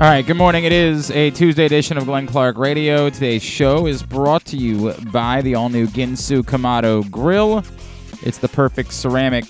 [0.00, 0.62] All right, good morning.
[0.62, 3.10] It is a Tuesday edition of Glenn Clark Radio.
[3.10, 7.64] Today's show is brought to you by the all new Ginsu Kamado Grill.
[8.22, 9.44] It's the perfect ceramic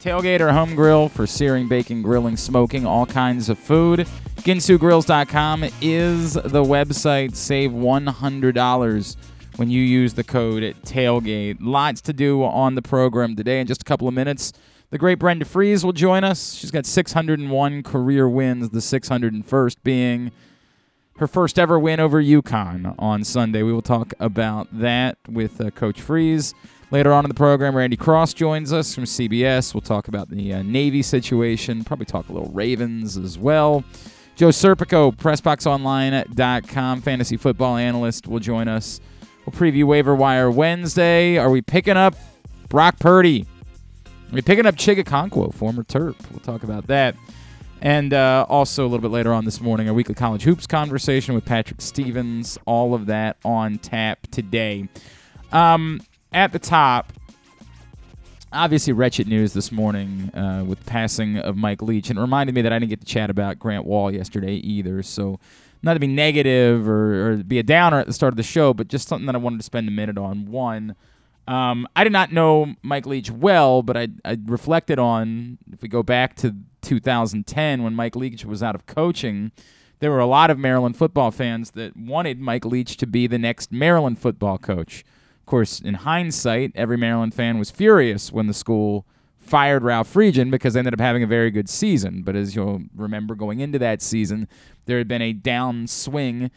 [0.00, 4.00] tailgate or home grill for searing, baking, grilling, smoking, all kinds of food.
[4.38, 7.36] GinsuGrills.com is the website.
[7.36, 9.16] Save $100
[9.58, 11.58] when you use the code tailgate.
[11.60, 13.60] Lots to do on the program today.
[13.60, 14.52] In just a couple of minutes,
[14.90, 16.54] the great Brenda Frese will join us.
[16.54, 20.32] She's got 601 career wins, the 601st being
[21.18, 23.62] her first ever win over UConn on Sunday.
[23.62, 26.54] We will talk about that with uh, Coach Frese.
[26.90, 29.74] Later on in the program, Randy Cross joins us from CBS.
[29.74, 33.84] We'll talk about the uh, Navy situation, probably talk a little Ravens as well.
[34.36, 39.00] Joe Serpico, PressBoxOnline.com, fantasy football analyst, will join us.
[39.44, 41.36] We'll preview waiver wire Wednesday.
[41.36, 42.14] Are we picking up
[42.68, 43.44] Brock Purdy?
[44.30, 46.16] We're picking up Chig Okonkwo, former Terp.
[46.30, 47.16] We'll talk about that.
[47.80, 51.34] And uh, also a little bit later on this morning, a weekly college hoops conversation
[51.34, 52.58] with Patrick Stevens.
[52.66, 54.86] All of that on tap today.
[55.50, 57.12] Um, at the top,
[58.52, 62.54] obviously wretched news this morning uh, with the passing of Mike Leach, and it reminded
[62.54, 65.02] me that I didn't get to chat about Grant Wahl yesterday either.
[65.02, 65.40] So,
[65.82, 68.74] not to be negative or, or be a downer at the start of the show,
[68.74, 70.50] but just something that I wanted to spend a minute on.
[70.50, 70.96] One.
[71.48, 75.88] Um, I did not know Mike Leach well, but I, I reflected on if we
[75.88, 79.50] go back to 2010 when Mike Leach was out of coaching,
[80.00, 83.38] there were a lot of Maryland football fans that wanted Mike Leach to be the
[83.38, 85.06] next Maryland football coach.
[85.40, 89.06] Of course, in hindsight, every Maryland fan was furious when the school
[89.38, 92.22] fired Ralph Friedgen because they ended up having a very good season.
[92.22, 94.48] But as you'll remember, going into that season,
[94.84, 96.50] there had been a downswing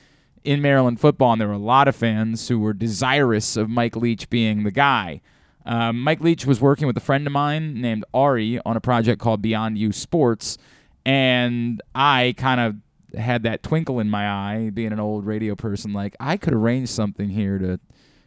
[0.43, 3.95] in Maryland football, and there were a lot of fans who were desirous of Mike
[3.95, 5.21] Leach being the guy.
[5.65, 9.21] Um, Mike Leach was working with a friend of mine named Ari on a project
[9.21, 10.57] called Beyond You Sports,
[11.05, 15.93] and I kind of had that twinkle in my eye, being an old radio person,
[15.93, 17.79] like I could arrange something here to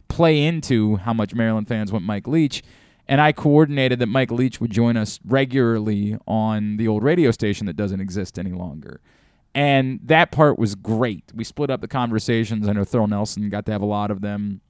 [0.08, 2.62] play into how much Maryland fans want Mike Leach.
[3.06, 7.66] And I coordinated that Mike Leach would join us regularly on the old radio station
[7.66, 9.00] that doesn't exist any longer.
[9.54, 11.24] And that part was great.
[11.34, 12.68] We split up the conversations.
[12.68, 14.60] I know Thurl Nelson got to have a lot of them.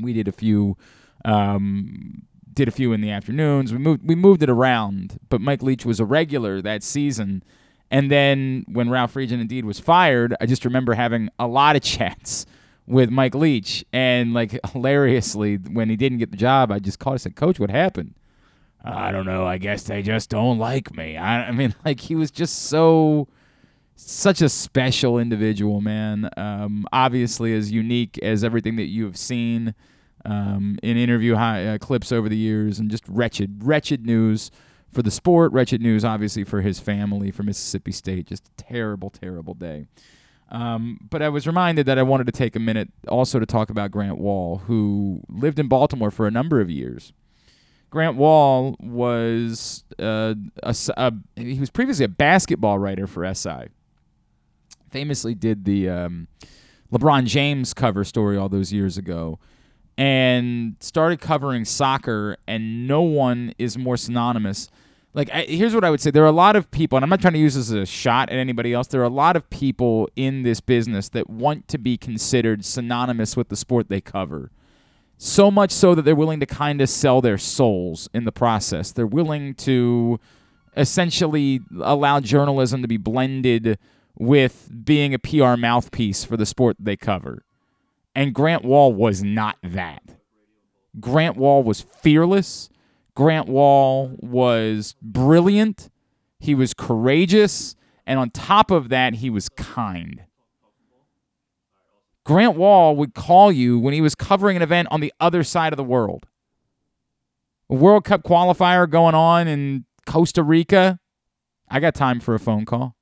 [0.00, 0.76] We did a few,
[1.24, 3.72] um, did a few in the afternoons.
[3.72, 7.42] We moved we moved it around, but Mike Leach was a regular that season.
[7.90, 11.82] And then when Ralph Friedgen indeed was fired, I just remember having a lot of
[11.82, 12.46] chats
[12.86, 17.14] with Mike Leach, and like hilariously, when he didn't get the job, I just called
[17.14, 18.14] and said, "Coach, what happened?"
[18.82, 19.46] I don't know.
[19.46, 21.16] I guess they just don't like me.
[21.16, 23.28] I, I mean, like he was just so
[24.00, 26.30] such a special individual, man.
[26.36, 29.74] Um, obviously, as unique as everything that you have seen
[30.24, 34.50] um, in interview high, uh, clips over the years, and just wretched, wretched news
[34.92, 38.26] for the sport, wretched news, obviously, for his family, for Mississippi State.
[38.26, 39.86] Just a terrible, terrible day.
[40.50, 43.70] Um, but I was reminded that I wanted to take a minute also to talk
[43.70, 47.12] about Grant Wahl, who lived in Baltimore for a number of years.
[47.90, 53.68] Grant Wahl was uh, a, a, he was previously a basketball writer for SI
[54.90, 56.28] famously did the um,
[56.92, 59.38] LeBron James cover story all those years ago
[60.00, 64.70] and started covering soccer, and no one is more synonymous.
[65.12, 67.10] Like, I, here's what I would say there are a lot of people, and I'm
[67.10, 68.86] not trying to use this as a shot at anybody else.
[68.86, 73.36] There are a lot of people in this business that want to be considered synonymous
[73.36, 74.50] with the sport they cover.
[75.18, 78.92] So much so that they're willing to kind of sell their souls in the process.
[78.92, 80.18] They're willing to
[80.78, 83.78] essentially allow journalism to be blended
[84.20, 87.42] with being a PR mouthpiece for the sport they cover.
[88.14, 90.02] And Grant Wahl was not that.
[91.00, 92.68] Grant Wahl was fearless.
[93.14, 95.88] Grant Wahl was brilliant.
[96.38, 97.74] He was courageous.
[98.06, 100.24] And on top of that, he was kind.
[102.26, 105.72] Grant Wahl would call you when he was covering an event on the other side
[105.72, 106.26] of the world.
[107.70, 111.00] A World Cup qualifier going on in Costa Rica.
[111.70, 112.96] I got time for a phone call.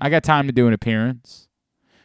[0.00, 1.48] I got time to do an appearance.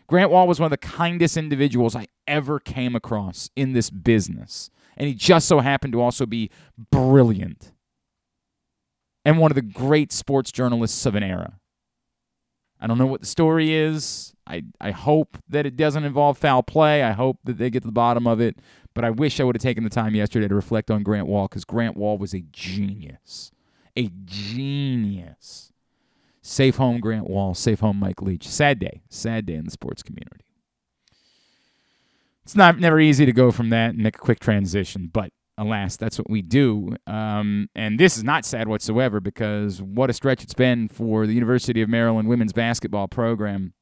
[0.08, 4.70] Grant Wahl was one of the kindest individuals I ever came across in this business.
[4.98, 6.50] And he just so happened to also be
[6.92, 7.74] brilliant
[9.26, 11.60] and one of the great sports journalists of an era.
[12.80, 14.34] I don't know what the story is.
[14.46, 17.02] I, I hope that it doesn't involve foul play.
[17.02, 18.58] I hope that they get to the bottom of it.
[18.94, 21.48] But I wish I would have taken the time yesterday to reflect on Grant Wahl
[21.48, 23.52] because Grant Wahl was a genius.
[23.96, 25.73] A genius.
[26.46, 27.56] Safe home Grant Wahl.
[27.56, 28.48] safe home Mike Leach.
[28.48, 29.02] Sad day.
[29.10, 30.44] Sad day in the sports community.
[32.44, 35.96] It's not never easy to go from that and make a quick transition, but alas,
[35.96, 36.98] that's what we do.
[37.08, 41.34] Um, and this is not sad whatsoever because what a stretch it's been for the
[41.34, 43.74] University of Maryland women's basketball program.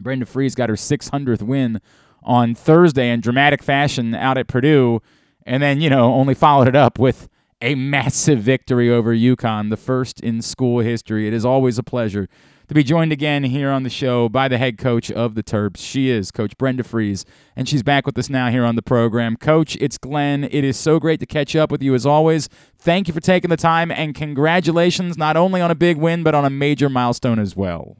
[0.00, 1.82] Brenda Frese got her 600th win
[2.22, 5.02] on Thursday in dramatic fashion out at Purdue,
[5.44, 7.28] and then, you know, only followed it up with
[7.60, 11.26] a massive victory over UConn, the first in school history.
[11.26, 12.28] It is always a pleasure
[12.68, 15.78] to be joined again here on the show by the head coach of the Terps.
[15.78, 17.24] She is Coach Brenda Frese,
[17.56, 19.36] and she's back with us now here on the program.
[19.36, 20.44] Coach, it's Glenn.
[20.44, 22.48] It is so great to catch up with you as always.
[22.78, 26.34] Thank you for taking the time, and congratulations not only on a big win, but
[26.34, 27.96] on a major milestone as well.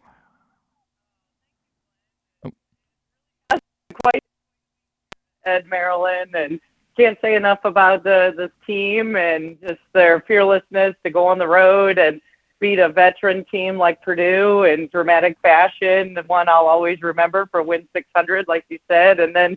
[4.02, 4.22] Quite
[5.44, 6.60] at Maryland, and
[6.96, 11.46] can't say enough about the this team and just their fearlessness to go on the
[11.46, 12.20] road and
[12.60, 17.62] beat a veteran team like Purdue in dramatic fashion, the one I'll always remember for
[17.62, 19.56] win 600, like you said, and then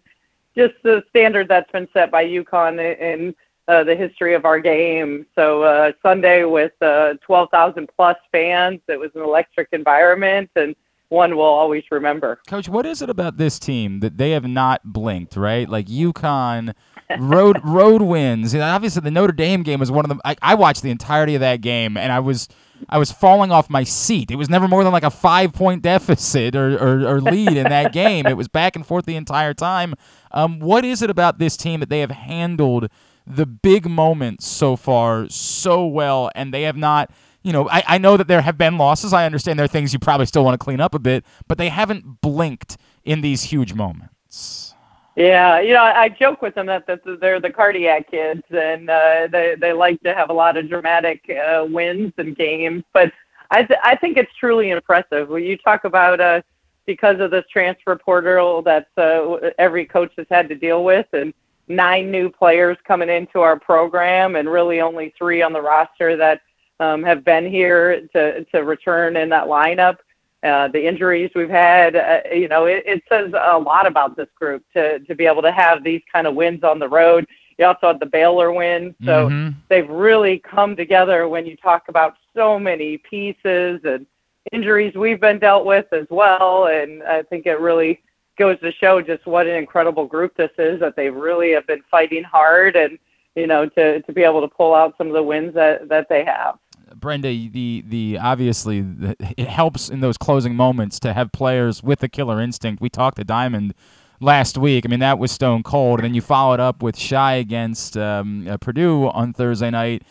[0.56, 3.36] just the standard that's been set by UConn in
[3.68, 5.26] uh, the history of our game.
[5.36, 10.76] So uh, Sunday with uh, 12,000 plus fans, it was an electric environment and
[11.14, 12.40] one we'll always remember.
[12.48, 15.70] Coach, what is it about this team that they have not blinked, right?
[15.70, 16.74] Like UConn
[17.20, 18.54] road road wins.
[18.56, 20.20] Obviously, the Notre Dame game was one of them.
[20.26, 22.50] I, I watched the entirety of that game, and I was–
[22.90, 24.32] I was falling off my seat.
[24.32, 27.70] It was never more than like a five point deficit or, or, or lead in
[27.70, 28.26] that game.
[28.26, 29.96] It was back and forth the entire time.
[30.32, 32.90] Um, what is it about this team that they have handled
[33.26, 37.12] the big moments so far so well, and they have not?
[37.44, 39.14] You know, I, I know that there have been losses.
[39.14, 41.58] I understand there are things you probably still want to clean up a bit, but
[41.58, 44.74] they haven't blinked in these huge moments.
[45.16, 49.28] Yeah, you know, I joke with them that, that they're the cardiac kids, and uh,
[49.32, 52.84] they they like to have a lot of dramatic uh, wins and games.
[52.94, 53.12] But
[53.52, 56.42] I th- I think it's truly impressive when you talk about uh,
[56.88, 61.32] because of this transfer portal that uh, every coach has had to deal with, and
[61.68, 66.42] nine new players coming into our program, and really only three on the roster that
[66.84, 69.98] um, have been here to to return in that lineup
[70.44, 71.96] uh, the injuries we've had.
[71.96, 75.42] Uh, you know, it, it says a lot about this group to to be able
[75.42, 77.26] to have these kind of wins on the road.
[77.58, 79.58] You also had the Baylor win, so mm-hmm.
[79.70, 81.28] they've really come together.
[81.28, 84.06] When you talk about so many pieces and
[84.52, 88.02] injuries we've been dealt with as well, and I think it really
[88.38, 90.80] goes to show just what an incredible group this is.
[90.80, 92.98] That they really have been fighting hard, and
[93.36, 96.10] you know, to to be able to pull out some of the wins that that
[96.10, 96.58] they have.
[97.04, 102.00] Brenda, the the obviously the, it helps in those closing moments to have players with
[102.00, 102.82] the killer instinct.
[102.82, 103.76] We talked to Diamond
[104.22, 104.86] last week.
[104.86, 108.48] I mean, that was stone cold, and then you followed up with Shy against um,
[108.48, 110.04] uh, Purdue on Thursday night.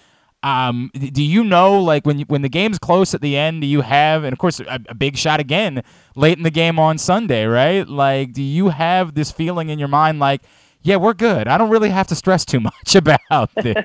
[0.45, 3.67] Um, do you know, like when you, when the game's close at the end, do
[3.67, 5.85] you have, and of course, a, a, big shot again
[6.17, 7.89] late in the game on Sunday, right?
[7.89, 10.43] Like, do you have this feeling in your mind, like,
[10.83, 11.47] yeah, we're good.
[11.47, 13.77] I don't really have to stress too much about this.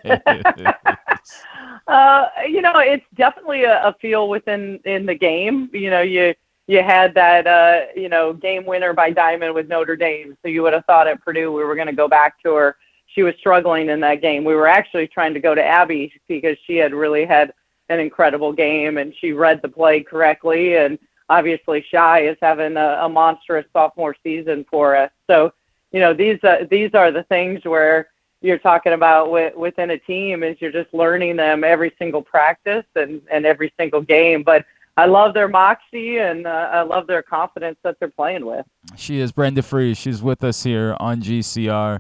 [1.88, 5.70] Uh, you know, it's definitely a, a feel within in the game.
[5.74, 6.34] You know, you
[6.68, 10.62] you had that uh, you know game winner by Diamond with Notre Dame, so you
[10.64, 12.78] would have thought at Purdue we were going to go back to her.
[13.08, 14.44] She was struggling in that game.
[14.44, 17.54] We were actually trying to go to Abby because she had really had
[17.90, 20.76] an incredible game and she read the play correctly.
[20.76, 21.00] And
[21.30, 25.10] obviously, Shy is having a, a monstrous sophomore season for us.
[25.28, 25.54] So,
[25.92, 28.10] you know, these uh, these are the things where
[28.42, 32.86] you're talking about with, within a team is you're just learning them every single practice
[32.96, 34.44] and, and every single game.
[34.44, 34.66] But
[34.96, 38.66] I love their moxie and uh, I love their confidence that they're playing with.
[38.96, 39.98] She is Brenda Frese.
[39.98, 42.00] She's with us here on GCR.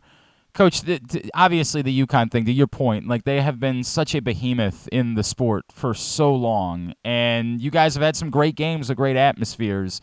[0.53, 4.15] Coach, th- th- obviously the UConn thing, to your point, like they have been such
[4.15, 8.55] a behemoth in the sport for so long, and you guys have had some great
[8.55, 10.01] games, with great atmospheres.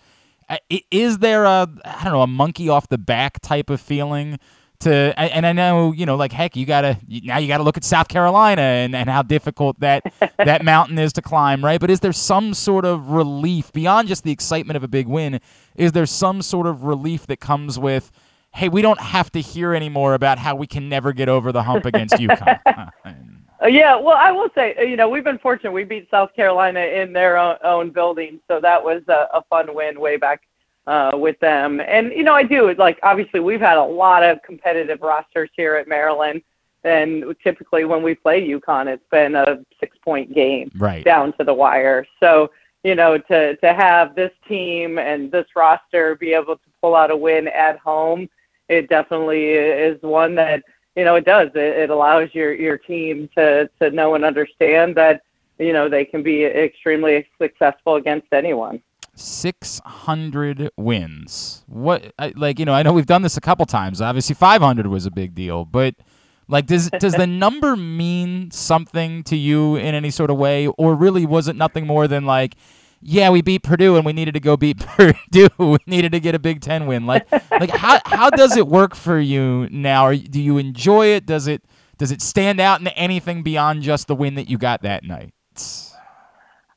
[0.48, 0.58] Uh,
[0.92, 4.38] is there a, I don't know, a monkey off the back type of feeling
[4.80, 7.84] to and I know you know like heck you gotta now you gotta look at
[7.84, 10.02] South Carolina and, and how difficult that
[10.38, 11.80] that mountain is to climb right?
[11.80, 15.40] But is there some sort of relief beyond just the excitement of a big win?
[15.76, 18.10] Is there some sort of relief that comes with
[18.52, 21.62] hey we don't have to hear anymore about how we can never get over the
[21.62, 22.90] hump against UConn?
[23.62, 25.70] Uh, yeah well I will say you know we've been fortunate.
[25.70, 29.72] We beat South Carolina in their own, own building so that was a, a fun
[29.74, 30.42] win way back
[30.86, 31.80] uh, with them.
[31.80, 35.76] And you know, I do like obviously we've had a lot of competitive rosters here
[35.76, 36.42] at Maryland,
[36.84, 41.04] and typically when we play UConn, it's been a six-point game right.
[41.04, 42.06] down to the wire.
[42.20, 42.50] So
[42.84, 47.10] you know, to to have this team and this roster be able to pull out
[47.10, 48.28] a win at home,
[48.68, 50.62] it definitely is one that
[50.94, 51.48] you know it does.
[51.54, 55.22] It, it allows your your team to to know and understand that
[55.58, 58.82] you know they can be extremely successful against anyone.
[59.16, 61.64] 600 wins.
[61.66, 64.00] What like you know, I know we've done this a couple times.
[64.00, 65.94] Obviously 500 was a big deal, but
[66.48, 70.94] Like, does does the number mean something to you in any sort of way, or
[70.94, 72.54] really was it nothing more than like,
[73.00, 75.48] yeah, we beat Purdue and we needed to go beat Purdue.
[75.58, 77.06] we needed to get a Big Ten win.
[77.06, 80.06] Like, like how how does it work for you now?
[80.06, 81.26] Or do you enjoy it?
[81.26, 81.62] Does it
[81.98, 85.32] does it stand out in anything beyond just the win that you got that night?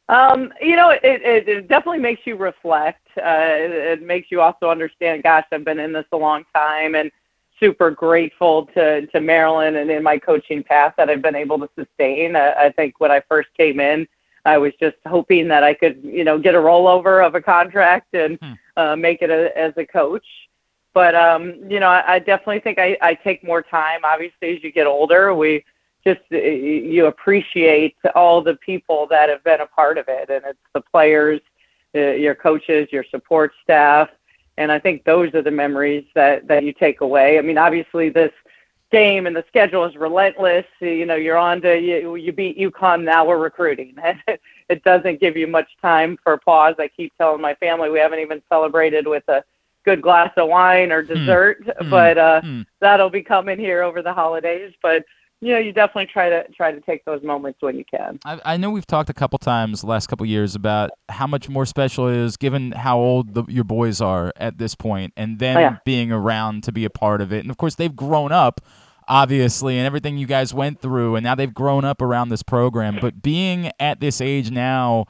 [0.09, 3.05] Um, you know, it, it, it definitely makes you reflect.
[3.17, 5.23] Uh, it, makes you also understand.
[5.23, 7.11] Gosh, I've been in this a long time, and
[7.59, 11.69] super grateful to to Maryland and in my coaching path that I've been able to
[11.77, 12.35] sustain.
[12.35, 14.07] I, I think when I first came in,
[14.45, 18.13] I was just hoping that I could, you know, get a rollover of a contract
[18.13, 18.53] and hmm.
[18.77, 20.25] uh, make it a, as a coach.
[20.93, 24.01] But um, you know, I, I definitely think I, I take more time.
[24.05, 25.65] Obviously, as you get older, we
[26.03, 30.59] just you appreciate all the people that have been a part of it, and it's
[30.73, 31.41] the players,
[31.95, 34.09] uh, your coaches, your support staff,
[34.57, 37.37] and I think those are the memories that that you take away.
[37.37, 38.31] I mean, obviously this
[38.91, 40.65] game and the schedule is relentless.
[40.79, 43.03] You know, you're on to you, you beat UConn.
[43.03, 43.95] Now we're recruiting.
[44.69, 46.75] it doesn't give you much time for pause.
[46.79, 49.43] I keep telling my family we haven't even celebrated with a
[49.85, 51.13] good glass of wine or hmm.
[51.13, 51.89] dessert, mm.
[51.89, 52.65] but uh, mm.
[52.81, 54.73] that'll be coming here over the holidays.
[54.81, 55.05] But
[55.39, 58.19] you know, you definitely try to try to take those moments when you can.
[58.25, 61.47] I, I know we've talked a couple times the last couple years about how much
[61.47, 65.37] more special it is given how old the, your boys are at this point, and
[65.37, 65.77] them oh, yeah.
[65.85, 67.39] being around to be a part of it.
[67.39, 68.61] And of course, they've grown up,
[69.07, 72.97] obviously, and everything you guys went through, and now they've grown up around this program.
[72.99, 75.05] But being at this age now,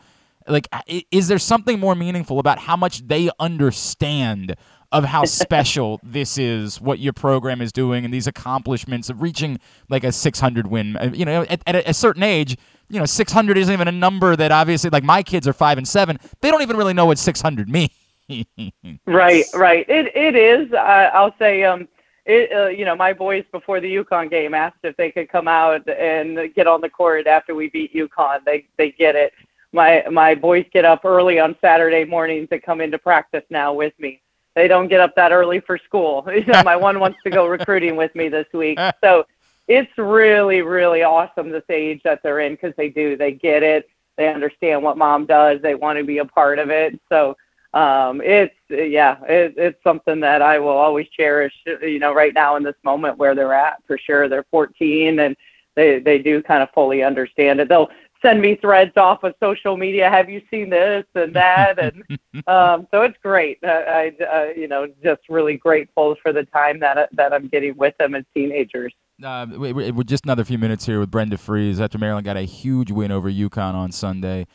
[0.46, 0.68] like,
[1.10, 4.56] is there something more meaningful about how much they understand?
[4.92, 9.60] Of how special this is, what your program is doing, and these accomplishments of reaching
[9.90, 10.98] like a 600 win.
[10.98, 12.58] Uh, you know, at, at a certain age,
[12.90, 15.88] you know, 600 isn't even a number that obviously, like my kids are five and
[15.88, 17.92] seven, they don't even really know what 600 means.
[19.06, 19.86] right, right.
[19.88, 20.72] It it is.
[20.74, 21.88] Uh, I'll say, um,
[22.26, 25.48] it, uh, you know, my boys before the UConn game asked if they could come
[25.48, 28.44] out and get on the court after we beat UConn.
[28.46, 29.34] They they get it.
[29.72, 33.94] My my boys get up early on Saturday mornings and come into practice now with
[33.98, 34.22] me
[34.58, 36.28] they don't get up that early for school.
[36.34, 38.80] You know, my one wants to go recruiting with me this week.
[39.04, 39.26] So
[39.68, 43.16] it's really, really awesome this age that they're in because they do.
[43.16, 43.88] They get it.
[44.18, 45.62] They understand what mom does.
[45.62, 47.00] They want to be a part of it.
[47.08, 47.38] So
[47.76, 51.54] um, it's yeah, it, it's something that I will always cherish.
[51.66, 54.28] You know, right now in this moment where they're at, for sure.
[54.28, 55.36] They're 14 and
[55.76, 57.70] they they do kind of fully understand it.
[57.70, 60.10] They'll send me threads off of social media.
[60.10, 61.80] Have you seen this and that?
[61.80, 62.04] And
[62.48, 63.60] um, so it's great.
[63.64, 67.76] Uh, I, uh, you know, just really grateful for the time that that I'm getting
[67.78, 68.94] with them as teenagers.
[69.24, 72.92] Uh, we're just another few minutes here with Brenda Frese after Maryland got a huge
[72.92, 74.46] win over UConn on Sunday.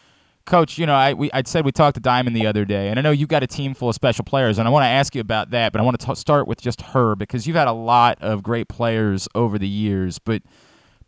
[0.45, 2.99] Coach, you know, I we, I'd said we talked to Diamond the other day, and
[2.99, 5.15] I know you've got a team full of special players, and I want to ask
[5.15, 7.69] you about that, but I want to t- start with just her because you've had
[7.69, 10.43] a lot of great players over the years, but–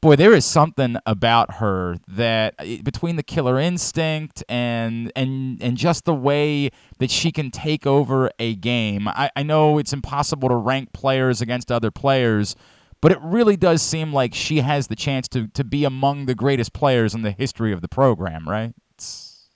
[0.04, 5.78] boy, there is something about her that uh, between the killer instinct and and and
[5.78, 6.68] just the way
[6.99, 9.08] that she can take over a game.
[9.08, 12.54] I, I know it's impossible to rank players against other players,
[13.00, 16.34] but it really does seem like she has the chance to to be among the
[16.34, 18.75] greatest players in the history of the program, right?
[18.92, 19.46] It's...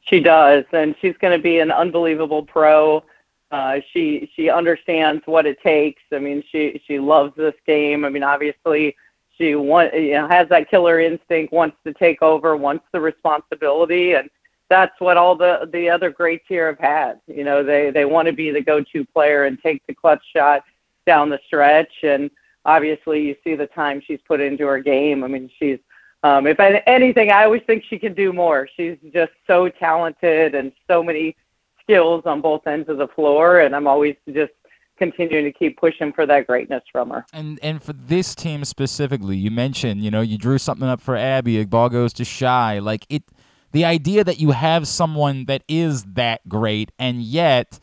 [0.00, 3.04] She does, and she's going to be an unbelievable pro.
[3.52, 6.02] Uh, she she understands what it takes.
[6.12, 8.04] I mean, she she loves this game.
[8.04, 8.96] I mean, obviously
[9.36, 14.14] she want, you know, has that killer instinct, wants to take over, wants the responsibility,
[14.14, 14.30] and
[14.68, 17.20] that's what all the the other greats here have had.
[17.26, 20.62] You know, they they want to be the go-to player and take the clutch shot
[21.06, 21.92] down the stretch.
[22.02, 22.30] And
[22.64, 25.22] obviously, you see the time she's put into her game.
[25.22, 25.78] I mean, she's
[26.22, 28.68] um, if anything, I always think she can do more.
[28.76, 31.36] She's just so talented and so many
[31.82, 34.52] skills on both ends of the floor, and I'm always just
[34.96, 37.24] continuing to keep pushing for that greatness from her.
[37.32, 41.16] And and for this team specifically, you mentioned, you know, you drew something up for
[41.16, 42.78] Abby, a ball goes to Shy.
[42.78, 43.24] Like it
[43.72, 47.78] the idea that you have someone that is that great and yet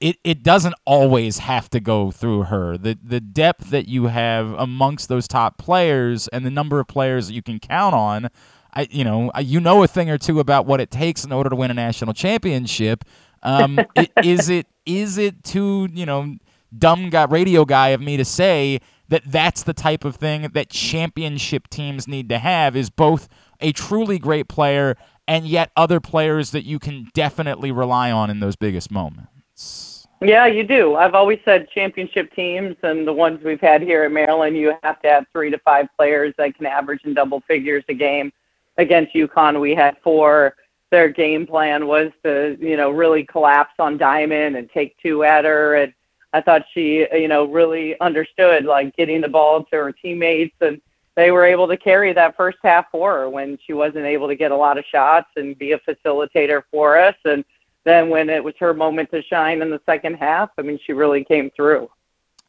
[0.00, 2.78] it, it doesn't always have to go through her.
[2.78, 7.26] The the depth that you have amongst those top players and the number of players
[7.28, 8.28] that you can count on,
[8.72, 11.50] I you know, you know a thing or two about what it takes in order
[11.50, 13.04] to win a national championship.
[13.42, 16.36] Um, it, is it is it too you know
[16.76, 20.68] dumb guy, radio guy of me to say that that's the type of thing that
[20.68, 23.28] championship teams need to have is both
[23.60, 24.96] a truly great player
[25.26, 30.06] and yet other players that you can definitely rely on in those biggest moments.
[30.20, 30.96] Yeah, you do.
[30.96, 35.00] I've always said championship teams and the ones we've had here in Maryland, you have
[35.02, 38.32] to have three to five players that can average in double figures a game.
[38.78, 40.54] Against UConn, we had four.
[40.90, 45.44] Their game plan was to, you know, really collapse on Diamond and take two at
[45.44, 45.92] her and
[46.32, 50.80] I thought she, you know, really understood like getting the ball to her teammates and
[51.18, 54.36] they were able to carry that first half for her when she wasn't able to
[54.36, 57.16] get a lot of shots and be a facilitator for us.
[57.24, 57.44] And
[57.82, 60.92] then when it was her moment to shine in the second half, I mean, she
[60.92, 61.90] really came through.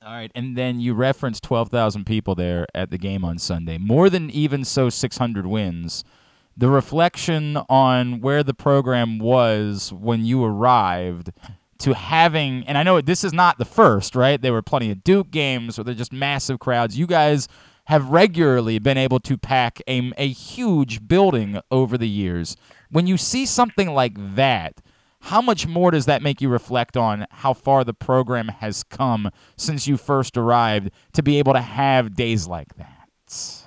[0.05, 3.79] All right, and then you referenced 12,000 people there at the game on Sunday.
[3.79, 6.03] More than even so 600 wins.
[6.55, 11.31] The reflection on where the program was when you arrived
[11.79, 14.41] to having, and I know this is not the first, right?
[14.41, 16.97] There were plenty of Duke games where they're just massive crowds.
[16.97, 17.47] You guys
[17.85, 22.55] have regularly been able to pack a, a huge building over the years.
[22.91, 24.81] When you see something like that,
[25.21, 29.31] how much more does that make you reflect on how far the program has come
[29.57, 33.65] since you first arrived to be able to have days like that?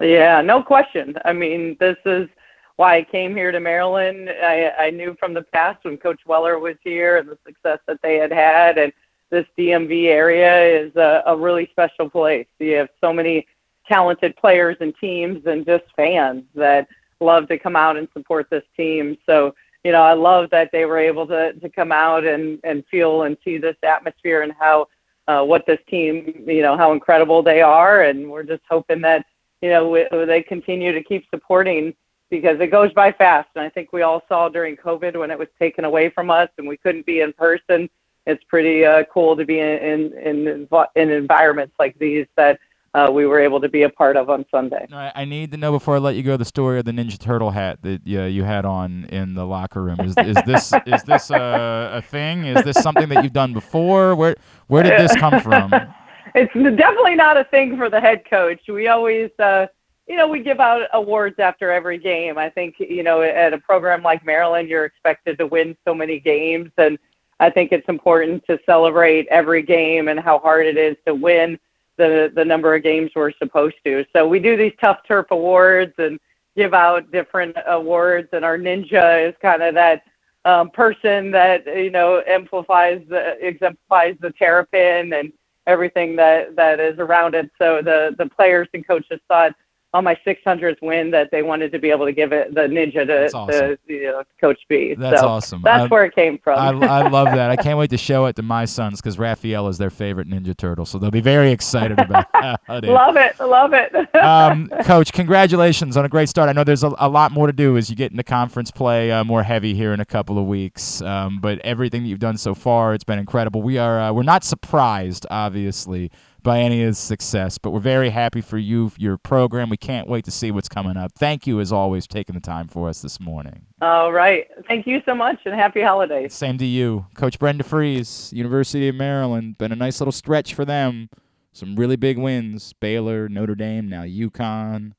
[0.00, 1.16] Yeah, no question.
[1.24, 2.28] I mean, this is
[2.76, 4.28] why I came here to Maryland.
[4.28, 8.00] I, I knew from the past when Coach Weller was here and the success that
[8.02, 8.92] they had had, and
[9.30, 12.46] this DMV area is a, a really special place.
[12.58, 13.46] You have so many
[13.88, 16.88] talented players and teams and just fans that
[17.20, 19.16] love to come out and support this team.
[19.26, 22.84] So, you know, I love that they were able to, to come out and, and
[22.90, 24.88] feel and see this atmosphere and how,
[25.28, 28.02] uh, what this team, you know, how incredible they are.
[28.02, 29.26] And we're just hoping that,
[29.62, 31.94] you know, we, they continue to keep supporting
[32.30, 33.48] because it goes by fast.
[33.54, 36.48] And I think we all saw during COVID when it was taken away from us
[36.58, 37.88] and we couldn't be in person.
[38.26, 42.58] It's pretty uh, cool to be in, in, in, in environments like these that,
[42.94, 44.86] uh, we were able to be a part of on Sunday.
[44.92, 47.50] I need to know before I let you go the story of the Ninja Turtle
[47.50, 49.98] hat that uh, you had on in the locker room.
[50.00, 52.44] Is, is this is this a, a thing?
[52.44, 54.14] Is this something that you've done before?
[54.14, 54.36] Where
[54.68, 55.72] where did this come from?
[56.34, 58.60] it's definitely not a thing for the head coach.
[58.68, 59.66] We always, uh,
[60.06, 62.36] you know, we give out awards after every game.
[62.36, 66.20] I think you know at a program like Maryland, you're expected to win so many
[66.20, 66.98] games, and
[67.40, 71.58] I think it's important to celebrate every game and how hard it is to win
[71.96, 74.04] the the number of games we're supposed to.
[74.14, 76.20] So we do these tough turf awards and
[76.56, 80.02] give out different awards, and our ninja is kind of that
[80.44, 85.32] um, person that you know amplifies the exemplifies the terrapin and
[85.66, 87.50] everything that that is around it.
[87.58, 89.54] So the the players and coaches thought
[89.94, 93.06] on my 600th win that they wanted to be able to give it the ninja
[93.06, 93.48] to, awesome.
[93.48, 94.96] to you know, Coach B.
[94.98, 95.62] That's so awesome.
[95.62, 96.58] That's I, where it came from.
[96.58, 97.50] I, I love that.
[97.50, 100.56] I can't wait to show it to my sons because Raphael is their favorite Ninja
[100.56, 102.84] Turtle, so they'll be very excited about it.
[102.84, 104.14] love it, love it.
[104.16, 106.48] um, Coach, congratulations on a great start.
[106.48, 109.12] I know there's a, a, lot more to do as you get into conference play
[109.12, 112.36] uh, more heavy here in a couple of weeks, um, but everything that you've done
[112.36, 113.62] so far, it's been incredible.
[113.62, 116.10] We are uh, we're not surprised, obviously
[116.44, 117.58] by any of his success.
[117.58, 119.70] But we're very happy for you, your program.
[119.70, 121.12] We can't wait to see what's coming up.
[121.18, 123.66] Thank you, as always, for taking the time for us this morning.
[123.82, 124.46] All right.
[124.68, 126.32] Thank you so much, and happy holidays.
[126.32, 127.06] Same to you.
[127.14, 129.58] Coach Brenda Frese, University of Maryland.
[129.58, 131.08] Been a nice little stretch for them.
[131.52, 132.74] Some really big wins.
[132.74, 134.92] Baylor, Notre Dame, now UConn.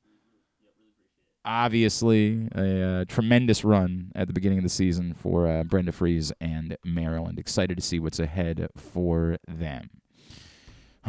[1.44, 6.32] Obviously, a uh, tremendous run at the beginning of the season for uh, Brenda Frese
[6.40, 7.38] and Maryland.
[7.38, 9.90] Excited to see what's ahead for them.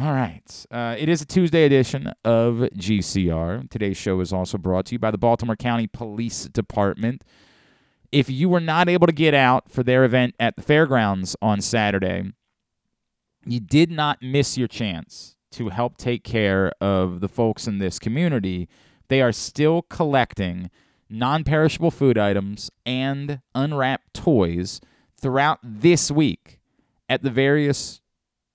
[0.00, 0.66] All right.
[0.70, 3.68] Uh, it is a Tuesday edition of GCR.
[3.68, 7.24] Today's show is also brought to you by the Baltimore County Police Department.
[8.12, 11.60] If you were not able to get out for their event at the fairgrounds on
[11.60, 12.30] Saturday,
[13.44, 17.98] you did not miss your chance to help take care of the folks in this
[17.98, 18.68] community.
[19.08, 20.70] They are still collecting
[21.10, 24.80] non perishable food items and unwrapped toys
[25.20, 26.60] throughout this week
[27.08, 28.00] at the various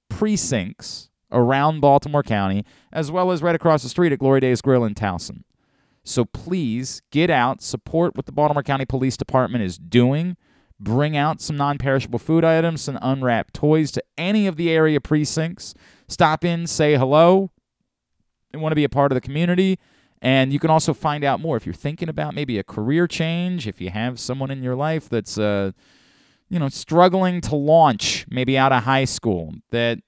[0.08, 4.86] precincts around Baltimore County, as well as right across the street at Glory Days Grill
[4.86, 5.44] in Towson.
[6.04, 10.36] So please get out, support what the Baltimore County Police Department is doing.
[10.80, 15.00] Bring out some non perishable food items, some unwrapped toys to any of the area
[15.00, 15.74] precincts.
[16.10, 17.52] Stop in, say hello,
[18.52, 19.80] and want to be a part of the community.
[20.22, 23.68] And you can also find out more if you're thinking about maybe a career change,
[23.68, 25.72] if you have someone in your life that's, uh,
[26.50, 30.00] you know, struggling to launch maybe out of high school that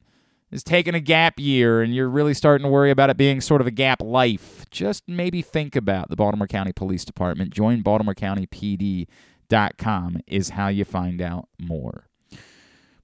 [0.56, 3.60] is taking a gap year and you're really starting to worry about it being sort
[3.62, 7.54] of a gap life, just maybe think about the Baltimore County Police Department.
[7.54, 12.08] Join BaltimoreCountyPD.com is how you find out more.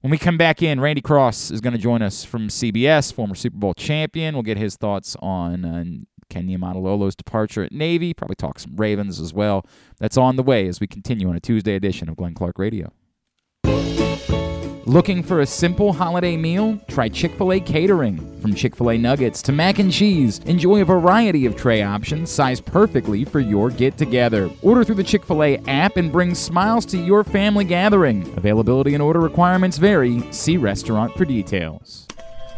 [0.00, 3.36] When we come back in, Randy Cross is going to join us from CBS, former
[3.36, 4.34] Super Bowl champion.
[4.34, 5.84] We'll get his thoughts on uh,
[6.28, 9.64] Ken Niumatalolo's departure at Navy, probably talk some Ravens as well.
[10.00, 12.90] That's on the way as we continue on a Tuesday edition of Glenn Clark Radio.
[14.92, 16.78] Looking for a simple holiday meal?
[16.86, 18.18] Try Chick fil A catering.
[18.42, 22.30] From Chick fil A nuggets to mac and cheese, enjoy a variety of tray options
[22.30, 24.50] sized perfectly for your get together.
[24.60, 28.20] Order through the Chick fil A app and bring smiles to your family gathering.
[28.36, 30.30] Availability and order requirements vary.
[30.30, 32.06] See restaurant for details.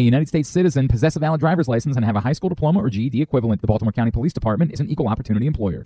[0.00, 2.80] a United States citizen, possess a valid driver's license, and have a high school diploma
[2.80, 3.60] or GED equivalent.
[3.60, 5.84] The Baltimore County Police Department is an equal opportunity employer.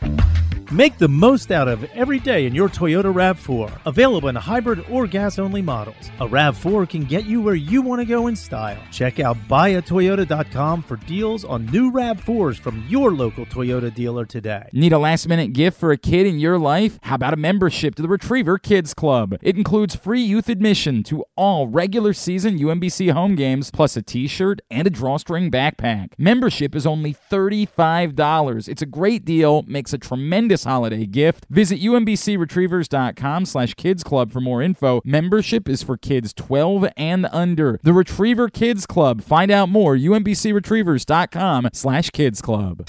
[0.70, 3.80] Make the most out of every day in your Toyota RAV4.
[3.84, 6.10] Available in hybrid or gas only models.
[6.20, 8.82] A RAV4 can get you where you want to go in style.
[8.90, 14.68] Check out buyatoyota.com for deals on new RAV4s from your local Toyota dealer today.
[14.72, 16.98] Need a last minute gift for a kid in your life?
[17.02, 19.36] How about a membership to the Retriever Kids Club?
[19.42, 24.26] It includes free youth admission to all regular season UMBC home games, plus a t
[24.26, 26.12] shirt and a drawstring backpack.
[26.18, 28.68] Membership is only $35.
[28.68, 31.46] It's a great deal, makes a tremendous holiday gift.
[31.50, 35.00] Visit umbcretrievers.com slash kids club for more info.
[35.04, 37.80] Membership is for kids 12 and under.
[37.82, 39.22] The Retriever Kids Club.
[39.22, 42.86] Find out more, umbcretrievers.com slash kids club.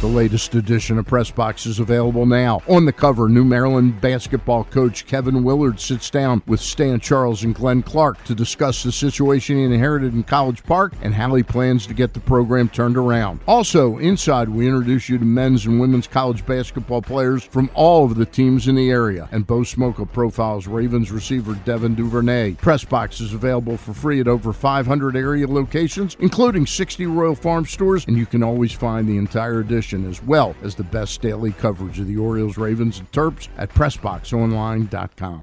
[0.00, 2.62] The latest edition of Press Box is available now.
[2.68, 7.52] On the cover, New Maryland basketball coach Kevin Willard sits down with Stan Charles and
[7.52, 11.86] Glenn Clark to discuss the situation he inherited in College Park and how he plans
[11.86, 13.40] to get the program turned around.
[13.46, 18.16] Also, inside, we introduce you to men's and women's college basketball players from all of
[18.16, 19.28] the teams in the area.
[19.32, 22.54] And Bo Smolka profiles Ravens receiver Devin Duvernay.
[22.54, 27.66] Press Box is available for free at over 500 area locations, including 60 Royal Farm
[27.66, 31.52] stores, and you can always find the entire edition as well as the best daily
[31.52, 35.42] coverage of the Orioles, Ravens, and Terps at PressBoxOnline.com.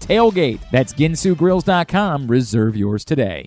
[0.00, 0.60] TAILGATE.
[0.70, 2.28] That's ginsugrills.com.
[2.28, 3.46] Reserve yours today.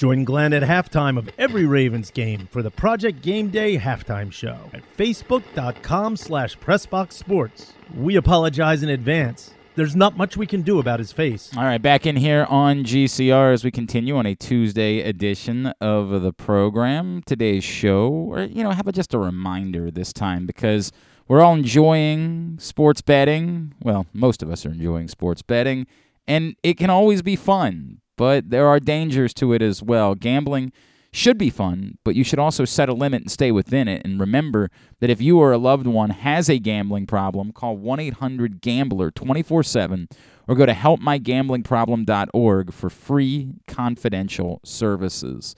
[0.00, 4.56] Join Glenn at halftime of every Ravens game for the Project Game Day halftime show
[4.72, 7.72] at facebook.com slash pressboxsports.
[7.94, 9.52] We apologize in advance.
[9.74, 11.50] There's not much we can do about his face.
[11.54, 16.22] All right, back in here on GCR as we continue on a Tuesday edition of
[16.22, 17.22] the program.
[17.26, 20.92] Today's show, or, you know, how about just a reminder this time because–
[21.30, 23.72] we're all enjoying sports betting.
[23.84, 25.86] Well, most of us are enjoying sports betting,
[26.26, 30.16] and it can always be fun, but there are dangers to it as well.
[30.16, 30.72] Gambling
[31.12, 34.02] should be fun, but you should also set a limit and stay within it.
[34.04, 38.00] And remember that if you or a loved one has a gambling problem, call 1
[38.00, 40.08] 800 Gambler 24 7
[40.48, 45.54] or go to helpmygamblingproblem.org for free confidential services.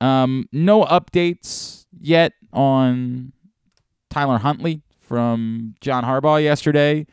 [0.00, 3.34] Um, no updates yet on
[4.08, 7.06] Tyler Huntley from John Harbaugh yesterday.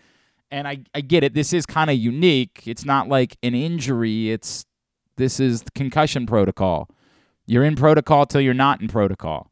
[0.49, 1.34] And I, I get it.
[1.34, 2.63] This is kind of unique.
[2.65, 4.32] It's not like an injury.
[4.32, 4.65] It's
[5.17, 6.89] this is concussion protocol.
[7.45, 9.51] You're in protocol till you're not in protocol.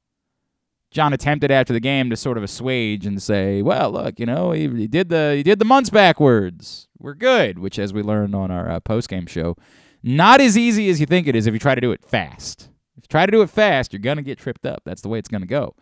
[0.91, 4.51] John attempted after the game to sort of assuage and say, "Well, look, you know,
[4.51, 6.87] he, he did the he did the months backwards.
[6.97, 9.55] We're good." Which, as we learned on our uh, post game show,
[10.01, 12.69] not as easy as you think it is if you try to do it fast.
[12.97, 14.81] If you try to do it fast, you're gonna get tripped up.
[14.83, 15.75] That's the way it's gonna go.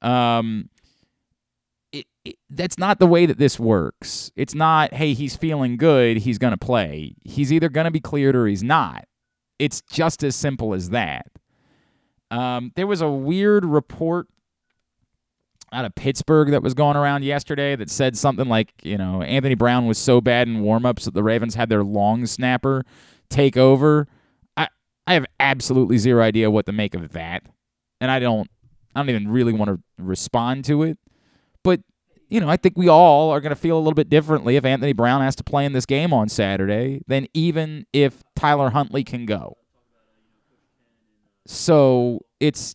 [0.00, 0.70] Um,
[1.94, 4.32] it, that's not the way that this works.
[4.36, 7.14] It's not, hey, he's feeling good, he's going to play.
[7.24, 9.04] He's either going to be cleared or he's not.
[9.58, 11.26] It's just as simple as that.
[12.30, 14.26] Um, there was a weird report
[15.72, 19.54] out of Pittsburgh that was going around yesterday that said something like, you know, Anthony
[19.54, 22.84] Brown was so bad in warmups that the Ravens had their long snapper
[23.28, 24.06] take over.
[24.56, 24.68] I
[25.06, 27.42] I have absolutely zero idea what to make of that,
[28.00, 28.48] and I don't
[28.94, 30.98] I don't even really want to respond to it.
[32.28, 34.64] You know, I think we all are going to feel a little bit differently if
[34.64, 39.04] Anthony Brown has to play in this game on Saturday than even if Tyler Huntley
[39.04, 39.58] can go.
[41.46, 42.74] So it's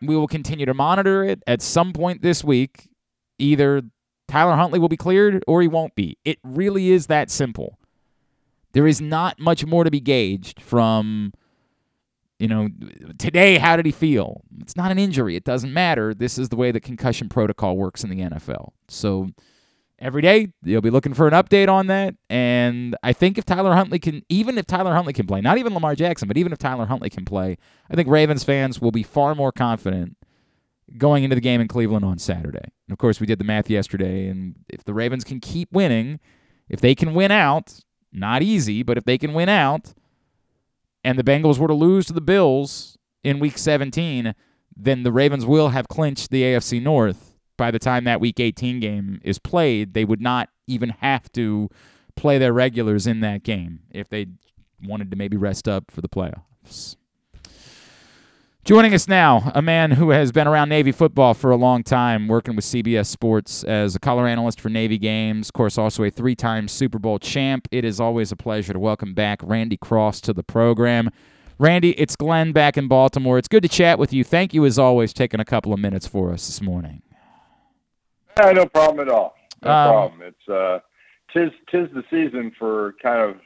[0.00, 2.88] we will continue to monitor it at some point this week.
[3.38, 3.82] Either
[4.28, 6.18] Tyler Huntley will be cleared or he won't be.
[6.24, 7.78] It really is that simple.
[8.72, 11.32] There is not much more to be gauged from,
[12.38, 12.68] you know,
[13.18, 14.42] today, how did he feel?
[14.60, 15.34] It's not an injury.
[15.34, 16.14] It doesn't matter.
[16.14, 18.70] This is the way the concussion protocol works in the NFL.
[18.88, 19.30] So
[19.98, 22.14] every day you'll be looking for an update on that.
[22.30, 25.74] And I think if Tyler Huntley can, even if Tyler Huntley can play, not even
[25.74, 27.58] Lamar Jackson, but even if Tyler Huntley can play,
[27.90, 30.16] I think Ravens fans will be far more confident
[30.96, 32.58] going into the game in Cleveland on Saturday.
[32.62, 36.20] And of course, we did the math yesterday, and if the Ravens can keep winning,
[36.68, 37.80] if they can win out,
[38.12, 39.92] not easy, but if they can win out,
[41.04, 44.34] and the Bengals were to lose to the Bills in Week 17,
[44.76, 48.80] then the Ravens will have clinched the AFC North by the time that Week 18
[48.80, 49.94] game is played.
[49.94, 51.68] They would not even have to
[52.16, 54.26] play their regulars in that game if they
[54.82, 56.96] wanted to maybe rest up for the playoffs.
[58.68, 62.28] Joining us now, a man who has been around Navy football for a long time,
[62.28, 66.10] working with CBS Sports as a color analyst for Navy games, of course, also a
[66.10, 67.66] three time Super Bowl champ.
[67.70, 71.08] It is always a pleasure to welcome back Randy Cross to the program.
[71.58, 73.38] Randy, it's Glenn back in Baltimore.
[73.38, 74.22] It's good to chat with you.
[74.22, 77.00] Thank you, as always, taking a couple of minutes for us this morning.
[78.36, 79.34] Yeah, no problem at all.
[79.64, 80.20] No um, problem.
[80.20, 80.80] It's uh,
[81.32, 83.36] tis tis the season for kind of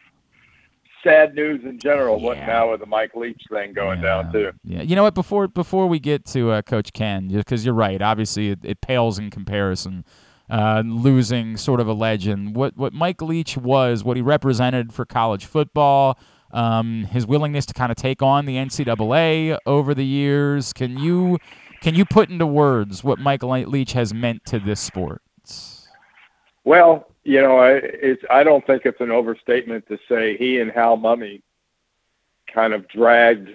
[1.03, 2.19] sad news in general.
[2.19, 2.27] Yeah.
[2.27, 4.23] What now with the Mike Leach thing going yeah.
[4.23, 4.53] down too?
[4.65, 5.15] Yeah, you know what?
[5.15, 8.01] Before before we get to uh, Coach Ken, because you're right.
[8.01, 10.05] Obviously, it, it pales in comparison.
[10.51, 12.55] Uh, losing sort of a legend.
[12.55, 16.19] What what Mike Leach was, what he represented for college football,
[16.53, 20.73] um, his willingness to kind of take on the NCAA over the years.
[20.73, 21.39] Can you
[21.81, 25.23] can you put into words what Mike Leach has meant to this sport?
[26.65, 30.71] Well, you know, I, it's I don't think it's an overstatement to say he and
[30.71, 31.43] Hal Mumme
[32.53, 33.51] kind of dragged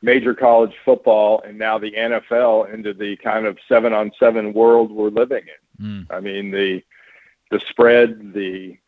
[0.00, 4.92] major college football and now the NFL into the kind of seven on seven world
[4.92, 5.44] we're living
[5.78, 5.84] in.
[5.84, 6.06] Mm.
[6.10, 6.82] I mean the
[7.50, 8.78] the spread, the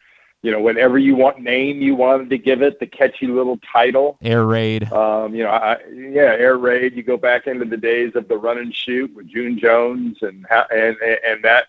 [0.42, 4.16] you know, whatever you want name you wanted to give it, the catchy little title.
[4.22, 4.90] Air raid.
[4.90, 6.94] Um, you know, I, yeah, air raid.
[6.96, 10.46] You go back into the days of the run and shoot with June Jones and
[10.50, 11.66] and and that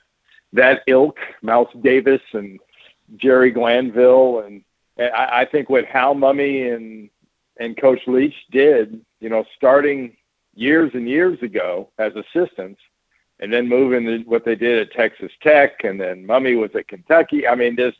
[0.54, 2.60] that ilk, Mouse Davis and
[3.18, 4.64] Jerry Glanville, and,
[4.98, 7.10] and I, I think what Hal Mumme and
[7.58, 10.18] and Coach Leach did, you know, starting
[10.56, 12.82] years and years ago as assistants,
[13.40, 16.88] and then moving to what they did at Texas Tech, and then Mumme was at
[16.88, 17.48] Kentucky.
[17.48, 17.98] I mean, just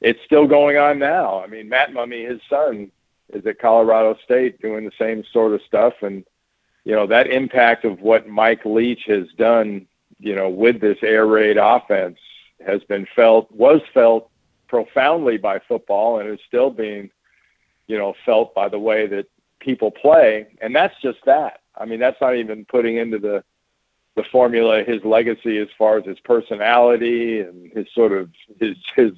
[0.00, 1.42] it's still going on now.
[1.42, 2.90] I mean, Matt Mumme, his son,
[3.32, 6.24] is at Colorado State doing the same sort of stuff, and
[6.84, 9.86] you know that impact of what Mike Leach has done
[10.18, 12.18] you know, with this air raid offense
[12.66, 14.30] has been felt, was felt
[14.68, 17.10] profoundly by football and is still being,
[17.86, 19.26] you know, felt by the way that
[19.60, 20.46] people play.
[20.60, 21.60] And that's just that.
[21.78, 23.44] I mean, that's not even putting into the,
[24.16, 29.12] the formula his legacy as far as his personality and his sort of his his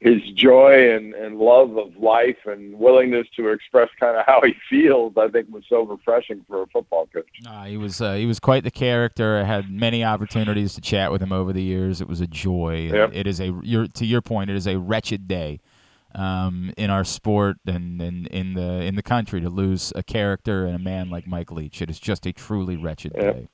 [0.00, 4.54] his joy and, and love of life and willingness to express kind of how he
[4.70, 7.26] feels, I think was so refreshing for a football coach.
[7.46, 9.38] Uh, he was uh, he was quite the character.
[9.38, 12.00] I had many opportunities to chat with him over the years.
[12.00, 12.90] It was a joy.
[12.92, 13.10] Yep.
[13.12, 14.50] It is a your, to your point.
[14.50, 15.60] It is a wretched day
[16.14, 20.64] um, in our sport and, and in the in the country to lose a character
[20.64, 21.82] and a man like Mike Leach.
[21.82, 23.34] It is just a truly wretched yep.
[23.34, 23.48] day.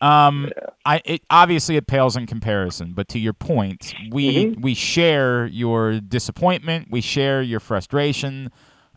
[0.00, 0.66] Um, yeah.
[0.84, 4.60] I it, obviously it pales in comparison, but to your point, we mm-hmm.
[4.60, 8.50] we share your disappointment, we share your frustration.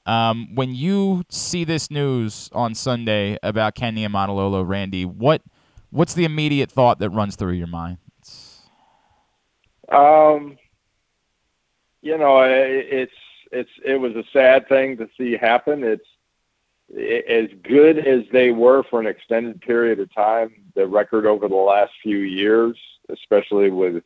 [0.05, 5.41] Um, when you see this news on Sunday about Ken Niumatalolo, Randy, what
[5.89, 7.97] what's the immediate thought that runs through your mind?
[9.89, 10.57] Um,
[12.01, 13.11] you know, it's
[13.51, 15.83] it's it was a sad thing to see happen.
[15.83, 16.05] It's
[17.29, 21.55] as good as they were for an extended period of time, the record over the
[21.55, 22.77] last few years,
[23.09, 24.03] especially with,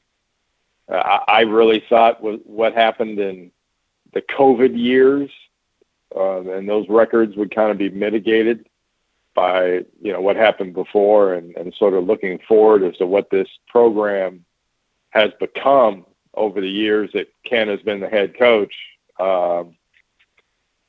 [0.90, 3.52] uh, I really thought what happened in
[4.14, 5.30] the COVID years,
[6.16, 8.68] uh, and those records would kind of be mitigated
[9.34, 13.50] by you know what happened before, and, sort of looking forward as to what this
[13.68, 14.46] program
[15.10, 18.74] has become over the years that Ken has been the head coach.
[19.20, 19.76] Um,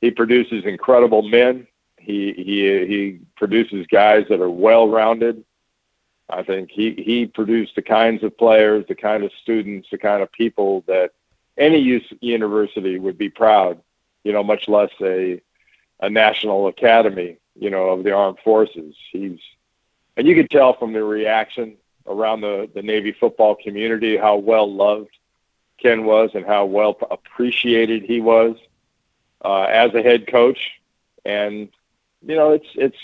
[0.00, 1.66] he produces incredible men
[2.06, 5.44] he he he produces guys that are well rounded.
[6.28, 10.22] I think he he produced the kinds of players, the kind of students, the kind
[10.22, 11.12] of people that
[11.56, 11.78] any
[12.20, 13.80] university would be proud
[14.26, 15.40] you know, much less a
[16.00, 18.96] a national academy, you know, of the armed forces.
[19.12, 19.38] He's
[20.16, 21.76] and you could tell from the reaction
[22.08, 25.16] around the the Navy football community how well loved
[25.80, 28.56] Ken was and how well appreciated he was
[29.44, 30.72] uh, as a head coach.
[31.24, 31.68] And
[32.26, 32.98] you know, it's it's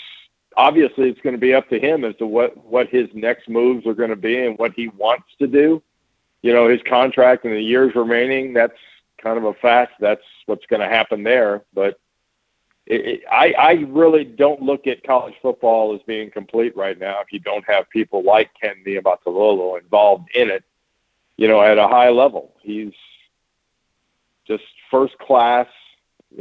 [0.57, 3.85] obviously it's going to be up to him as to what what his next moves
[3.85, 5.81] are going to be and what he wants to do.
[6.41, 8.53] You know, his contract and the years remaining.
[8.53, 8.77] That's
[9.21, 9.93] kind of a fact.
[9.99, 11.63] That's what's going to happen there.
[11.73, 11.99] But
[12.85, 17.21] it, it, I, I really don't look at college football as being complete right now
[17.21, 20.63] if you don't have people like Ken Niumatalolo involved in it.
[21.37, 22.93] You know, at a high level, he's
[24.45, 25.67] just first class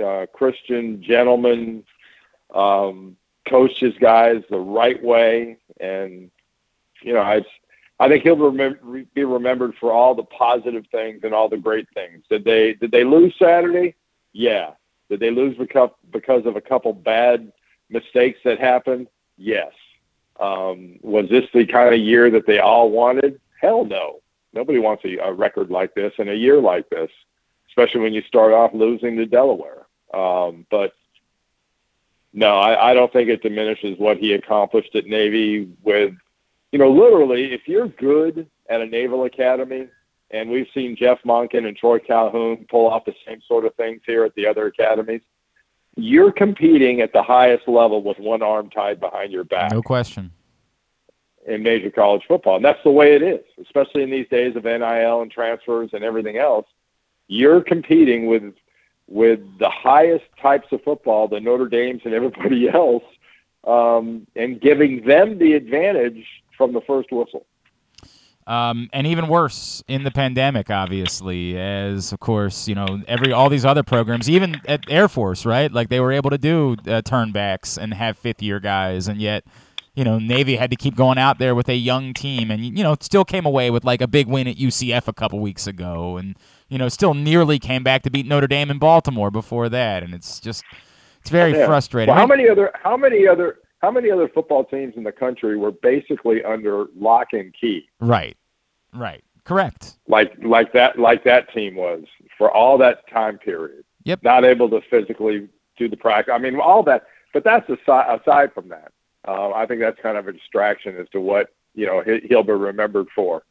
[0.02, 1.84] uh, Christian gentleman.
[2.52, 3.16] Um,
[3.48, 6.30] coached his guys the right way, and
[7.02, 7.42] you know, I
[8.02, 11.86] I think he'll remember, be remembered for all the positive things and all the great
[11.94, 12.24] things.
[12.28, 13.94] Did they did they lose Saturday?
[14.32, 14.70] Yeah.
[15.08, 17.52] Did they lose because because of a couple bad
[17.90, 19.06] mistakes that happened?
[19.36, 19.72] Yes.
[20.40, 23.40] Um, was this the kind of year that they all wanted?
[23.60, 24.20] Hell no.
[24.52, 27.10] Nobody wants a, a record like this in a year like this,
[27.68, 29.86] especially when you start off losing to Delaware.
[30.12, 30.92] Um, but
[32.32, 36.14] no, I, I don't think it diminishes what he accomplished at Navy with,
[36.70, 39.88] you know, literally, if you're good at a naval academy,
[40.30, 44.00] and we've seen Jeff Monken and Troy Calhoun pull off the same sort of things
[44.06, 45.20] here at the other academies,
[45.96, 49.72] you're competing at the highest level with one arm tied behind your back.
[49.72, 50.32] No question.
[51.46, 52.56] In major college football.
[52.56, 56.02] And that's the way it is, especially in these days of NIL and transfers and
[56.02, 56.66] everything else.
[57.28, 58.54] You're competing with
[59.12, 63.04] with the highest types of football, the Notre Dames and everybody else,
[63.64, 66.24] um, and giving them the advantage
[66.56, 67.46] from the first whistle.
[68.44, 73.48] Um, and even worse in the pandemic, obviously, as of course you know every all
[73.48, 75.70] these other programs, even at Air Force, right?
[75.70, 79.44] Like they were able to do uh, turnbacks and have fifth year guys, and yet
[79.94, 82.82] you know Navy had to keep going out there with a young team, and you
[82.82, 86.16] know still came away with like a big win at UCF a couple weeks ago,
[86.16, 86.36] and
[86.72, 90.14] you know, still nearly came back to beat Notre Dame in Baltimore before that, and
[90.14, 90.64] it's just
[91.20, 91.66] it's very yeah.
[91.66, 92.14] frustrating.
[92.14, 95.58] Well, how many other how many other how many other football teams in the country
[95.58, 97.90] were basically under lock and key?
[98.00, 98.38] Right,
[98.94, 99.98] right, correct.
[100.08, 102.04] Like like that like that team was
[102.38, 103.84] for all that time period.
[104.04, 104.22] Yep.
[104.22, 106.32] Not able to physically do the practice.
[106.34, 107.04] I mean, all that.
[107.34, 108.92] But that's aside aside from that.
[109.28, 112.52] Uh, I think that's kind of a distraction as to what you know he'll be
[112.52, 113.42] remembered for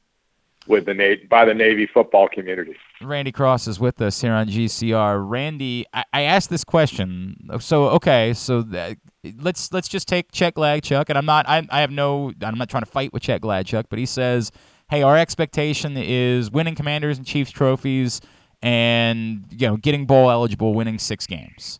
[0.68, 2.76] with the Navy by the Navy football community.
[3.02, 5.28] Randy Cross is with us here on GCR.
[5.28, 7.50] Randy, I, I asked this question.
[7.60, 8.98] So okay, so th-
[9.40, 12.70] let's let's just take Chet Gladchuk, and I'm not I, I have no I'm not
[12.70, 14.52] trying to fight with Chet Gladchuk, but he says,
[14.90, 18.22] hey, our expectation is winning Commanders and Chiefs trophies,
[18.62, 21.80] and you know getting bowl eligible, winning six games.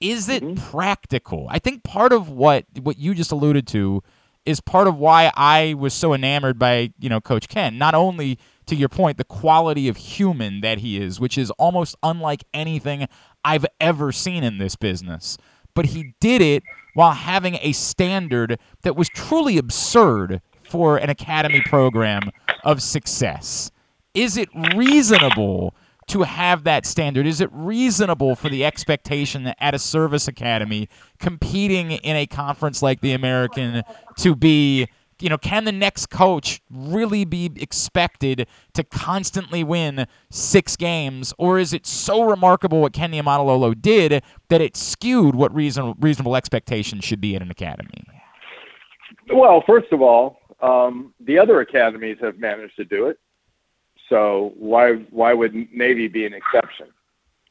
[0.00, 0.70] Is it mm-hmm.
[0.70, 1.46] practical?
[1.48, 4.02] I think part of what what you just alluded to
[4.48, 7.76] is part of why I was so enamored by, you know, Coach Ken.
[7.76, 11.96] Not only to your point, the quality of human that he is, which is almost
[12.02, 13.06] unlike anything
[13.44, 15.36] I've ever seen in this business,
[15.74, 16.62] but he did it
[16.94, 22.30] while having a standard that was truly absurd for an academy program
[22.64, 23.70] of success.
[24.14, 25.74] Is it reasonable
[26.08, 27.26] to have that standard?
[27.26, 32.82] Is it reasonable for the expectation that at a service academy competing in a conference
[32.82, 33.82] like the American
[34.18, 34.88] to be
[35.20, 41.58] you know, can the next coach really be expected to constantly win six games, or
[41.58, 47.04] is it so remarkable what Ken Niumatalolo did that it skewed what reason, reasonable expectations
[47.04, 48.04] should be in an academy?
[49.32, 53.18] Well, first of all, um, the other academies have managed to do it.
[54.08, 56.88] So why why would Navy be an exception?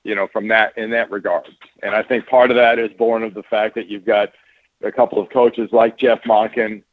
[0.03, 1.47] You know, from that in that regard.
[1.83, 4.29] And I think part of that is born of the fact that you've got
[4.83, 6.83] a couple of coaches like Jeff Monken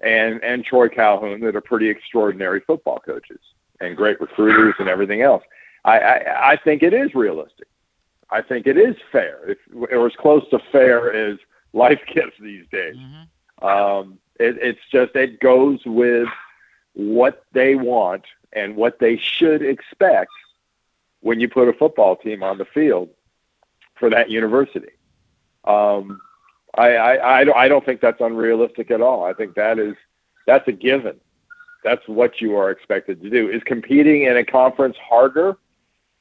[0.00, 3.40] and and Troy Calhoun that are pretty extraordinary football coaches
[3.80, 5.42] and great recruiters and everything else.
[5.84, 7.68] I, I, I think it is realistic.
[8.30, 11.38] I think it is fair, if, or as close to fair as
[11.72, 12.96] life gets these days.
[12.96, 13.66] Mm-hmm.
[13.66, 16.28] Um, it, it's just it goes with
[16.94, 18.24] what they want
[18.56, 20.30] and what they should expect
[21.20, 23.10] when you put a football team on the field
[23.94, 24.90] for that university.
[25.64, 26.20] Um,
[26.76, 29.24] I, I, I, I don't think that's unrealistic at all.
[29.24, 29.94] I think that is
[30.46, 31.20] that's a given.
[31.84, 33.48] That's what you are expected to do.
[33.48, 35.56] Is competing in a conference harder?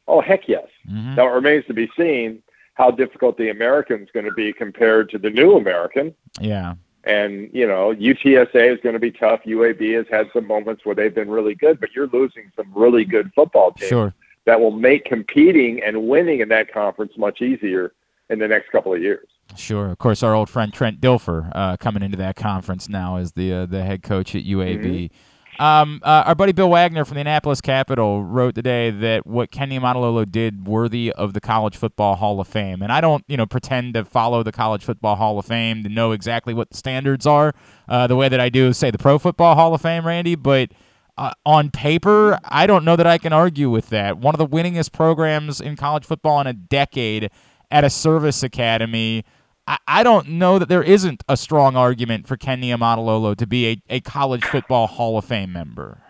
[0.07, 0.67] Oh heck yes.
[0.87, 1.15] Mm-hmm.
[1.15, 2.43] Now it remains to be seen
[2.75, 6.13] how difficult the American is going to be compared to the new American.
[6.39, 6.75] Yeah.
[7.05, 9.41] And, you know, UTSA is going to be tough.
[9.45, 13.05] UAB has had some moments where they've been really good, but you're losing some really
[13.05, 14.13] good football teams sure.
[14.45, 17.93] that will make competing and winning in that conference much easier
[18.29, 19.27] in the next couple of years.
[19.55, 19.89] Sure.
[19.89, 23.53] Of course, our old friend Trent Dilfer uh, coming into that conference now as the
[23.53, 24.83] uh, the head coach at UAB.
[24.83, 25.15] Mm-hmm.
[25.59, 29.69] Um, uh, our buddy Bill Wagner from the Annapolis Capital wrote today that what Ken
[29.69, 32.81] Niumatalolo did worthy of the College Football Hall of Fame.
[32.81, 35.89] And I don't, you know, pretend to follow the College Football Hall of Fame to
[35.89, 37.53] know exactly what the standards are,
[37.87, 40.35] uh, the way that I do, say, the Pro Football Hall of Fame, Randy.
[40.35, 40.71] But
[41.17, 44.17] uh, on paper, I don't know that I can argue with that.
[44.17, 47.29] One of the winningest programs in college football in a decade
[47.71, 49.23] at a service academy
[49.67, 53.67] I, I don't know that there isn't a strong argument for Ken Niumatalolo to be
[53.67, 56.01] a, a college football Hall of Fame member.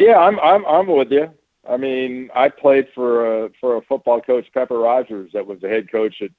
[0.00, 1.30] Yeah, I'm I'm I'm with you.
[1.68, 5.68] I mean, I played for a for a football coach, Pepper Rogers, that was the
[5.68, 6.30] head coach at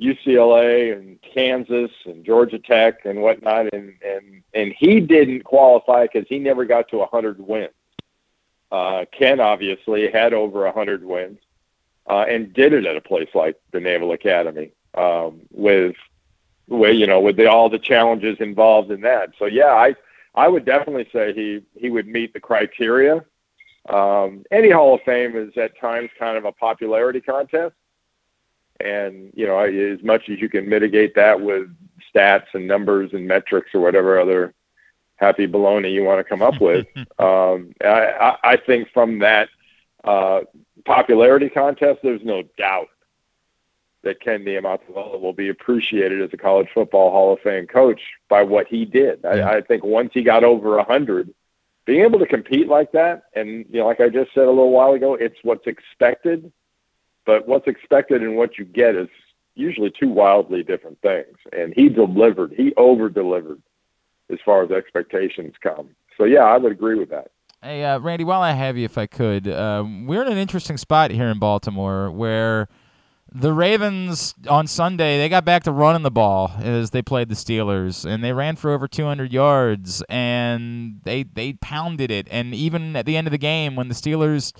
[0.00, 6.26] UCLA and Kansas and Georgia Tech and whatnot, and and and he didn't qualify because
[6.28, 7.70] he never got to a hundred wins.
[8.72, 11.38] Uh, Ken obviously had over a hundred wins,
[12.08, 15.94] uh, and did it at a place like the Naval Academy um, with,
[16.66, 19.30] with you know with the, all the challenges involved in that.
[19.38, 19.94] So yeah, I
[20.34, 23.24] I would definitely say he he would meet the criteria.
[23.88, 27.74] Um, any Hall of Fame is at times kind of a popularity contest,
[28.80, 31.68] and you know as much as you can mitigate that with
[32.14, 34.54] stats and numbers and metrics or whatever other
[35.16, 36.86] happy baloney you want to come up with.
[37.18, 39.48] um, I, I think from that
[40.04, 40.42] uh,
[40.88, 42.88] popularity contest, there's no doubt
[44.02, 48.42] that Ken Niumatalolo will be appreciated as a college football Hall of Fame coach by
[48.42, 49.24] what he did.
[49.26, 51.34] I, I think once he got over a hundred,
[51.84, 54.70] being able to compete like that, and you know, like I just said a little
[54.70, 56.50] while ago, it's what's expected,
[57.26, 59.08] but what's expected and what you get is
[59.54, 61.36] usually two wildly different things.
[61.52, 63.60] And he delivered, he over delivered
[64.30, 65.90] as far as expectations come.
[66.16, 67.30] So yeah, I would agree with that.
[67.60, 70.76] Hey, uh, Randy, while I have you, if I could, um, we're in an interesting
[70.76, 72.68] spot here in Baltimore where
[73.32, 77.34] the Ravens on Sunday they got back to running the ball as they played the
[77.34, 82.28] Steelers, and they ran for over 200 yards, and they they pounded it.
[82.30, 84.52] And even at the end of the game, when the Steelers,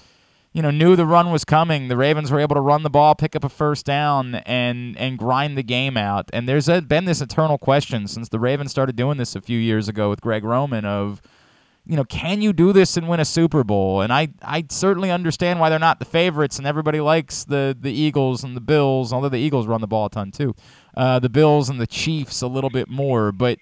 [0.53, 3.15] you know, knew the run was coming, the Ravens were able to run the ball,
[3.15, 6.29] pick up a first down, and and grind the game out.
[6.33, 9.59] And there's a, been this eternal question since the Ravens started doing this a few
[9.59, 11.23] years ago with Greg Roman of
[11.89, 14.03] you know, can you do this and win a Super Bowl?
[14.03, 17.91] And I, I certainly understand why they're not the favorites, and everybody likes the the
[17.91, 20.55] Eagles and the Bills, although the Eagles run the ball a ton too.
[20.95, 23.59] Uh, the Bills and the Chiefs a little bit more, but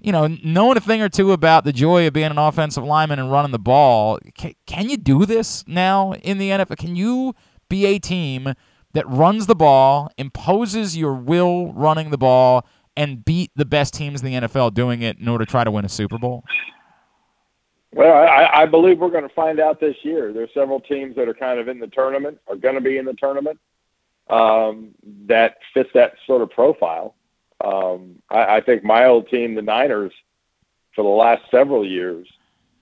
[0.00, 3.18] you know, knowing a thing or two about the joy of being an offensive lineman
[3.18, 6.78] and running the ball, can, can you do this now in the NFL?
[6.78, 7.34] Can you
[7.68, 8.54] be a team
[8.94, 12.64] that runs the ball, imposes your will running the ball,
[12.96, 15.70] and beat the best teams in the NFL doing it in order to try to
[15.70, 16.44] win a Super Bowl?
[17.92, 20.32] Well, I, I believe we're going to find out this year.
[20.32, 23.04] There's several teams that are kind of in the tournament, are going to be in
[23.04, 23.58] the tournament,
[24.28, 24.90] um,
[25.26, 27.14] that fits that sort of profile.
[27.64, 30.12] Um, I, I think my old team, the Niners,
[30.94, 32.28] for the last several years,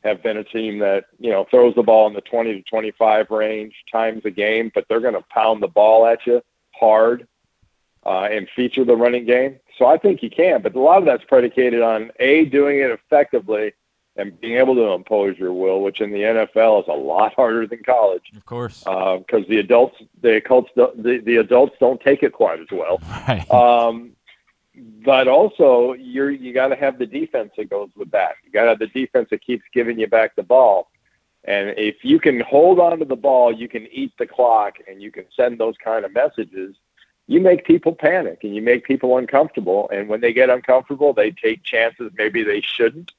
[0.02, 3.30] have been a team that you know throws the ball in the 20 to 25
[3.30, 6.42] range times a game, but they're going to pound the ball at you
[6.72, 7.26] hard
[8.04, 9.58] uh, and feature the running game.
[9.78, 12.90] So I think you can, but a lot of that's predicated on a doing it
[12.90, 13.72] effectively
[14.16, 17.66] and being able to impose your will, which in the NFL is a lot harder
[17.66, 18.32] than college.
[18.36, 22.60] Of course, because uh, the adults, the adults, the, the adults don't take it quite
[22.60, 23.00] as well.
[23.28, 23.50] Right.
[23.50, 24.12] Um,
[25.04, 28.34] but also, you're you got to have the defense that goes with that.
[28.44, 30.90] You got to have the defense that keeps giving you back the ball.
[31.44, 35.00] And if you can hold on to the ball, you can eat the clock, and
[35.00, 36.76] you can send those kind of messages.
[37.28, 39.88] You make people panic, and you make people uncomfortable.
[39.92, 43.12] And when they get uncomfortable, they take chances maybe they shouldn't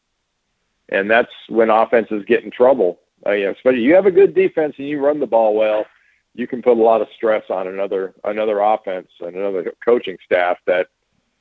[0.90, 3.00] and that's when offenses get in trouble.
[3.26, 5.86] Uh, you know, especially you have a good defense and you run the ball well,
[6.34, 10.58] you can put a lot of stress on another another offense and another coaching staff
[10.68, 10.88] that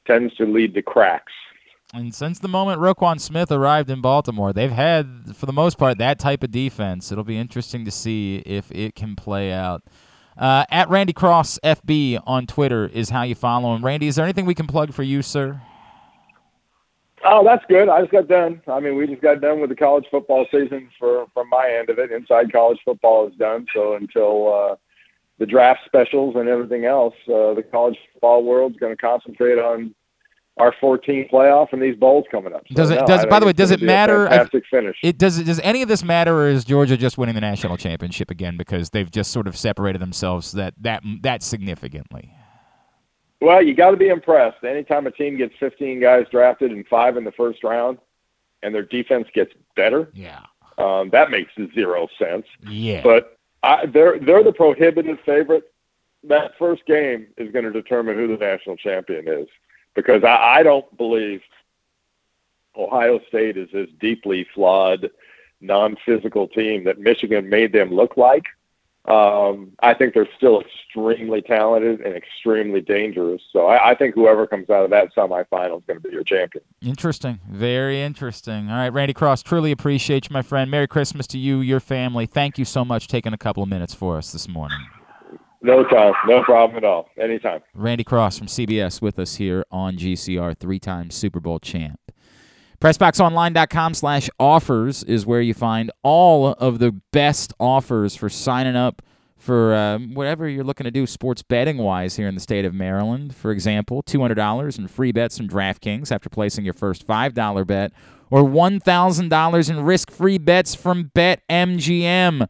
[0.07, 1.33] tends to lead to cracks.
[1.95, 5.99] And since the moment Roquan Smith arrived in Baltimore, they've had, for the most part,
[5.99, 7.13] that type of defense.
[7.13, 9.85] It'll be interesting to see if it can play out.
[10.37, 13.85] Uh, at Randy Cross FB on Twitter is how you follow him.
[13.85, 15.63] Randy, is there anything we can plug for you, sir?
[17.29, 17.89] Oh, that's good.
[17.89, 18.63] I just got done.
[18.69, 21.91] I mean, we just got done with the college football season for from my end
[21.91, 22.13] of it.
[22.13, 23.67] Inside college football is done.
[23.75, 24.77] So until uh,
[25.39, 29.95] the draft specials and everything else, uh, the college football world's going to concentrate on
[30.59, 32.63] our 14 playoff and these bowls coming up.
[32.69, 33.01] So, does it?
[33.01, 34.29] No, does by the way, does it matter?
[34.29, 34.97] Fantastic finish.
[35.03, 35.43] It does.
[35.43, 38.91] Does any of this matter, or is Georgia just winning the national championship again because
[38.91, 42.33] they've just sort of separated themselves that that that significantly?
[43.41, 44.65] Well, you got to be impressed.
[44.65, 47.99] Anytime a team gets 15 guys drafted and five in the first round,
[48.63, 50.41] and their defense gets better, yeah,
[50.79, 52.47] Um, that makes zero sense.
[52.69, 53.03] Yeah.
[53.03, 55.65] But I, they're they're the prohibitive favorite.
[56.25, 59.49] That first game is going to determine who the national champion is,
[59.95, 61.43] because I, I don't believe
[62.77, 65.11] Ohio State is this deeply flawed,
[65.61, 68.45] non-physical team that Michigan made them look like.
[69.07, 73.41] Um, I think they're still extremely talented and extremely dangerous.
[73.53, 76.25] So I, I think whoever comes out of that semifinal is going to be your
[76.25, 76.65] champion.
[76.83, 77.39] Interesting.
[77.49, 78.69] Very interesting.
[78.69, 80.71] All right, Randy Cross, truly appreciate you, my friend.
[80.71, 82.27] Merry Christmas to you, your family.
[82.27, 84.79] Thank you so much taking a couple of minutes for us this morning.
[85.63, 86.13] No time.
[86.27, 87.09] No problem at all.
[87.19, 87.61] Anytime.
[87.75, 92.01] Randy Cross from CBS with us here on GCR, three-time Super Bowl champ.
[92.81, 99.03] PressBoxOnline.com slash offers is where you find all of the best offers for signing up
[99.37, 102.75] for uh, whatever you're looking to do sports betting wise here in the state of
[102.75, 103.35] Maryland.
[103.35, 107.93] For example, $200 in free bets from DraftKings after placing your first $5 bet,
[108.31, 112.47] or $1,000 in risk free bets from BetMGM.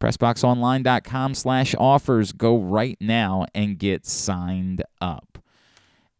[0.00, 2.32] PressBoxOnline.com slash offers.
[2.32, 5.33] Go right now and get signed up.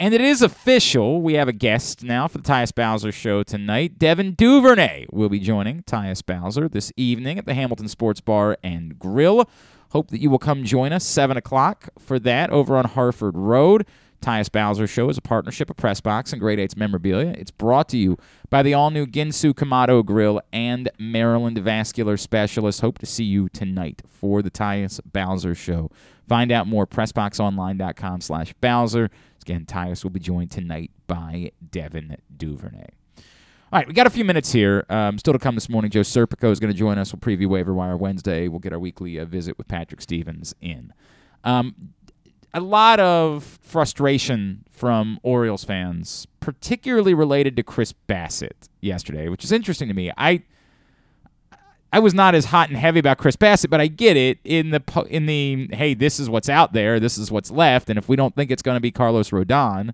[0.00, 1.22] And it is official.
[1.22, 3.96] We have a guest now for the Tyus Bowser show tonight.
[3.96, 8.98] Devin Duvernay will be joining Tyus Bowser this evening at the Hamilton Sports Bar and
[8.98, 9.48] Grill.
[9.90, 13.86] Hope that you will come join us 7 o'clock for that over on Harford Road.
[14.24, 17.34] Tyus Bowser Show is a partnership of Pressbox and Great Eights Memorabilia.
[17.36, 18.16] It's brought to you
[18.48, 22.80] by the all-new Ginsu Kamado Grill and Maryland Vascular Specialist.
[22.80, 25.90] Hope to see you tonight for the Tyus Bowser Show.
[26.26, 29.10] Find out more, pressboxonline.com slash Bowser.
[29.42, 32.86] Again, Tyus will be joined tonight by Devin Duvernay.
[33.18, 34.86] All right, we got a few minutes here.
[34.88, 37.12] Um, still to come this morning, Joe Serpico is going to join us.
[37.12, 38.48] We'll preview Waiver Wire Wednesday.
[38.48, 40.94] We'll get our weekly uh, visit with Patrick Stevens in.
[41.42, 41.92] Um,
[42.54, 49.52] a lot of frustration from Orioles fans, particularly related to Chris Bassitt yesterday, which is
[49.52, 50.10] interesting to me.
[50.16, 50.42] I
[51.92, 54.70] I was not as hot and heavy about Chris Bassitt, but I get it in
[54.70, 58.08] the in the hey, this is what's out there, this is what's left, and if
[58.08, 59.92] we don't think it's going to be Carlos Rodon,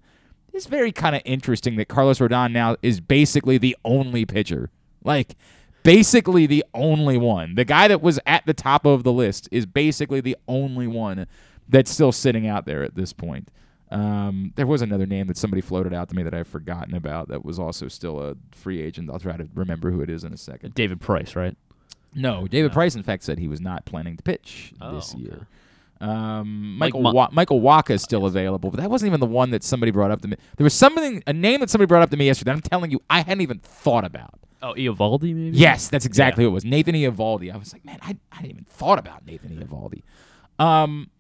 [0.53, 4.71] it's very kind of interesting that Carlos Rodon now is basically the only pitcher.
[5.03, 5.35] Like
[5.83, 7.55] basically the only one.
[7.55, 11.27] The guy that was at the top of the list is basically the only one
[11.71, 13.51] that's still sitting out there at this point.
[13.91, 17.29] Um, there was another name that somebody floated out to me that I've forgotten about
[17.29, 19.11] that was also still a free agent.
[19.11, 20.75] I'll try to remember who it is in a second.
[20.75, 21.57] David Price, right?
[22.15, 25.23] No, David Price, in fact, said he was not planning to pitch Oh, this okay.
[25.25, 25.47] year.
[26.01, 29.27] Um, Mike Michael Mo- Wa- Michael Wacha is still available, but that wasn't even the
[29.27, 30.37] one that somebody brought up to me.
[30.57, 32.51] There was something, a name that somebody brought up to me yesterday.
[32.53, 34.35] that I'm telling you, I hadn't even thought about.
[34.63, 35.57] Oh, Eovaldi, maybe.
[35.57, 36.65] Yes, that's exactly who it was.
[36.65, 37.53] Nathan Eovaldi.
[37.53, 40.03] I was like, man, I, I hadn't even thought about Nathan Eovaldi.
[40.65, 41.11] Um,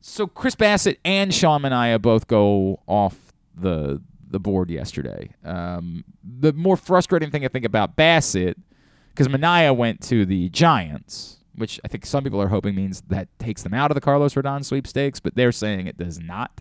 [0.00, 3.16] so Chris Bassitt and Sean Manaea both go off
[3.56, 5.30] the the board yesterday.
[5.44, 8.56] Um, the more frustrating thing I think about Bassitt,
[9.10, 13.28] because Manaea went to the Giants, which I think some people are hoping means that
[13.38, 16.60] takes them out of the Carlos Rodon sweepstakes, but they're saying it does not.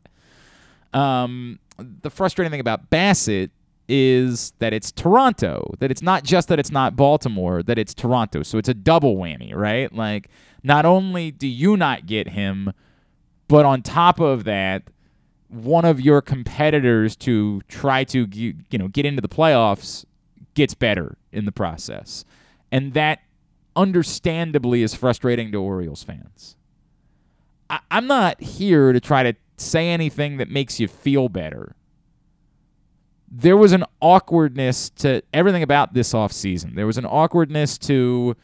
[0.93, 3.51] Um, the frustrating thing about Bassitt
[3.89, 8.43] is that it's Toronto, that it's not just that it's not Baltimore, that it's Toronto.
[8.43, 9.93] So it's a double whammy, right?
[9.93, 10.29] Like,
[10.63, 12.73] not only do you not get him,
[13.47, 14.83] but on top of that,
[15.49, 20.05] one of your competitors to try to you know get into the playoffs
[20.53, 22.25] gets better in the process.
[22.71, 23.19] And that
[23.75, 26.57] understandably is frustrating to Orioles fans.
[27.69, 31.75] I, I'm not here to try to say anything that makes you feel better.
[33.29, 36.75] There was an awkwardness to everything about this offseason.
[36.75, 38.35] There was an awkwardness to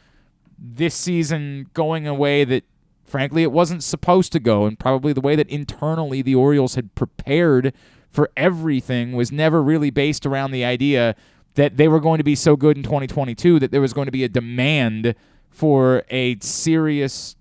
[0.58, 2.64] this season going away that
[3.06, 6.94] frankly it wasn't supposed to go and probably the way that internally the Orioles had
[6.96, 7.74] prepared
[8.10, 11.16] for everything was never really based around the idea
[11.56, 14.12] that they were going to be so good in 2022 that there was going to
[14.12, 15.16] be a demand
[15.50, 17.36] for a serious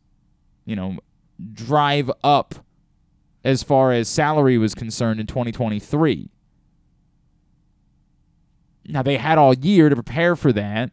[0.65, 0.99] you know
[1.53, 2.55] drive up
[3.45, 6.29] as far as salary was concerned in 2023
[8.87, 10.91] now they had all year to prepare for that.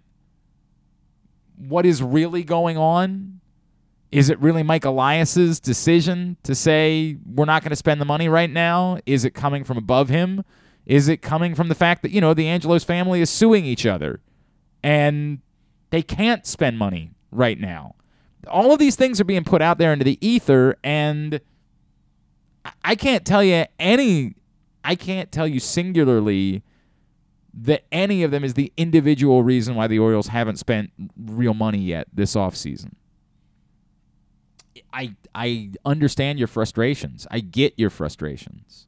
[1.58, 3.39] What is really going on
[4.12, 8.28] is it really Mike Elias's decision to say we're not going to spend the money
[8.28, 8.98] right now?
[9.06, 10.44] Is it coming from above him?
[10.86, 13.86] Is it coming from the fact that, you know, the Angelos family is suing each
[13.86, 14.22] other
[14.82, 15.40] and
[15.92, 17.96] they can't spend money right now?
[18.48, 21.40] All of these things are being put out there into the ether and
[22.84, 24.36] I- can't tell you any
[24.84, 26.64] I can't tell you singularly
[27.54, 31.80] that any of them is the individual reason why the Orioles haven't spent real money
[31.80, 32.94] yet this offseason.
[34.94, 37.28] I I understand your frustrations.
[37.30, 38.88] I get your frustrations.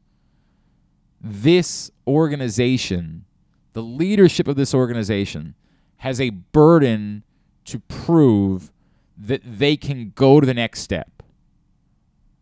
[1.20, 3.26] This organization,
[3.74, 5.56] the leadership of this organization
[5.98, 7.24] has a burden
[7.66, 8.72] to prove
[9.18, 11.22] that they can go to the next step.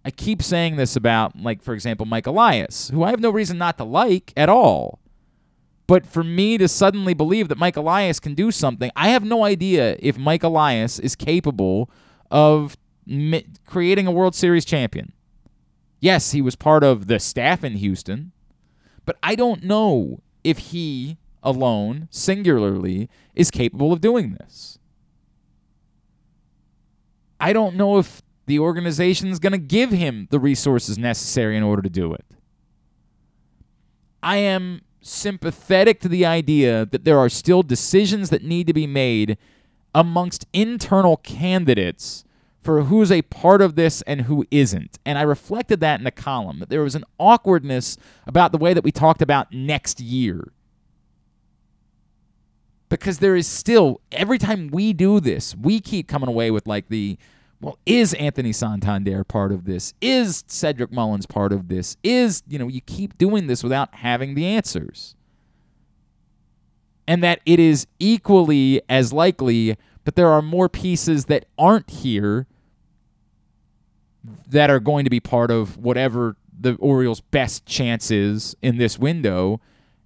[0.06, 3.58] I keep saying this about, like, for example, Mike Elias, who I have no reason
[3.58, 5.00] not to like at all.
[5.88, 9.44] But for me to suddenly believe that Mike Elias can do something, I have no
[9.44, 11.90] idea if Mike Elias is capable
[12.32, 12.78] of
[13.66, 15.14] creating a World Series champion.
[16.00, 18.32] Yes, he was part of the staff in Houston,
[19.06, 24.80] but I don't know if he alone, singularly, is capable of doing this.
[27.40, 31.64] I don't know if the organization is going to give him the resources necessary in
[31.64, 32.26] order to do it.
[34.22, 38.88] I am sympathetic to the idea that there are still decisions that need to be
[38.88, 39.38] made
[39.96, 42.26] amongst internal candidates
[42.62, 45.00] for who's a part of this and who isn't.
[45.06, 47.98] And I reflected that in the column that there was an awkwardness
[48.28, 50.52] about the way that we talked about next year.
[52.90, 56.90] Because there is still, every time we do this, we keep coming away with like
[56.90, 57.18] the,
[57.62, 59.94] well, is Anthony Santander part of this?
[60.02, 61.98] Is Cedric Mullins part of this?
[62.04, 65.16] Is, you know, you keep doing this without having the answers.
[67.08, 69.78] And that it is equally as likely
[70.10, 72.48] that there are more pieces that aren't here
[74.50, 78.98] that are going to be part of whatever the Orioles' best chance is in this
[78.98, 79.62] window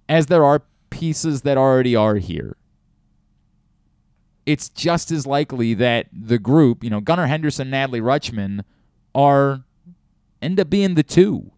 [0.06, 2.54] as there are pieces that already are here
[4.44, 8.62] it's just as likely that the group, you know, Gunnar Henderson Adley Rutschman
[9.14, 9.64] are
[10.42, 11.50] end up being the two.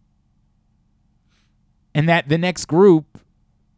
[1.93, 3.19] And that the next group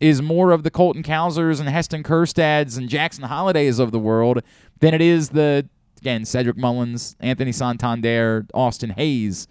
[0.00, 4.42] is more of the Colton Cowsers and Heston Kjerstads and Jackson Hollidays of the world
[4.80, 5.68] than it is the
[5.98, 9.48] again Cedric Mullins, Anthony Santander, Austin Hays,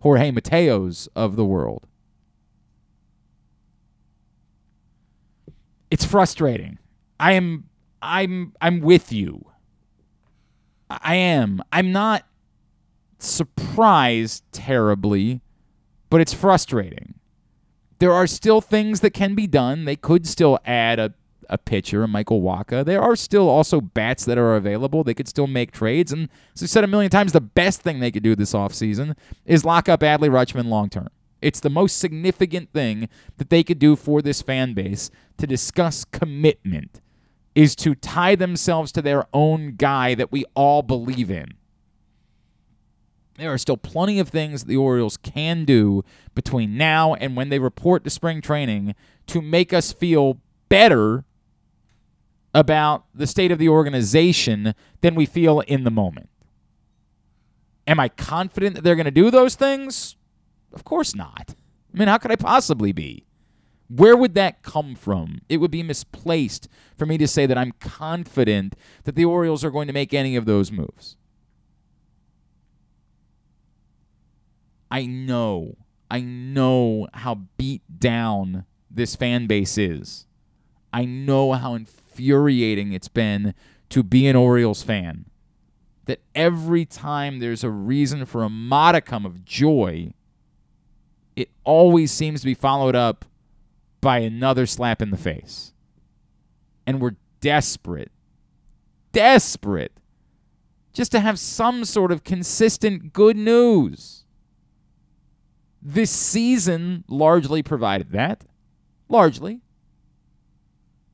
[0.00, 1.86] Jorge Mateos of the world.
[5.90, 6.78] It's frustrating.
[7.18, 7.64] I am
[8.02, 9.44] I'm I'm with you.
[10.90, 11.62] I am.
[11.72, 12.24] I'm not
[13.18, 15.40] surprised terribly,
[16.10, 17.14] but it's frustrating.
[17.98, 19.84] There are still things that can be done.
[19.84, 21.14] They could still add a,
[21.48, 22.84] a pitcher, a Michael Wacha.
[22.84, 25.02] There are still also bats that are available.
[25.02, 26.12] They could still make trades.
[26.12, 29.16] And as I've said a million times, the best thing they could do this offseason
[29.44, 31.08] is lock up Adley Rutschman long term.
[31.40, 36.04] It's the most significant thing that they could do for this fan base to discuss
[36.04, 37.00] commitment
[37.54, 41.54] is to tie themselves to their own guy that we all believe in.
[43.38, 47.58] There are still plenty of things the Orioles can do between now and when they
[47.58, 48.94] report to spring training
[49.26, 51.24] to make us feel better
[52.54, 56.30] about the state of the organization than we feel in the moment.
[57.86, 60.16] Am I confident that they're going to do those things?
[60.72, 61.54] Of course not.
[61.94, 63.26] I mean, how could I possibly be?
[63.88, 65.40] Where would that come from?
[65.48, 68.74] It would be misplaced for me to say that I'm confident
[69.04, 71.16] that the Orioles are going to make any of those moves.
[74.90, 75.76] I know,
[76.10, 80.26] I know how beat down this fan base is.
[80.92, 83.54] I know how infuriating it's been
[83.90, 85.26] to be an Orioles fan.
[86.06, 90.12] That every time there's a reason for a modicum of joy,
[91.34, 93.24] it always seems to be followed up
[94.00, 95.72] by another slap in the face.
[96.86, 98.12] And we're desperate,
[99.12, 99.92] desperate
[100.92, 104.15] just to have some sort of consistent good news.
[105.88, 108.44] This season largely provided that.
[109.08, 109.60] Largely.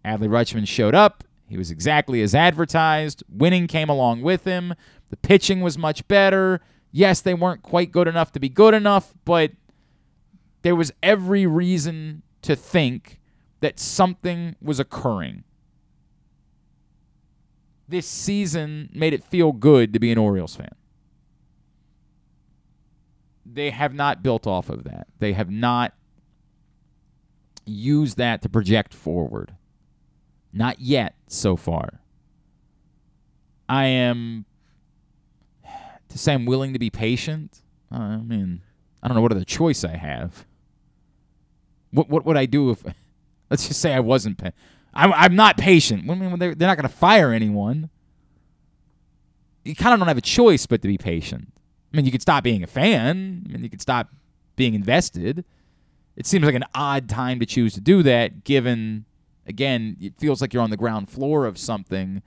[0.02, 1.24] Adley Rutschman showed up.
[1.46, 3.22] He was exactly as advertised.
[3.28, 4.72] Winning came along with him.
[5.10, 6.62] The pitching was much better.
[6.90, 9.52] Yes, they weren't quite good enough to be good enough, but
[10.62, 13.20] there was every reason to think
[13.60, 15.44] that something was occurring.
[17.86, 20.74] This season made it feel good to be an Orioles fan.
[23.54, 25.08] They have not built off of that.
[25.18, 25.94] They have not
[27.66, 29.54] used that to project forward.
[30.52, 32.00] Not yet so far.
[33.68, 34.44] I am
[36.08, 37.62] to say I'm willing to be patient.
[37.90, 38.62] I mean,
[39.02, 40.44] I don't know what other choice I have.
[41.90, 42.82] What what would I do if?
[43.50, 44.38] Let's just say I wasn't.
[44.38, 44.52] Pa-
[44.94, 46.08] I'm I'm not patient.
[46.08, 47.90] I mean, they're, they're not going to fire anyone.
[49.64, 51.51] You kind of don't have a choice but to be patient.
[51.92, 53.44] I mean, you could stop being a fan.
[53.48, 54.08] I mean, you could stop
[54.56, 55.44] being invested.
[56.16, 59.04] It seems like an odd time to choose to do that, given
[59.46, 62.22] again, it feels like you're on the ground floor of something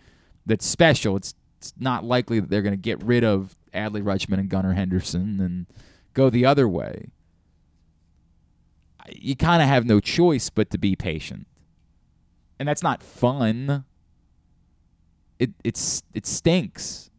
[0.45, 1.15] that's special.
[1.15, 4.73] It's, it's not likely that they're going to get rid of Adley Rutschman and Gunnar
[4.73, 5.65] Henderson and
[6.13, 7.09] go the other way
[9.11, 11.47] you kind of have no choice but to be patient.
[12.59, 13.85] And that's not fun.
[15.39, 17.09] it it's it stinks.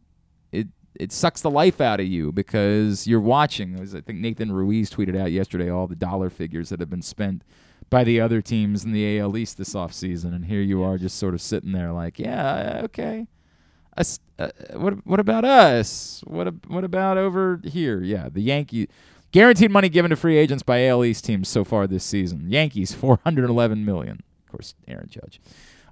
[0.51, 0.67] It
[0.99, 3.79] it sucks the life out of you because you're watching.
[3.79, 7.01] As I think Nathan Ruiz tweeted out yesterday all the dollar figures that have been
[7.01, 7.43] spent
[7.89, 11.17] by the other teams in the AL East this offseason, and here you are just
[11.17, 13.27] sort of sitting there like, yeah, okay.
[13.95, 16.23] Us, uh, what what about us?
[16.27, 18.03] What what about over here?
[18.03, 18.87] Yeah, the Yankees.
[19.31, 22.51] guaranteed money given to free agents by AL East teams so far this season.
[22.51, 24.21] Yankees 411 million.
[24.45, 25.41] Of course, Aaron Judge.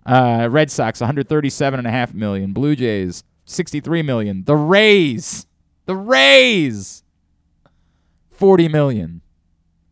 [0.06, 2.54] Uh, Red Sox 137.5 million.
[2.54, 4.44] Blue Jays 63 million.
[4.44, 5.46] The Rays,
[5.86, 7.04] the Rays
[8.32, 9.22] 40 million.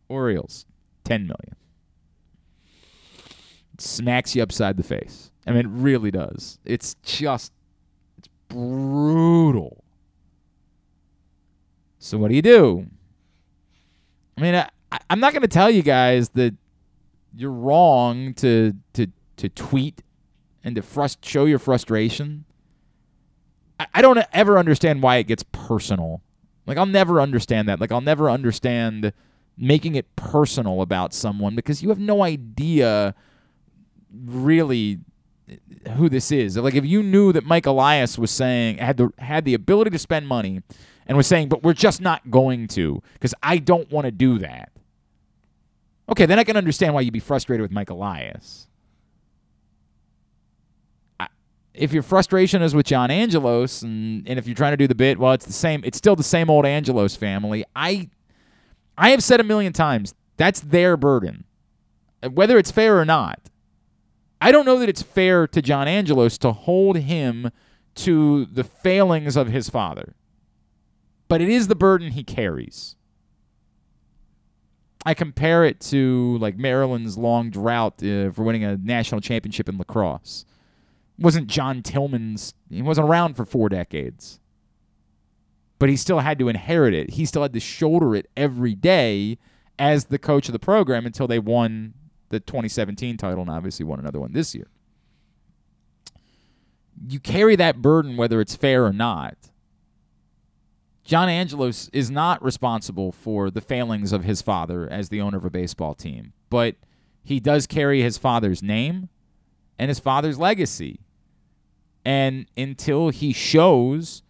[0.08, 0.66] Orioles
[1.04, 1.56] 10 million.
[3.72, 5.30] It smacks you upside the face.
[5.46, 6.58] I mean, it really does.
[6.64, 7.52] It's just
[8.18, 9.82] it's brutal.
[11.98, 12.86] So what do you do?
[14.36, 14.68] I mean, I,
[15.08, 16.54] I'm not going to tell you guys that
[17.34, 20.02] you're wrong to to to tweet
[20.62, 22.44] and to frust- show your frustration.
[23.78, 26.22] I, don't ever understand why it gets personal.
[26.66, 27.80] Like I'll never understand that.
[27.80, 29.12] Like I'll never understand
[29.56, 33.14] making it personal about someone because you have no idea
[34.24, 35.00] really
[35.96, 36.56] who this is.
[36.56, 39.98] Like if you knew that Mike Elias was saying had the had the ability to
[39.98, 40.62] spend money
[41.06, 44.38] and was saying, but we're just not going to because I don't want to do
[44.38, 44.70] that.
[46.08, 48.68] Okay, then I can understand why you'd be frustrated with Mike Elias.
[51.18, 51.28] I-
[51.74, 54.94] If your frustration is with John Angelos and, and if you're trying to do the
[54.94, 55.82] bit, well, it's the same.
[55.84, 57.64] It's still the same old Angelos family.
[57.74, 58.10] I,
[58.96, 61.44] I have said a million times that's their burden,
[62.32, 63.40] whether it's fair or not.
[64.40, 67.50] I don't know that it's fair to John Angelos to hold him
[67.96, 70.14] to the failings of his father,
[71.28, 72.96] but it is the burden he carries.
[75.06, 79.76] I compare it to like Maryland's long drought uh, for winning a national championship in
[79.76, 80.44] lacrosse.
[81.18, 82.54] Wasn't John Tillman's?
[82.70, 84.40] He wasn't around for four decades,
[85.78, 87.10] but he still had to inherit it.
[87.10, 89.38] He still had to shoulder it every day
[89.78, 91.94] as the coach of the program until they won
[92.30, 94.68] the 2017 title and obviously won another one this year.
[97.08, 99.36] You carry that burden whether it's fair or not.
[101.04, 105.44] John Angelos is not responsible for the failings of his father as the owner of
[105.44, 106.76] a baseball team, but
[107.22, 109.10] he does carry his father's name
[109.78, 111.00] and his father's legacy.
[112.04, 114.22] And until he shows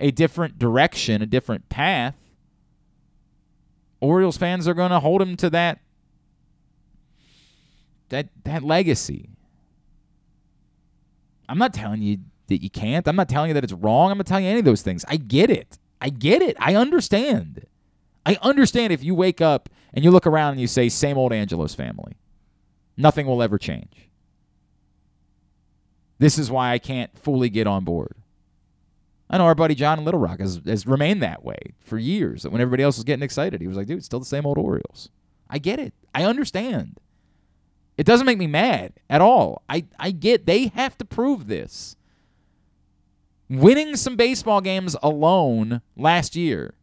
[0.00, 2.16] a different direction, a different path,
[4.00, 5.78] Orioles fans are going to hold him to that
[8.08, 9.28] that that legacy.
[11.48, 12.18] I'm not telling you
[12.48, 13.06] that you can't.
[13.06, 14.10] I'm not telling you that it's wrong.
[14.10, 15.04] I'm not telling you any of those things.
[15.08, 15.78] I get it.
[16.00, 16.56] I get it.
[16.58, 17.66] I understand.
[18.24, 21.32] I understand if you wake up and you look around and you say, same old
[21.32, 22.16] Angelos family.
[22.96, 24.09] Nothing will ever change.
[26.20, 28.14] This is why I can't fully get on board.
[29.30, 32.42] I know our buddy John Little Rock has, has remained that way for years.
[32.42, 34.44] That when everybody else was getting excited, he was like, dude, it's still the same
[34.44, 35.08] old Orioles.
[35.48, 35.94] I get it.
[36.14, 37.00] I understand.
[37.96, 39.62] It doesn't make me mad at all.
[39.66, 41.96] I, I get they have to prove this.
[43.48, 46.74] Winning some baseball games alone last year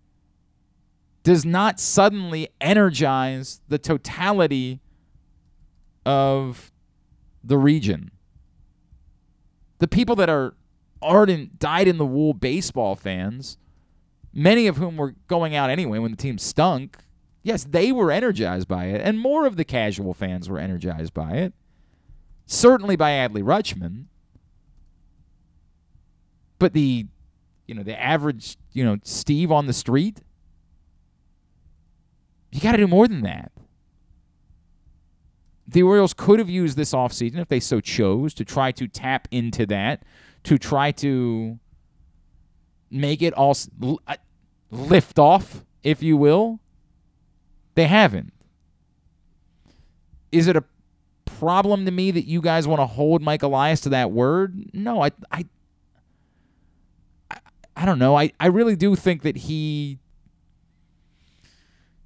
[1.22, 4.82] does not suddenly energize the totality
[6.08, 6.72] of
[7.44, 8.10] the region.
[9.80, 10.56] The people that are
[11.02, 13.58] ardent, dyed in the wool baseball fans,
[14.34, 16.98] many of whom were going out anyway when the team stunk,
[17.44, 21.34] yes, they were energized by it, and more of the casual fans were energized by
[21.34, 21.54] it.
[22.46, 24.06] Certainly by Adley Rutschman.
[26.60, 27.08] But the
[27.68, 30.22] you know, the average, you know, Steve on the street,
[32.52, 33.52] you got to do more than that.
[35.68, 39.28] The Orioles could have used this offseason if they so chose to try to tap
[39.32, 40.04] into that,
[40.44, 41.60] to try to
[42.90, 43.56] make it all
[44.08, 44.16] uh,
[44.72, 46.60] lift off, if you will.
[47.76, 48.34] They haven't.
[50.32, 50.64] Is it a
[51.26, 54.70] problem to me that you guys want to hold Mike Elias to that word?
[54.74, 55.46] No, I, I,
[57.30, 57.38] I,
[57.76, 58.18] I don't know.
[58.18, 60.00] I, I really do think that he,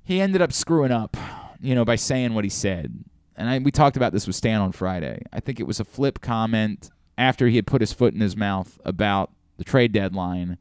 [0.03, 1.16] he ended up screwing up,
[1.62, 3.05] you know, by saying what he said.
[3.36, 5.23] And I, we talked about this with Stan on Friday.
[5.32, 8.36] I think it was a flip comment after he had put his foot in his
[8.36, 10.57] mouth about the trade deadline,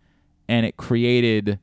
[0.48, 1.58] and it created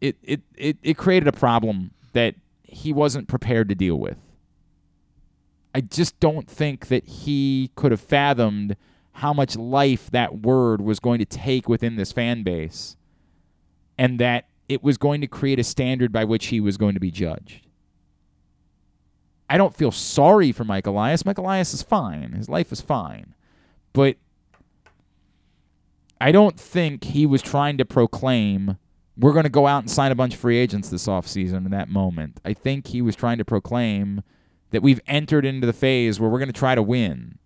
[0.00, 4.18] it, it, it, it created a problem that he wasn't prepared to deal with.
[5.74, 8.76] I just don't think that he could have fathomed
[9.12, 12.96] how much life that word was going to take within this fan base
[13.96, 17.00] and that it was going to create a standard by which he was going to
[17.00, 17.66] be judged.
[19.54, 21.24] I don't feel sorry for Mike Elias.
[21.24, 22.32] Mike Elias is fine.
[22.32, 23.34] His life is fine.
[23.92, 24.16] But
[26.20, 28.78] I don't think he was trying to proclaim
[29.16, 31.70] we're going to go out and sign a bunch of free agents this offseason in
[31.70, 32.40] that moment.
[32.44, 34.24] I think he was trying to proclaim
[34.72, 37.38] that we've entered into the phase where we're going to try to win.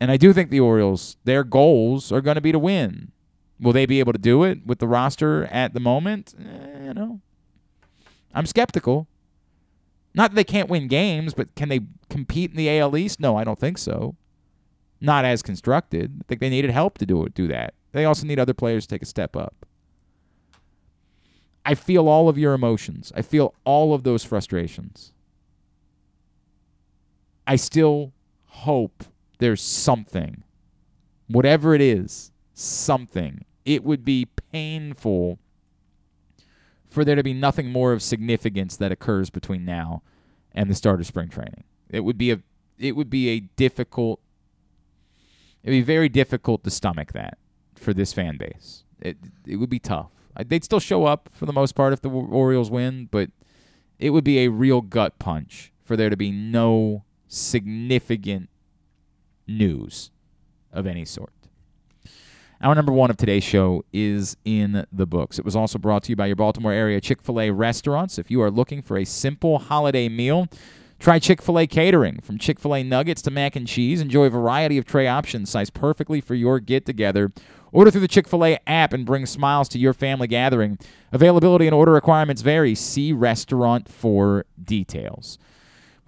[0.00, 3.10] And I do think the Orioles, their goals are going to be to win.
[3.58, 6.36] Will they be able to do it with the roster at the moment?
[6.38, 7.20] Eh, you know,
[8.32, 9.07] I'm skeptical.
[10.14, 13.20] Not that they can't win games, but can they compete in the AL East?
[13.20, 14.16] No, I don't think so.
[15.00, 16.20] Not as constructed.
[16.20, 17.74] I think they needed help to do do that.
[17.92, 19.66] They also need other players to take a step up.
[21.64, 23.12] I feel all of your emotions.
[23.14, 25.12] I feel all of those frustrations.
[27.46, 28.12] I still
[28.46, 29.04] hope
[29.38, 30.42] there's something,
[31.28, 33.44] whatever it is, something.
[33.64, 35.38] It would be painful
[36.88, 40.02] for there to be nothing more of significance that occurs between now
[40.52, 41.64] and the start of spring training.
[41.90, 42.40] It would be a
[42.78, 44.20] it would be a difficult
[45.62, 47.38] it'd be very difficult to stomach that
[47.74, 48.84] for this fan base.
[49.00, 50.10] It it would be tough.
[50.46, 53.30] They'd still show up for the most part if the Orioles win, but
[53.98, 58.48] it would be a real gut punch for there to be no significant
[59.48, 60.10] news
[60.72, 61.32] of any sort.
[62.60, 65.38] Our number one of today's show is in the books.
[65.38, 68.18] It was also brought to you by your Baltimore area Chick fil A restaurants.
[68.18, 70.48] If you are looking for a simple holiday meal,
[70.98, 72.20] try Chick fil A catering.
[72.20, 75.50] From Chick fil A nuggets to mac and cheese, enjoy a variety of tray options
[75.50, 77.30] sized perfectly for your get together.
[77.70, 80.80] Order through the Chick fil A app and bring smiles to your family gathering.
[81.12, 82.74] Availability and order requirements vary.
[82.74, 85.38] See restaurant for details.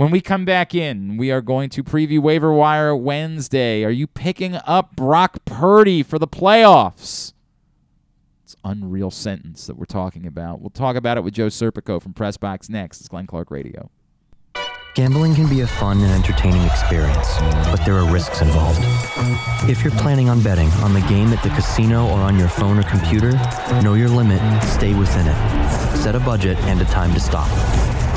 [0.00, 3.84] When we come back in, we are going to preview Waiver Wire Wednesday.
[3.84, 7.34] Are you picking up Brock Purdy for the playoffs?
[8.42, 10.62] It's unreal sentence that we're talking about.
[10.62, 13.00] We'll talk about it with Joe Serpico from Pressbox next.
[13.00, 13.90] It's Glenn Clark Radio.
[14.94, 17.36] Gambling can be a fun and entertaining experience,
[17.66, 18.80] but there are risks involved.
[19.68, 22.78] If you're planning on betting on the game at the casino or on your phone
[22.78, 23.32] or computer,
[23.82, 25.96] know your limit, stay within it.
[25.98, 27.50] Set a budget and a time to stop.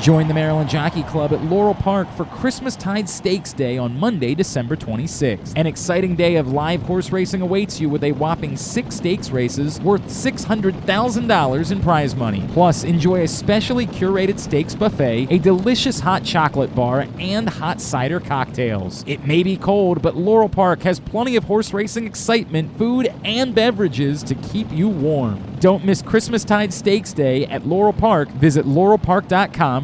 [0.00, 4.76] Join the Maryland Jockey Club at Laurel Park for Christmastide Stakes Day on Monday, December
[4.76, 5.54] 26th.
[5.56, 9.80] An exciting day of live horse racing awaits you with a whopping six stakes races
[9.80, 12.46] worth $600,000 in prize money.
[12.52, 18.20] Plus, enjoy a specially curated stakes buffet, a delicious hot chocolate bar, and hot cider
[18.20, 19.04] cocktails.
[19.06, 23.54] It may be cold, but Laurel Park has plenty of horse racing excitement, food, and
[23.54, 25.42] beverages to keep you warm.
[25.60, 28.28] Don't miss Christmastide Stakes Day at Laurel Park.
[28.32, 29.83] Visit laurelpark.com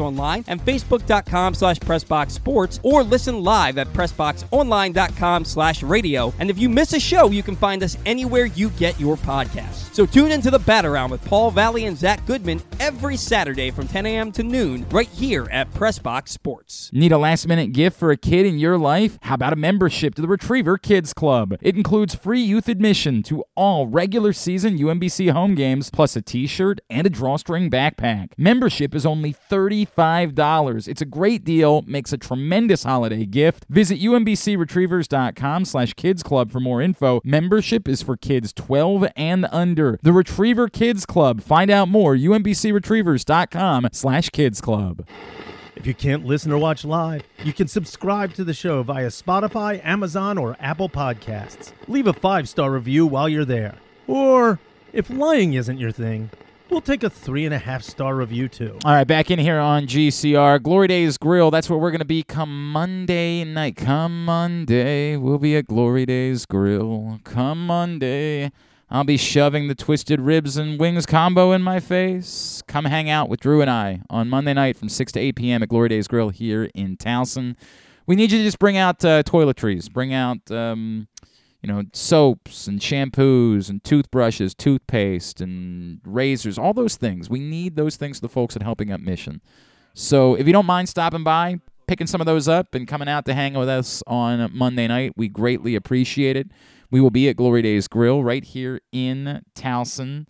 [0.01, 6.33] pressboxonline and facebook.com slash pressboxsports or listen live at pressboxonline.com slash radio.
[6.39, 9.93] And if you miss a show, you can find us anywhere you get your podcasts.
[9.93, 14.05] So tune into the Bat-A-Round with Paul Valley and Zach Goodman every Saturday from 10
[14.05, 14.31] a.m.
[14.33, 16.89] to noon right here at Pressbox Sports.
[16.93, 19.19] Need a last minute gift for a kid in your life?
[19.23, 21.55] How about a membership to the Retriever Kids Club?
[21.61, 26.47] It includes free youth admission to all regular season UMBC home games, plus a t
[26.47, 28.29] shirt and a drawstring backpack.
[28.37, 29.33] Membership is only
[29.95, 30.87] $35.
[30.87, 33.65] It's a great deal, makes a tremendous holiday gift.
[33.69, 37.21] Visit umbcretrievers.com slash kids club for more info.
[37.23, 39.99] Membership is for kids 12 and under.
[40.01, 41.41] The Retriever Kids Club.
[41.41, 45.05] Find out more, umbcretrievers.com slash kids club.
[45.75, 49.83] If you can't listen or watch live, you can subscribe to the show via Spotify,
[49.83, 51.71] Amazon, or Apple Podcasts.
[51.87, 53.75] Leave a five star review while you're there.
[54.05, 54.59] Or,
[54.93, 56.29] if lying isn't your thing,
[56.71, 58.79] we'll take a three and a half star review too.
[58.85, 60.63] All right, back in here on GCR.
[60.63, 63.75] Glory Days Grill, that's where we're to be come Monday night.
[63.75, 67.19] Come Monday, we'll be at Glory Days Grill.
[67.23, 68.51] Come Monday,
[68.89, 72.63] I'll be shoving the twisted ribs and wings combo in my face.
[72.67, 75.63] Come hang out with Drew and I on Monday night from 6 to 8 p.m.
[75.63, 77.55] at Glory Days Grill here in Towson.
[78.07, 80.49] We need you to just bring out uh, toiletries, bring out.
[80.49, 81.07] Um,
[81.61, 87.29] you know, soaps and shampoos and toothbrushes, toothpaste and razors, all those things.
[87.29, 89.41] We need those things for the folks at Helping Up Mission.
[89.93, 93.25] So if you don't mind stopping by, picking some of those up, and coming out
[93.25, 96.49] to hang with us on Monday night, we greatly appreciate it.
[96.89, 100.25] We will be at Glory Days Grill right here in Towson.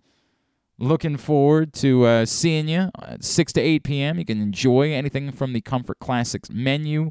[0.78, 4.18] Looking forward to uh, seeing you at 6 to 8 p.m.
[4.18, 7.10] You can enjoy anything from the Comfort Classics menu.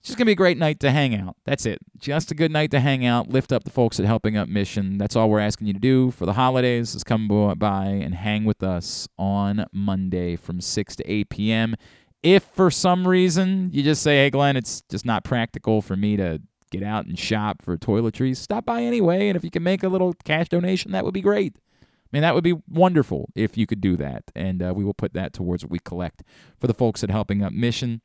[0.00, 1.36] It's just going to be a great night to hang out.
[1.44, 1.78] That's it.
[1.98, 4.96] Just a good night to hang out, lift up the folks at Helping Up Mission.
[4.96, 8.46] That's all we're asking you to do for the holidays is come by and hang
[8.46, 11.76] with us on Monday from 6 to 8 p.m.
[12.22, 16.16] If for some reason you just say, hey, Glenn, it's just not practical for me
[16.16, 16.40] to
[16.70, 19.28] get out and shop for toiletries, stop by anyway.
[19.28, 21.56] And if you can make a little cash donation, that would be great.
[21.82, 24.24] I mean, that would be wonderful if you could do that.
[24.34, 26.22] And uh, we will put that towards what we collect
[26.58, 28.00] for the folks at Helping Up Mission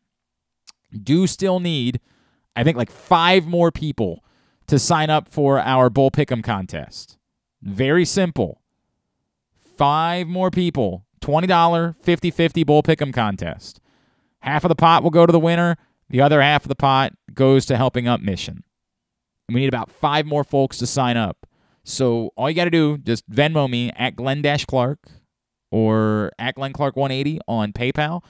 [0.91, 1.99] do still need,
[2.55, 4.23] I think, like five more people
[4.67, 7.17] to sign up for our Bowl Pick'em contest.
[7.61, 8.61] Very simple.
[9.77, 11.05] Five more people.
[11.21, 13.79] $20 50 50 Bowl Pick'em contest.
[14.39, 15.75] Half of the pot will go to the winner,
[16.09, 18.63] the other half of the pot goes to Helping Up Mission.
[19.49, 21.47] We need about five more folks to sign up.
[21.83, 24.99] So all you got to do, just Venmo me at Glenn Clark
[25.71, 28.23] or at Glenn Clark 180 on PayPal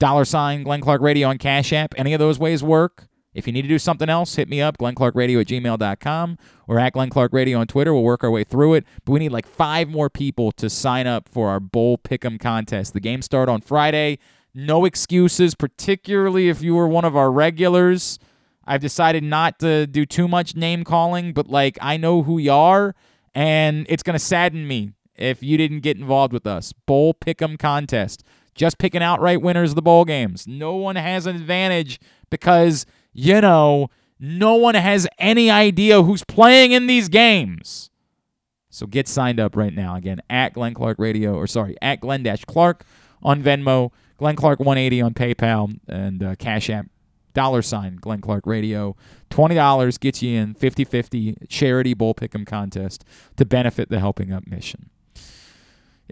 [0.00, 1.94] dollar sign Glenn Clark Radio on Cash App.
[1.96, 3.06] Any of those ways work.
[3.32, 6.94] If you need to do something else, hit me up, glennclarkradio at gmail.com or at
[6.94, 7.94] Glenn Clark Radio on Twitter.
[7.94, 8.84] We'll work our way through it.
[9.04, 12.92] But we need like five more people to sign up for our bowl Pick'em contest.
[12.92, 14.18] The games start on Friday.
[14.52, 18.18] No excuses, particularly if you were one of our regulars.
[18.64, 22.52] I've decided not to do too much name calling, but like I know who you
[22.52, 22.96] are,
[23.32, 26.72] and it's to sadden me if you didn't get involved with us.
[26.72, 28.24] Bowl Pick'em contest
[28.60, 30.46] just picking outright winners of the bowl games.
[30.46, 31.98] No one has an advantage
[32.28, 32.84] because,
[33.14, 33.88] you know,
[34.18, 37.88] no one has any idea who's playing in these games.
[38.68, 39.96] So get signed up right now.
[39.96, 42.84] Again, at Glenn Clark Radio, or sorry, at Glenn Dash Clark
[43.22, 46.84] on Venmo, Glenn Clark 180 on PayPal, and uh, Cash App,
[47.32, 48.94] dollar sign Glenn Clark Radio.
[49.30, 53.06] $20 gets you in 50 50 charity bowl pick'em contest
[53.38, 54.90] to benefit the Helping Up mission.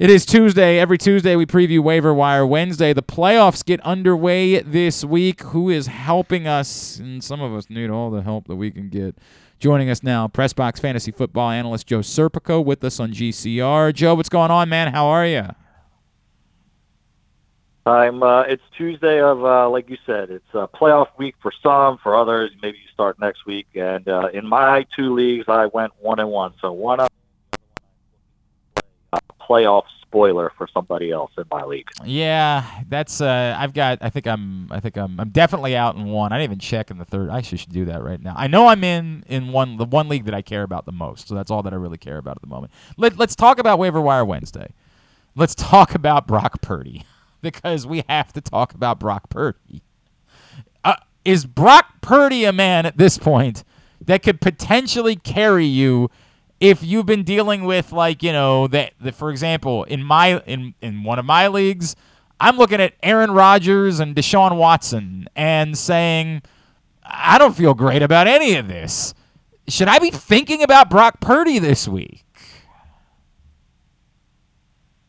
[0.01, 0.78] It is Tuesday.
[0.78, 2.92] Every Tuesday we preview Waiver Wire Wednesday.
[2.92, 5.40] The playoffs get underway this week.
[5.40, 7.01] Who is helping us?
[7.01, 9.18] And some of us need all the help that we can get.
[9.59, 13.92] Joining us now, Pressbox Fantasy Football analyst Joe Serpico with us on GCR.
[13.92, 14.92] Joe, what's going on, man?
[14.92, 15.49] How are you?
[17.84, 18.22] I'm.
[18.22, 21.99] Uh, it's Tuesday of, uh, like you said, it's a playoff week for some.
[22.05, 23.66] For others, maybe you start next week.
[23.74, 26.55] And uh, in my two leagues, I went one and one.
[26.61, 27.11] So one up
[29.49, 31.88] playoff spoiler for somebody else in my league.
[32.05, 36.07] Yeah, that's uh I've got I think I'm I think I'm I'm definitely out in
[36.07, 36.32] one.
[36.32, 37.30] I didn't even check in the third.
[37.30, 38.34] I should, should do that right now.
[38.36, 41.28] I know I'm in in one the one league that I care about the most.
[41.28, 42.72] So that's all that I really care about at the moment.
[42.96, 44.72] Let, let's talk about waiver wire Wednesday.
[45.36, 47.05] Let's talk about Brock Purdy
[47.42, 49.82] because we have to talk about Brock Purdy.
[50.84, 53.62] Uh, is Brock Purdy a man at this point
[54.01, 56.11] that could potentially carry you
[56.61, 61.04] if you've been dealing with like you know that for example in my in in
[61.04, 61.94] one of my leagues
[62.40, 66.42] i'm looking at aaron rodgers and deshaun watson and saying
[67.04, 69.14] i don't feel great about any of this
[69.68, 72.24] should i be thinking about brock purdy this week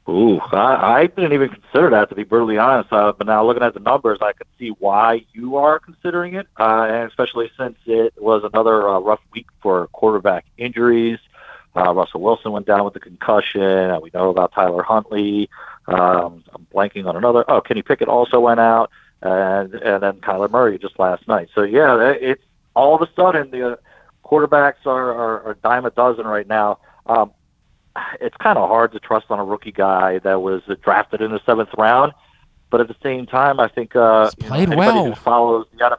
[0.08, 2.92] Ooh, I, I didn't even consider that to be brutally honest.
[2.92, 6.48] Uh, but now looking at the numbers, I can see why you are considering it,
[6.60, 11.20] uh, and especially since it was another uh, rough week for quarterback injuries.
[11.76, 13.62] Uh, Russell Wilson went down with a concussion.
[13.62, 15.50] Uh, we know about Tyler Huntley.
[15.88, 17.46] Um, I'm blanking on another.
[17.48, 18.92] Oh, Kenny Pickett also went out,
[19.22, 21.50] and and then Kyler Murray just last night.
[21.54, 22.44] So yeah, it's
[22.76, 23.76] all of a sudden the uh,
[24.24, 26.80] quarterbacks are, are, are dime a dozen right now.
[27.06, 27.32] Um,
[28.22, 31.40] it's kind of hard to trust on a rookie guy that was drafted in the
[31.46, 32.14] seventh round,
[32.70, 35.06] but at the same time, I think uh, He's played you know, anybody well.
[35.10, 35.98] who follows the NFL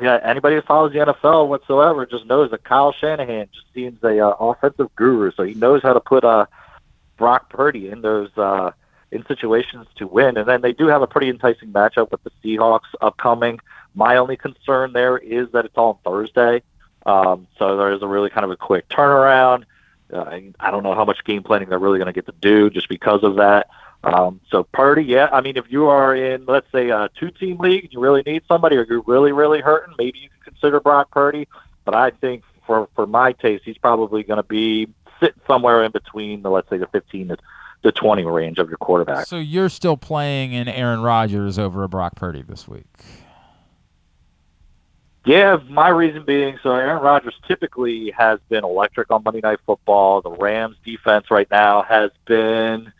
[0.00, 4.18] yeah, anybody who follows the NFL whatsoever just knows that Kyle Shanahan just seems a
[4.18, 6.46] uh, offensive guru, so he knows how to put uh,
[7.16, 8.72] Brock Purdy in those uh,
[9.10, 10.36] in situations to win.
[10.36, 13.60] And then they do have a pretty enticing matchup with the Seahawks upcoming.
[13.94, 16.62] My only concern there is that it's on Thursday.
[17.06, 19.64] Um, so there is a really kind of a quick turnaround.
[20.12, 22.70] Uh, I don't know how much game planning they're really going to get to do
[22.70, 23.68] just because of that.
[24.04, 27.84] Um, so Purdy, yeah, I mean, if you are in, let's say, a two-team league
[27.84, 31.10] and you really need somebody, or you're really, really hurting, maybe you can consider Brock
[31.10, 31.48] Purdy.
[31.84, 34.88] But I think for for my taste, he's probably going to be
[35.20, 37.36] sitting somewhere in between the, let's say, the 15 to
[37.82, 39.26] the 20 range of your quarterback.
[39.26, 42.86] So you're still playing in Aaron Rodgers over a Brock Purdy this week.
[45.24, 50.22] Yeah, my reason being so Aaron Rodgers typically has been electric on Monday Night Football.
[50.22, 52.92] The Rams defense right now has been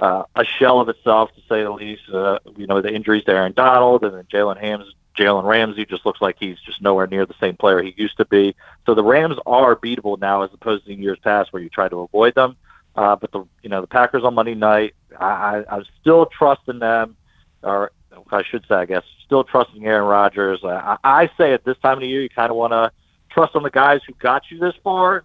[0.00, 2.02] uh, a shell of itself, to say the least.
[2.12, 4.86] Uh, you know, the injuries to Aaron Donald and then Jalen Hams,
[5.16, 8.24] Jalen Ramsey just looks like he's just nowhere near the same player he used to
[8.24, 8.54] be.
[8.86, 12.00] So the Rams are beatable now, as opposed to years past where you try to
[12.00, 12.56] avoid them.
[12.94, 16.78] Uh, but the you know the Packers on Monday night, I, I, I'm still trusting
[16.78, 17.16] them,
[17.62, 17.90] or
[18.30, 20.60] I should say, I guess, still trusting Aaron Rodgers.
[20.64, 22.92] I, I say at this time of the year, you kind of want to
[23.30, 25.24] trust on the guys who got you this far.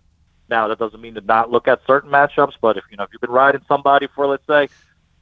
[0.49, 3.09] Now that doesn't mean to not look at certain matchups, but if you know if
[3.11, 4.69] you've been riding somebody for let's say,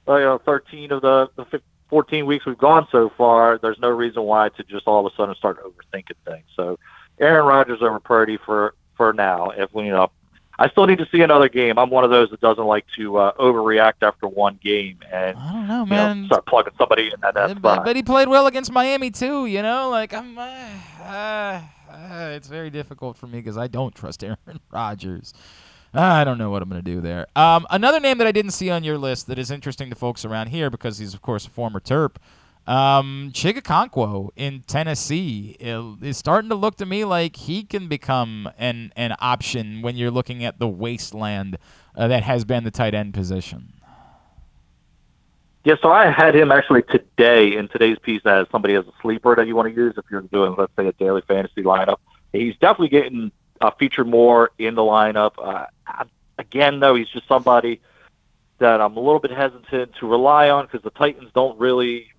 [0.08, 3.90] uh, you know, 13 of the, the 14 weeks we've gone so far, there's no
[3.90, 6.46] reason why to just all of a sudden start overthinking things.
[6.56, 6.80] So
[7.20, 9.52] Aaron Rodgers over Purdy for for now.
[9.52, 10.12] If we you know
[10.58, 11.78] I still need to see another game.
[11.78, 15.52] I'm one of those that doesn't like to uh, overreact after one game and I
[15.52, 16.22] don't know, man.
[16.22, 17.86] know, start plugging somebody in that, that but, spot.
[17.86, 19.46] but he played well against Miami too.
[19.48, 20.38] You know, like I'm.
[20.38, 20.70] Uh,
[21.02, 21.62] uh,
[21.96, 25.34] uh, it's very difficult for me because I don't trust Aaron Rodgers.
[25.94, 27.28] I don't know what I'm going to do there.
[27.38, 30.26] Um, another name that I didn't see on your list that is interesting to folks
[30.26, 32.18] around here because he's of course a former Terp.
[32.68, 38.50] Um, Chig Okonkwo in Tennessee is starting to look to me like he can become
[38.58, 41.58] an an option when you're looking at the wasteland
[41.96, 43.75] uh, that has been the tight end position.
[45.66, 49.36] Yeah, so I had him actually today in today's piece as somebody as a sleeper
[49.36, 51.98] that you want to use if you're doing, let's say, a daily fantasy lineup.
[52.32, 55.32] He's definitely getting uh, featured more in the lineup.
[55.40, 55.66] Uh,
[56.38, 57.82] again, though, he's just somebody
[58.60, 62.12] that I'm a little bit hesitant to rely on because the Titans don't really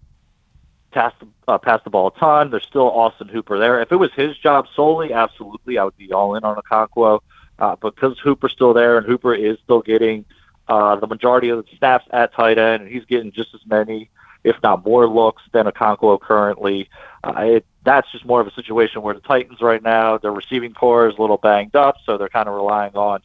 [0.91, 2.51] pass the, uh, pass the ball a ton.
[2.51, 3.81] There's still Austin Hooper there.
[3.81, 7.21] If it was his job solely, absolutely, I would be all in on Okonkwo.
[7.61, 10.25] Uh, because Hooper's still there and Hooper is still getting–
[10.69, 14.11] uh, the majority of the snaps at tight end, and he's getting just as many,
[14.45, 16.89] if not more, looks than Okonkwo currently.
[17.25, 20.75] Uh, it, that's just more of a situation where the Titans right now, their receiving
[20.75, 23.21] core is a little banged up, so they're kind of relying on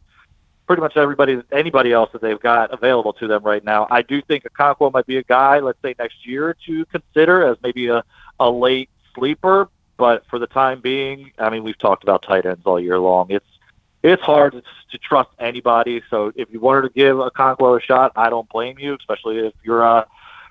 [0.68, 3.88] pretty much everybody, anybody else that they've got available to them right now.
[3.90, 7.58] I do think Okonkwo might be a guy, let's say next year, to consider as
[7.62, 8.04] maybe a,
[8.40, 9.70] a late sleeper.
[9.98, 13.28] But for the time being, I mean, we've talked about tight ends all year long.
[13.30, 13.46] It's
[14.04, 16.02] it's hard to, to trust anybody.
[16.10, 19.40] So if you wanted to give a Okonkwo a shot, I don't blame you, especially
[19.40, 20.06] if you're uh,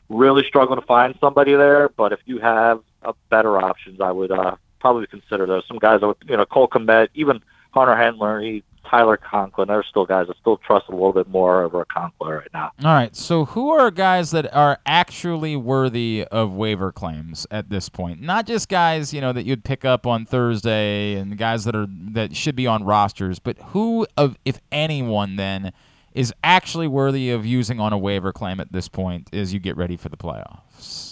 [0.09, 1.89] really struggling to find somebody there.
[1.89, 5.67] But if you have uh, better options, I would uh, probably consider those.
[5.67, 7.41] Some guys, you know, Cole Kmet, even
[7.73, 9.69] Hunter Handler, he Tyler Conklin.
[9.69, 12.73] There's still guys I still trust a little bit more over a Conklin right now.
[12.85, 13.15] All right.
[13.15, 18.21] So who are guys that are actually worthy of waiver claims at this point?
[18.21, 21.87] Not just guys, you know, that you'd pick up on Thursday and guys that are
[21.89, 25.73] that should be on rosters, but who of if anyone then
[26.13, 29.77] is actually worthy of using on a waiver claim at this point as you get
[29.77, 31.10] ready for the playoffs?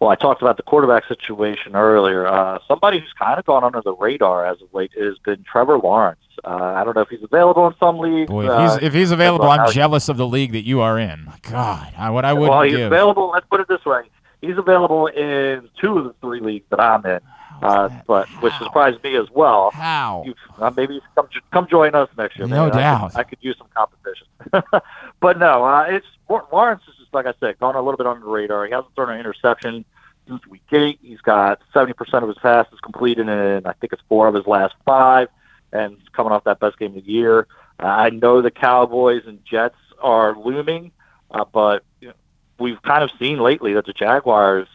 [0.00, 2.26] Well, I talked about the quarterback situation earlier.
[2.26, 5.78] Uh, somebody who's kind of gone under the radar as of late has been Trevor
[5.78, 6.20] Lawrence.
[6.44, 8.28] Uh, I don't know if he's available in some leagues.
[8.28, 10.98] Boy, if uh, he's, if he's available, I'm jealous of the league that you are
[10.98, 11.30] in.
[11.42, 12.92] God, I, what I would Well, he's give.
[12.92, 13.30] available.
[13.30, 14.02] Let's put it this way:
[14.42, 17.20] he's available in two of the three leagues that I'm in.
[17.62, 19.70] Uh, but which surprised me as well.
[19.72, 20.24] How?
[20.26, 22.46] You, uh, maybe you come come join us next year.
[22.46, 22.72] No man.
[22.72, 23.10] I doubt.
[23.12, 24.26] could, I could use some competition.
[25.20, 28.30] but no, uh, it's Lawrence is like I said, gone a little bit under the
[28.30, 28.66] radar.
[28.66, 29.84] He hasn't thrown an interception
[30.28, 30.98] since week eight.
[31.02, 34.74] He's got 70% of his passes completed in, I think it's four of his last
[34.84, 35.28] five,
[35.72, 37.48] and coming off that best game of the year.
[37.80, 40.92] Uh, I know the Cowboys and Jets are looming,
[41.30, 42.14] uh, but you know,
[42.58, 44.68] we've kind of seen lately that the Jaguars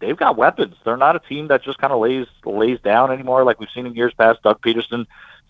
[0.00, 0.76] they've got weapons.
[0.84, 3.86] They're not a team that just kind of lays lays down anymore like we've seen
[3.86, 4.42] in years past.
[4.42, 5.06] Doug Pederson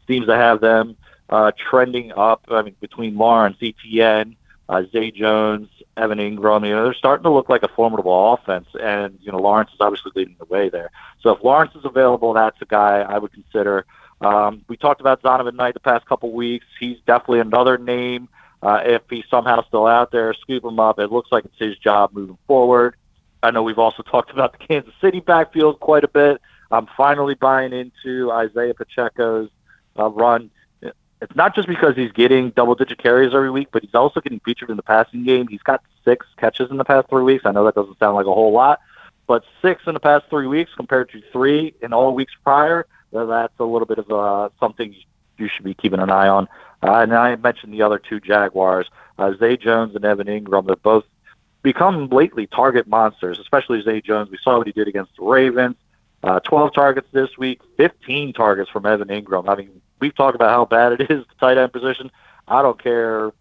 [0.06, 0.96] seems to have them
[1.28, 2.44] uh, trending up.
[2.48, 4.36] I mean, between Lawrence, ETN,
[4.68, 8.66] uh, Zay Jones, Evan Engram, you know, they're starting to look like a formidable offense.
[8.80, 10.90] And, you know, Lawrence is obviously leading the way there.
[11.20, 13.86] So if Lawrence is available, that's a guy I would consider.
[14.20, 16.66] Um, we talked about Zonovan Knight the past couple weeks.
[16.80, 18.28] He's definitely another name.
[18.62, 20.98] Uh, if he's somehow still out there, scoop him up.
[20.98, 22.96] It looks like it's his job moving forward.
[23.42, 26.40] I know we've also talked about the Kansas City backfield quite a bit.
[26.70, 29.50] I'm finally buying into Isaiah Pacheco's
[29.98, 30.50] uh, run
[31.24, 34.40] it's not just because he's getting double digit carries every week, but he's also getting
[34.40, 35.48] featured in the passing game.
[35.48, 37.44] He's got six catches in the past three weeks.
[37.46, 38.80] I know that doesn't sound like a whole lot,
[39.26, 43.58] but six in the past three weeks compared to three in all weeks prior, that's
[43.58, 44.94] a little bit of uh, something
[45.38, 46.46] you should be keeping an eye on.
[46.82, 48.88] Uh, and I mentioned the other two Jaguars,
[49.18, 50.66] uh, Zay Jones and Evan Engram.
[50.66, 51.04] They're both
[51.62, 54.30] become lately target monsters, especially Zay Jones.
[54.30, 55.76] We saw what he did against the Ravens.
[56.22, 59.48] Uh, 12 targets this week, 15 targets from Evan Engram.
[59.48, 62.10] I mean, we've talked about how bad it is, the tight end position.
[62.46, 63.32] I don't care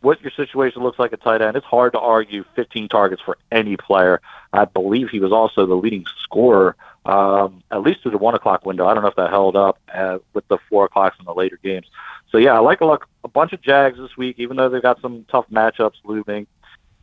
[0.00, 1.56] what your situation looks like at tight end.
[1.56, 4.20] It's hard to argue 15 targets for any player.
[4.52, 8.64] I believe he was also the leading scorer, um, at least through the 1 o'clock
[8.64, 8.86] window.
[8.86, 11.58] I don't know if that held up uh, with the 4 o'clocks in the later
[11.62, 11.86] games.
[12.30, 14.82] So, yeah, I like a, look, a bunch of Jags this week, even though they've
[14.82, 16.46] got some tough matchups looming.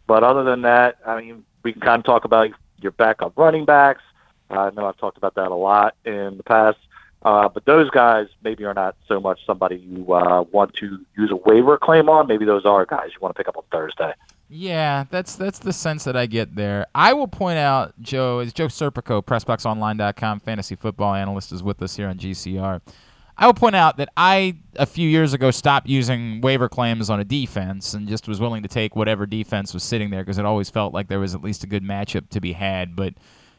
[0.07, 2.51] But other than that, I mean, we can kind of talk about
[2.81, 4.03] your backup running backs.
[4.49, 6.77] I know I've talked about that a lot in the past.
[7.25, 11.31] Uh, but those guys maybe are not so much somebody you uh, want to use
[11.31, 12.27] a waiver claim on.
[12.27, 14.13] Maybe those are guys you want to pick up on Thursday.
[14.47, 16.85] Yeah, that's that's the sense that I get there.
[16.93, 21.95] I will point out, Joe, is Joe Serpico, PressBoxOnline.com fantasy football analyst, is with us
[21.95, 22.79] here on GCR.
[23.39, 27.19] I will point out that I a few years ago stopped using waiver claims on
[27.19, 30.45] a defense and just was willing to take whatever defense was sitting there because it
[30.45, 32.95] always felt like there was at least a good matchup to be had.
[32.95, 33.15] But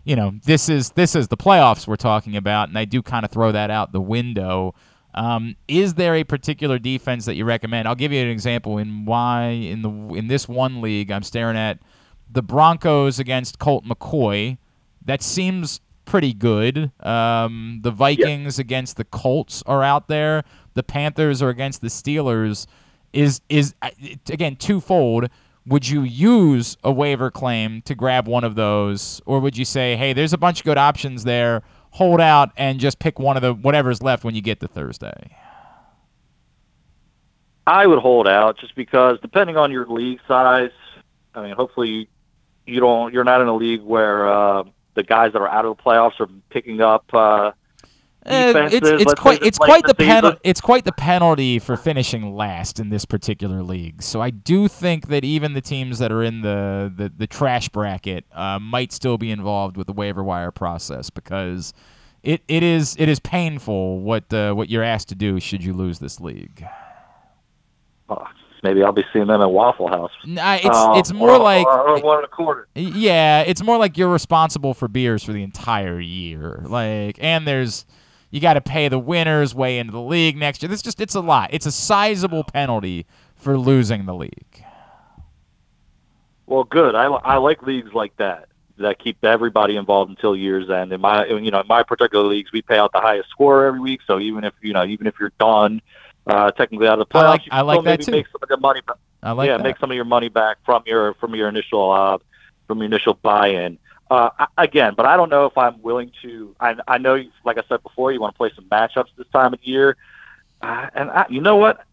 [0.06, 3.24] you know, this is this is the playoffs we're talking about, and I do kind
[3.24, 4.72] of throw that out the window.
[5.14, 7.88] Um, is there a particular defense that you recommend?
[7.88, 11.56] I'll give you an example in why in the in this one league I'm staring
[11.56, 11.80] at
[12.30, 14.58] the Broncos against Colt McCoy.
[15.04, 16.92] That seems pretty good.
[17.00, 20.44] Um, the Vikings against the Colts are out there.
[20.74, 22.68] The Panthers are against the Steelers.
[23.12, 23.90] Is is uh,
[24.30, 25.30] again twofold
[25.66, 29.96] would you use a waiver claim to grab one of those, or would you say,
[29.96, 33.42] hey, there's a bunch of good options there, hold out and just pick one of
[33.42, 35.36] the whatever's left when you get to Thursday?
[37.66, 40.70] I would hold out just because depending on your league size,
[41.34, 42.08] I mean, hopefully
[42.64, 44.64] you don't you're not in a league where uh,
[44.94, 47.52] the guys that are out of the playoffs are picking up uh,
[48.26, 52.34] uh, it's it's quite it's quite the, the penalty it's quite the penalty for finishing
[52.34, 54.02] last in this particular league.
[54.02, 57.68] So I do think that even the teams that are in the the, the trash
[57.68, 61.72] bracket uh, might still be involved with the waiver wire process because
[62.22, 65.72] it, it is it is painful what uh, what you're asked to do should you
[65.72, 66.64] lose this league.
[68.08, 68.24] Oh,
[68.62, 70.10] maybe I'll be seeing them at Waffle House.
[70.24, 72.66] Nah, it's uh, it's more or, like or, or one and a quarter.
[72.74, 76.64] Yeah, it's more like you're responsible for beers for the entire year.
[76.66, 77.86] Like, and there's
[78.30, 80.68] you got to pay the winners way into the league next year.
[80.68, 81.50] This just it's a lot.
[81.52, 84.64] It's a sizable penalty for losing the league.
[86.46, 86.94] Well, good.
[86.94, 88.48] I, I like leagues like that
[88.78, 90.92] that keep everybody involved until year's end.
[90.92, 93.80] In my you know in my particular leagues, we pay out the highest score every
[93.80, 94.00] week.
[94.06, 95.80] So even if you know even if you're done
[96.26, 98.12] uh, technically out of the playoffs, I like, you I like that too.
[98.12, 98.80] Make some of the money.
[98.86, 98.96] Back.
[99.22, 99.62] I like yeah, that.
[99.62, 102.18] make some of your money back from your from your initial uh,
[102.66, 103.78] from your initial buy-in.
[104.08, 106.54] Uh, again, but I don't know if I'm willing to.
[106.60, 109.52] I, I know, like I said before, you want to play some matchups this time
[109.52, 109.96] of year,
[110.62, 111.84] uh, and I, you know what?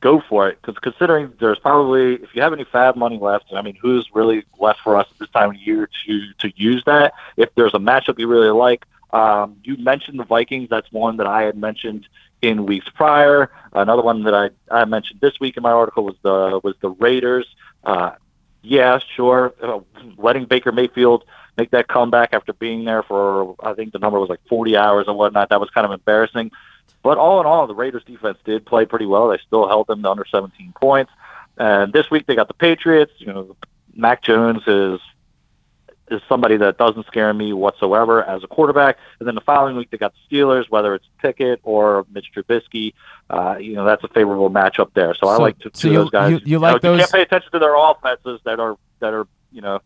[0.00, 3.62] Go for it because considering there's probably if you have any FAAB money left, I
[3.62, 7.14] mean, who's really left for us at this time of year to to use that?
[7.36, 10.68] If there's a matchup you really like, um, you mentioned the Vikings.
[10.70, 12.06] That's one that I had mentioned
[12.42, 13.50] in weeks prior.
[13.72, 16.90] Another one that I, I mentioned this week in my article was the was the
[16.90, 17.46] Raiders.
[17.84, 18.12] Uh,
[18.62, 19.54] yeah, sure.
[19.62, 19.80] Uh,
[20.16, 21.24] letting Baker Mayfield
[21.56, 25.06] make that comeback after being there for I think the number was like 40 hours
[25.08, 25.48] and whatnot.
[25.50, 26.50] That was kind of embarrassing.
[27.02, 29.28] But all in all, the Raiders defense did play pretty well.
[29.28, 31.10] They still held them to under 17 points.
[31.56, 33.12] And this week they got the Patriots.
[33.18, 33.56] You know,
[33.94, 35.00] Mac Jones is
[36.10, 38.98] is somebody that doesn't scare me whatsoever as a quarterback.
[39.18, 42.94] And then the following week they got the Steelers, whether it's Pickett or Mitch Trubisky.
[43.28, 45.14] Uh, you know, that's a favorable matchup there.
[45.14, 46.32] So, I like to, so you, those guys.
[46.32, 46.98] You, you like know, those?
[46.98, 49.80] You can't pay attention to their offenses that are that are you know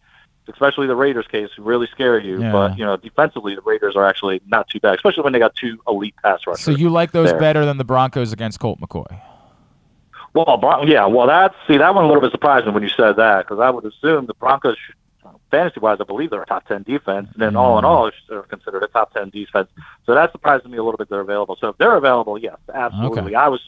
[0.49, 2.41] especially the Raiders case, really scare you.
[2.41, 2.53] Yeah.
[2.53, 5.55] But you know, defensively, the Raiders are actually not too bad, especially when they got
[5.55, 6.65] two elite pass rushers.
[6.65, 7.41] So you like those there.
[7.41, 9.21] better than the Broncos against Colt McCoy?
[10.35, 11.07] Well, Bron- yeah.
[11.07, 13.71] Well, that's see that one a little bit surprising when you said that because I
[13.71, 14.77] would assume the Broncos,
[15.51, 18.43] fantasy wise, I believe they're a top ten defense, and then all in all, they're
[18.43, 19.69] considered a top ten defense.
[20.07, 21.09] So that surprises me a little bit.
[21.09, 21.57] They're available.
[21.61, 23.23] So if they're available, yes, absolutely.
[23.23, 23.35] Okay.
[23.35, 23.61] I was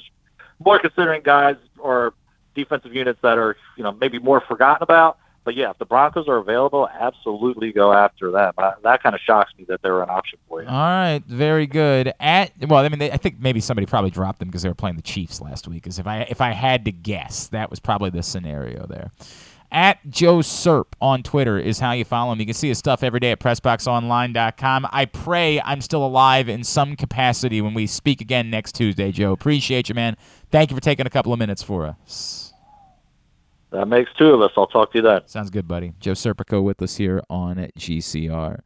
[0.64, 2.14] more considering guys or
[2.54, 5.18] defensive units that are you know maybe more forgotten about.
[5.44, 8.52] But yeah, if the Broncos are available, absolutely go after them.
[8.58, 10.68] Uh, that kind of shocks me that they're an option for you.
[10.68, 12.12] All right, very good.
[12.18, 14.74] At well, I mean, they, I think maybe somebody probably dropped them because they were
[14.74, 15.84] playing the Chiefs last week.
[15.84, 19.12] Because if I if I had to guess, that was probably the scenario there.
[19.76, 22.40] At Joe Serp on Twitter is how you follow him.
[22.40, 24.86] You can see his stuff every day at PressBoxOnline.com.
[24.90, 29.32] I pray I'm still alive in some capacity when we speak again next Tuesday, Joe.
[29.32, 30.16] Appreciate you, man.
[30.50, 32.54] Thank you for taking a couple of minutes for us.
[33.70, 34.52] That makes two of us.
[34.56, 35.20] I'll talk to you then.
[35.26, 35.92] Sounds good, buddy.
[36.00, 38.60] Joe Serpico with us here on GCR.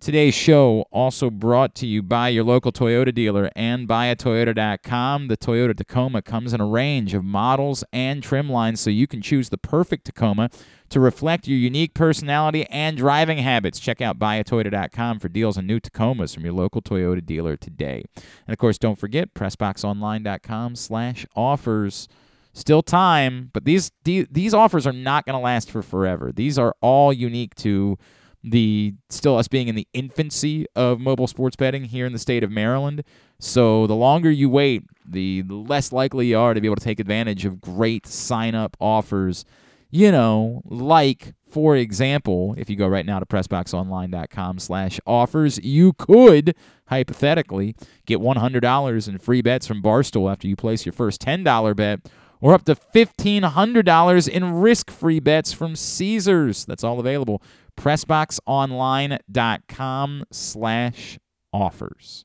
[0.00, 5.26] Today's show also brought to you by your local Toyota dealer and buyatoyota.com.
[5.26, 9.20] The Toyota Tacoma comes in a range of models and trim lines so you can
[9.20, 10.50] choose the perfect Tacoma
[10.90, 13.80] to reflect your unique personality and driving habits.
[13.80, 18.04] Check out buyatoyota.com for deals on new Tacomas from your local Toyota dealer today.
[18.14, 22.06] And of course, don't forget pressboxonline.com slash offers.
[22.52, 26.32] Still time, but these these offers are not going to last for forever.
[26.32, 27.98] These are all unique to
[28.42, 32.44] the still us being in the infancy of mobile sports betting here in the state
[32.44, 33.02] of Maryland.
[33.40, 37.00] So the longer you wait, the less likely you are to be able to take
[37.00, 39.44] advantage of great sign up offers.
[39.90, 45.94] You know, like for example, if you go right now to pressboxonline.com slash offers, you
[45.94, 46.54] could
[46.88, 47.74] hypothetically
[48.06, 52.00] get $100 in free bets from Barstool after you place your first $10 bet
[52.40, 56.64] or up to $1,500 in risk free bets from Caesars.
[56.66, 57.42] That's all available
[57.78, 61.18] pressboxonline.com slash
[61.52, 62.24] offers.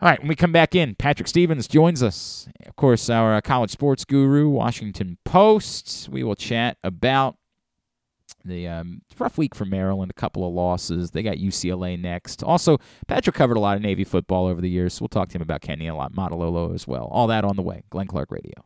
[0.00, 2.48] All right, when we come back in, Patrick Stevens joins us.
[2.66, 6.08] Of course, our uh, college sports guru, Washington Post.
[6.10, 7.36] We will chat about
[8.44, 11.12] the um, rough week for Maryland, a couple of losses.
[11.12, 12.42] They got UCLA next.
[12.42, 15.38] Also, Patrick covered a lot of Navy football over the years, so we'll talk to
[15.38, 17.08] him about Ken Niumatalolo as well.
[17.10, 17.84] All that on the way.
[17.90, 18.64] Glenn Clark Radio.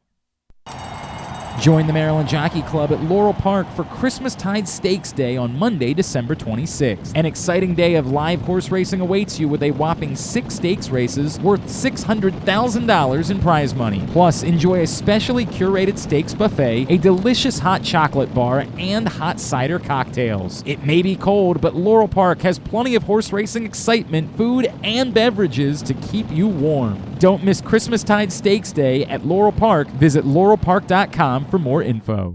[1.58, 6.36] Join the Maryland Jockey Club at Laurel Park for Christmastide Stakes Day on Monday, December
[6.36, 7.10] 26th.
[7.16, 11.40] An exciting day of live horse racing awaits you with a whopping six stakes races
[11.40, 14.06] worth $600,000 in prize money.
[14.12, 19.80] Plus, enjoy a specially curated stakes buffet, a delicious hot chocolate bar, and hot cider
[19.80, 20.62] cocktails.
[20.64, 25.12] It may be cold, but Laurel Park has plenty of horse racing excitement, food, and
[25.12, 27.02] beverages to keep you warm.
[27.18, 29.88] Don't miss Christmastide Stakes Day at Laurel Park.
[29.88, 32.34] Visit laurelpark.com for more info.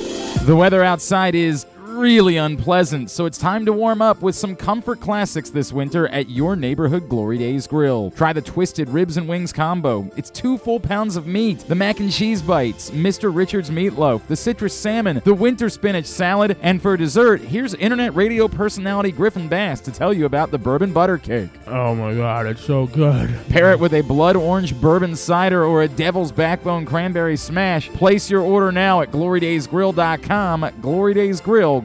[0.39, 1.65] The weather outside is
[2.01, 6.31] really unpleasant, so it's time to warm up with some comfort classics this winter at
[6.31, 8.09] your neighborhood Glory Days Grill.
[8.11, 10.09] Try the Twisted Ribs and Wings combo.
[10.17, 13.33] It's two full pounds of meat, the mac and cheese bites, Mr.
[13.33, 18.47] Richards meatloaf, the citrus salmon, the winter spinach salad, and for dessert, here's internet radio
[18.47, 21.51] personality Griffin Bass to tell you about the bourbon butter cake.
[21.67, 23.29] Oh my god, it's so good.
[23.49, 27.89] Pair it with a blood orange bourbon cider or a devil's backbone cranberry smash.
[27.89, 30.71] Place your order now at glorydaysgrill.com.
[30.81, 31.81] Glory Days Grill,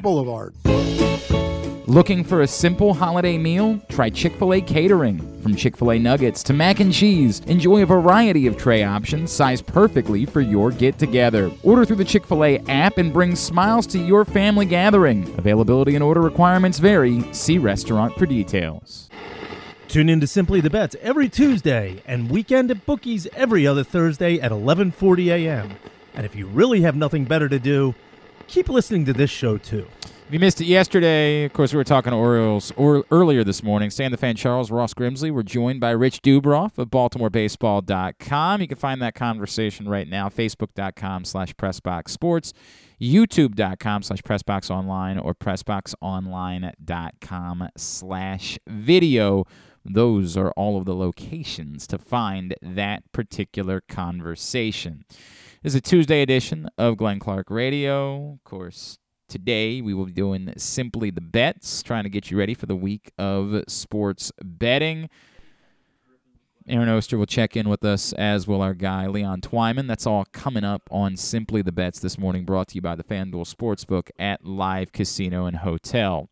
[0.00, 0.54] Boulevard.
[1.92, 3.78] Looking for a simple holiday meal?
[3.90, 5.18] Try Chick fil A catering.
[5.42, 9.30] From Chick fil A nuggets to mac and cheese, enjoy a variety of tray options
[9.30, 11.50] sized perfectly for your get together.
[11.62, 15.24] Order through the Chick fil A app and bring smiles to your family gathering.
[15.36, 17.22] Availability and order requirements vary.
[17.34, 19.10] See restaurant for details.
[19.88, 24.40] Tune in to Simply the Bets every Tuesday and weekend at Bookies every other Thursday
[24.40, 25.72] at 11:40 a.m.
[26.14, 27.94] And if you really have nothing better to do,
[28.52, 29.86] keep listening to this show too.
[30.04, 33.62] If you missed it yesterday, of course, we were talking to Orioles or earlier this
[33.62, 33.90] morning.
[33.90, 35.30] Stan the Fan Charles, Ross Grimsley.
[35.30, 38.60] We're joined by Rich Dubroff of BaltimoreBaseball.com.
[38.60, 42.52] You can find that conversation right now, Facebook.com slash PressBoxSports,
[43.00, 49.44] YouTube.com slash PressBox PressBoxOnline, or PressBoxOnline.com slash video.
[49.84, 55.04] Those are all of the locations to find that particular conversation.
[55.62, 58.32] This is a Tuesday edition of Glenn Clark Radio.
[58.32, 58.98] Of course,
[59.28, 62.74] today we will be doing simply the bets, trying to get you ready for the
[62.74, 65.08] week of sports betting.
[66.66, 69.86] Aaron Oster will check in with us, as will our guy Leon Twyman.
[69.86, 73.04] That's all coming up on Simply the Bets this morning, brought to you by the
[73.04, 76.28] FanDuel Sportsbook at Live Casino and Hotel.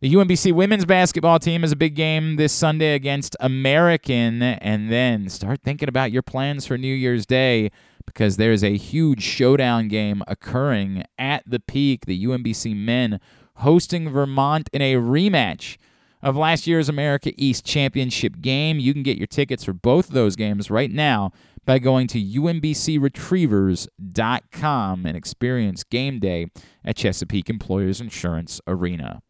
[0.00, 5.30] The UMBC women's basketball team is a big game this Sunday against American, and then
[5.30, 7.70] start thinking about your plans for New Year's Day
[8.08, 12.06] because there's a huge showdown game occurring at the peak.
[12.06, 13.20] The UMBC men
[13.56, 15.76] hosting Vermont in a rematch
[16.22, 18.78] of last year's America East Championship game.
[18.78, 21.32] You can get your tickets for both of those games right now
[21.64, 26.50] by going to umbcretrievers.com and experience game day
[26.84, 29.22] at Chesapeake Employers Insurance Arena.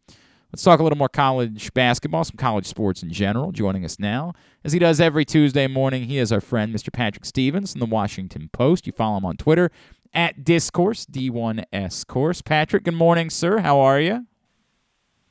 [0.52, 3.52] Let's talk a little more college basketball, some college sports in general.
[3.52, 4.32] Joining us now,
[4.64, 6.90] as he does every Tuesday morning, he is our friend, Mr.
[6.90, 8.86] Patrick Stevens from the Washington Post.
[8.86, 9.70] You follow him on Twitter
[10.14, 12.40] at Discourse, D1S Course.
[12.40, 13.58] Patrick, good morning, sir.
[13.58, 14.26] How are you?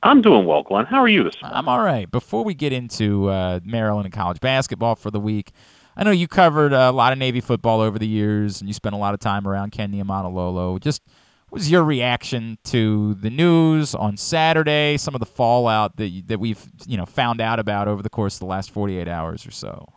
[0.04, 0.86] I'm doing well, Glenn.
[0.86, 1.58] How are you this morning?
[1.58, 2.08] I'm all right.
[2.08, 5.50] Before we get into uh, Maryland and college basketball for the week,
[5.96, 8.94] I know you covered a lot of Navy football over the years, and you spent
[8.94, 10.78] a lot of time around Ken Niumatalolo.
[10.80, 11.02] Just
[11.48, 14.96] what was your reaction to the news on Saturday?
[14.96, 18.36] Some of the fallout that that we've you know found out about over the course
[18.36, 19.88] of the last 48 hours or so.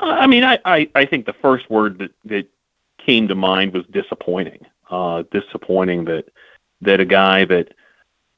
[0.00, 2.46] I mean, I, I, I think the first word that, that
[3.04, 4.64] came to mind was disappointing.
[4.90, 6.26] Uh, disappointing that
[6.80, 7.74] that a guy that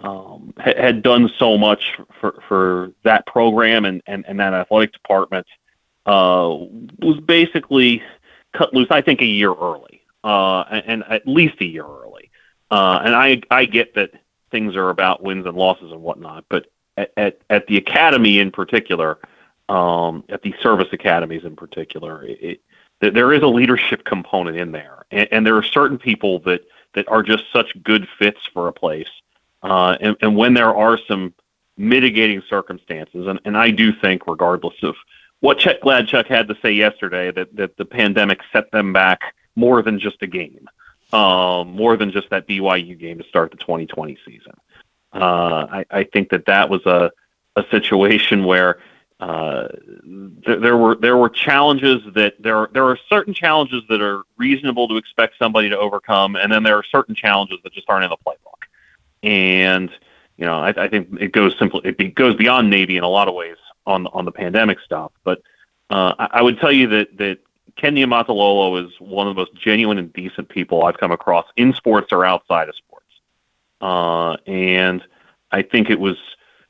[0.00, 4.92] um, ha- had done so much for, for that program and, and, and that athletic
[4.92, 5.46] department
[6.06, 6.48] uh,
[6.98, 8.02] was basically
[8.52, 8.88] cut loose.
[8.90, 9.89] I think a year early,
[10.24, 12.30] uh, and, and at least a year early.
[12.70, 14.12] Uh, and I I get that
[14.50, 16.66] things are about wins and losses and whatnot, but
[16.96, 19.18] at at, at the academy in particular,
[19.68, 22.60] um, at the service academies in particular, it,
[23.00, 26.62] it, there is a leadership component in there, and, and there are certain people that
[26.94, 29.08] that are just such good fits for a place.
[29.62, 31.34] Uh, and, and when there are some
[31.76, 34.96] mitigating circumstances, and, and I do think, regardless of
[35.40, 39.82] what Chet Gladchuk had to say yesterday, that, that the pandemic set them back more
[39.82, 40.68] than just a game,
[41.12, 44.54] um, more than just that BYU game to start the 2020 season.
[45.12, 47.10] Uh, I, I think that that was a,
[47.56, 48.80] a situation where
[49.20, 49.68] uh,
[50.46, 54.22] th- there were there were challenges that there are, there are certain challenges that are
[54.38, 58.04] reasonable to expect somebody to overcome, and then there are certain challenges that just aren't
[58.04, 58.62] in the playbook.
[59.22, 59.90] And
[60.38, 63.08] you know, I, I think it goes simply it be, goes beyond Navy in a
[63.08, 65.12] lot of ways on on the pandemic stuff.
[65.22, 65.42] But
[65.90, 67.38] uh, I, I would tell you that that
[67.76, 71.72] Ken Niumatalolo is one of the most genuine and decent people I've come across in
[71.74, 73.06] sports or outside of sports.
[73.80, 75.02] Uh, and
[75.50, 76.16] I think it was,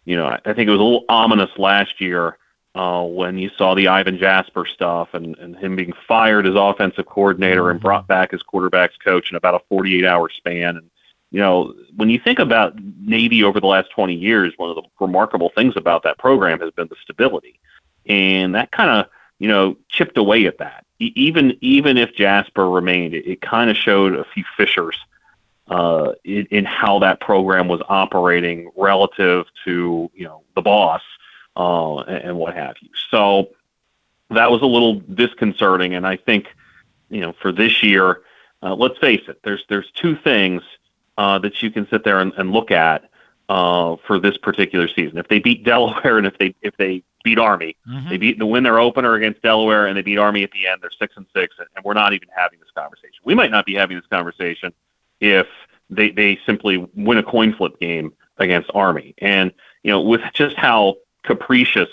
[0.05, 2.39] you know, I think it was a little ominous last year
[2.75, 7.07] uh, when you saw the Ivan Jasper stuff and, and him being fired as offensive
[7.07, 10.77] coordinator and brought back as quarterbacks coach in about a 48 hour span.
[10.77, 10.91] And,
[11.33, 14.83] you know, when you think about Navy over the last 20 years, one of the
[15.01, 17.59] remarkable things about that program has been the stability.
[18.07, 19.07] And that kind of,
[19.41, 20.85] you know, chipped away at that.
[21.01, 24.97] E- even even if Jasper remained, it, it kind of showed a few fissures
[25.69, 31.03] uh, in, in how that program was operating relative to you know the boss
[31.57, 32.91] uh, and, and what have you.
[33.11, 33.49] So
[34.29, 36.47] that was a little disconcerting, and I think
[37.09, 38.21] you know for this year,
[38.63, 40.63] uh, let's face it, there's there's two things
[41.17, 43.10] uh, that you can sit there and, and look at
[43.51, 45.19] uh, for this particular season.
[45.19, 48.09] If they beat Delaware and if they if they beat Army, Mm-hmm.
[48.09, 50.81] they beat the win their opener against Delaware and they beat Army at the end.
[50.81, 53.19] They're six and six, and, and we're not even having this conversation.
[53.25, 54.73] We might not be having this conversation
[55.21, 55.47] if
[55.91, 59.15] they they simply win a coin flip game against Army.
[59.19, 59.53] And
[59.83, 61.89] you know, with just how capricious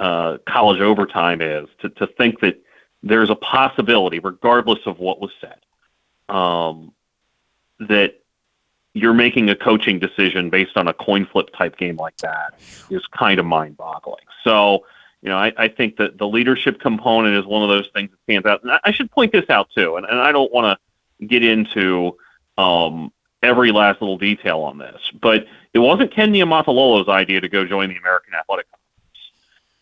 [0.00, 2.60] uh, college overtime is, to to think that
[3.04, 5.60] there's a possibility, regardless of what was said,
[6.34, 6.92] um,
[7.78, 8.19] that
[8.94, 12.54] you're making a coaching decision based on a coin flip type game like that
[12.90, 14.24] is kind of mind boggling.
[14.42, 14.84] So,
[15.22, 18.18] you know, I, I think that the leadership component is one of those things that
[18.24, 18.62] stands out.
[18.62, 20.78] And I, should point this out too, and, and I don't want
[21.20, 22.16] to get into
[22.58, 23.12] um,
[23.42, 27.90] every last little detail on this, but it wasn't Ken Niumatalolo's idea to go join
[27.90, 28.80] the American Athletic Conference.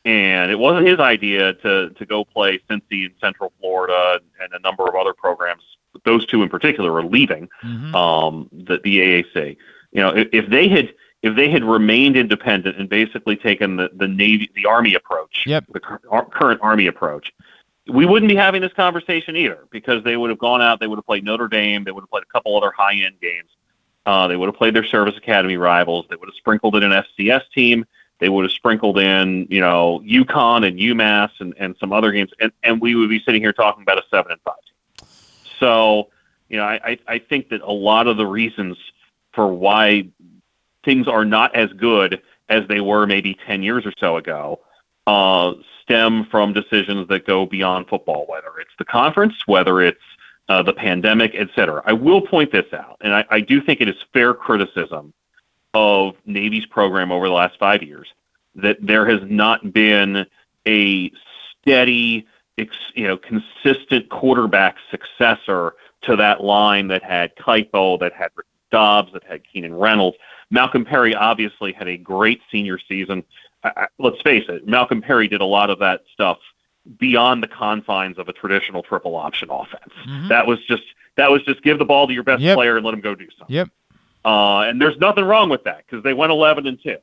[0.05, 4.59] And it wasn't his idea to, to go play Cincy in Central Florida and a
[4.61, 5.63] number of other programs.
[6.05, 7.95] Those two in particular are leaving Mhm.
[7.95, 9.57] um, the, the AAC.
[9.93, 13.91] you know, if, if they had if they had remained independent and basically taken the,
[13.93, 15.65] the Navy, the Army approach, yep.
[15.73, 17.33] the current Army approach,
[17.89, 20.97] we wouldn't be having this conversation either because they would have gone out, they would
[20.97, 23.51] have played Notre Dame, they would have played a couple other high end games.
[24.07, 26.07] Uh, they would have played their service academy rivals.
[26.09, 27.85] They would have sprinkled in an FCS team.
[28.21, 32.31] They would have sprinkled in, you know, UConn and UMass and, and some other games,
[32.41, 34.55] and, and we would be sitting here talking about a seven and five.
[35.61, 36.09] So,
[36.49, 38.77] you know, I, I think that a lot of the reasons
[39.33, 40.09] for why
[40.85, 44.61] things are not as good as they were maybe 10 years or so ago
[45.07, 49.99] uh, stem from decisions that go beyond football, whether it's the conference, whether it's
[50.49, 51.83] uh, the pandemic, et cetera.
[51.85, 55.13] I will point this out, and I, I do think it is fair criticism
[55.75, 58.09] of Navy's program over the last five years
[58.55, 60.27] that there has not been
[60.67, 61.13] a
[61.63, 62.27] steady,
[62.67, 68.31] consistent quarterback successor to that line that had Keuchel, that had
[68.71, 70.17] Dobbs, that had Keenan Reynolds.
[70.51, 73.25] Malcolm Perry obviously had a great senior season.
[73.99, 76.39] Let's face it, Malcolm Perry did a lot of that stuff
[76.99, 79.93] beyond the confines of a traditional triple option offense.
[80.07, 80.29] Mm-hmm.
[80.29, 80.85] That was just
[81.17, 82.57] that was just give the ball to your best yep.
[82.57, 83.55] player and let him go do something.
[83.55, 83.69] Yep.
[84.25, 86.97] Uh, and there's nothing wrong with that because they went 11 and two.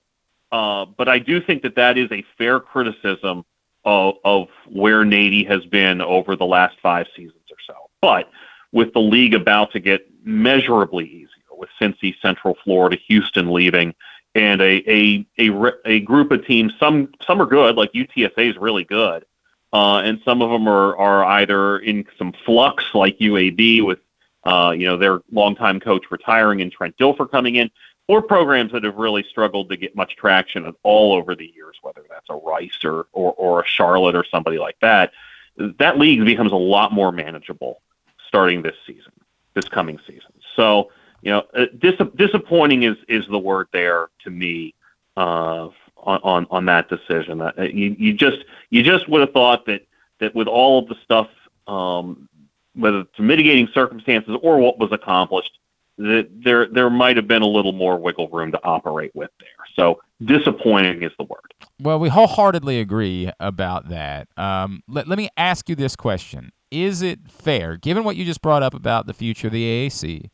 [0.52, 3.45] Uh, but I do think that that is a fair criticism
[3.86, 7.76] of, of where Navy has been over the last five seasons or so.
[8.02, 8.30] But
[8.72, 13.95] with the league about to get measurably easier, with Cincy, Central Florida, Houston leaving,
[14.34, 16.74] and a a a, a group of teams.
[16.80, 19.26] Some some are good, like UTSA is really good,
[19.74, 23.99] uh, and some of them are are either in some flux, like UAB with
[24.44, 27.72] uh, you know their longtime coach retiring and Trent Dilfer coming in,
[28.07, 32.03] or programs that have really struggled to get much traction all over the years, whether
[32.10, 35.11] that's a Rice or or, or a Charlotte or somebody like that.
[35.57, 37.82] That league becomes a lot more manageable
[38.27, 39.14] starting this season,
[39.53, 40.32] this coming season.
[40.56, 40.91] So
[41.22, 44.76] you know, uh, dis- disappointing is is the word there to me
[45.18, 47.41] uh, on, on on that decision.
[47.41, 49.88] Uh, you you just you just would have thought that
[50.19, 51.30] that with all of the stuff,
[51.68, 52.30] um,
[52.76, 55.57] whether it's mitigating circumstances or what was accomplished,
[55.98, 59.50] that there there might have been a little more wiggle room to operate with there.
[59.76, 61.54] So disappointing is the word.
[61.80, 64.28] Well, we wholeheartedly agree about that.
[64.38, 66.52] Um, let, let me ask you this question.
[66.72, 70.30] Is it fair, given what you just brought up about the future of the AAC,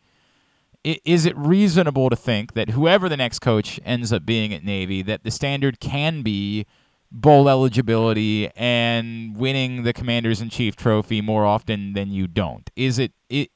[0.84, 5.04] is it reasonable to think that whoever the next coach ends up being at Navy,
[5.04, 6.66] that the standard can be
[7.12, 12.70] bowl eligibility and winning the Commanders in Chief trophy more often than you don't?
[12.76, 13.50] Is it, it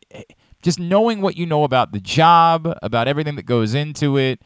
[0.66, 4.42] just knowing what you know about the job, about everything that goes into it?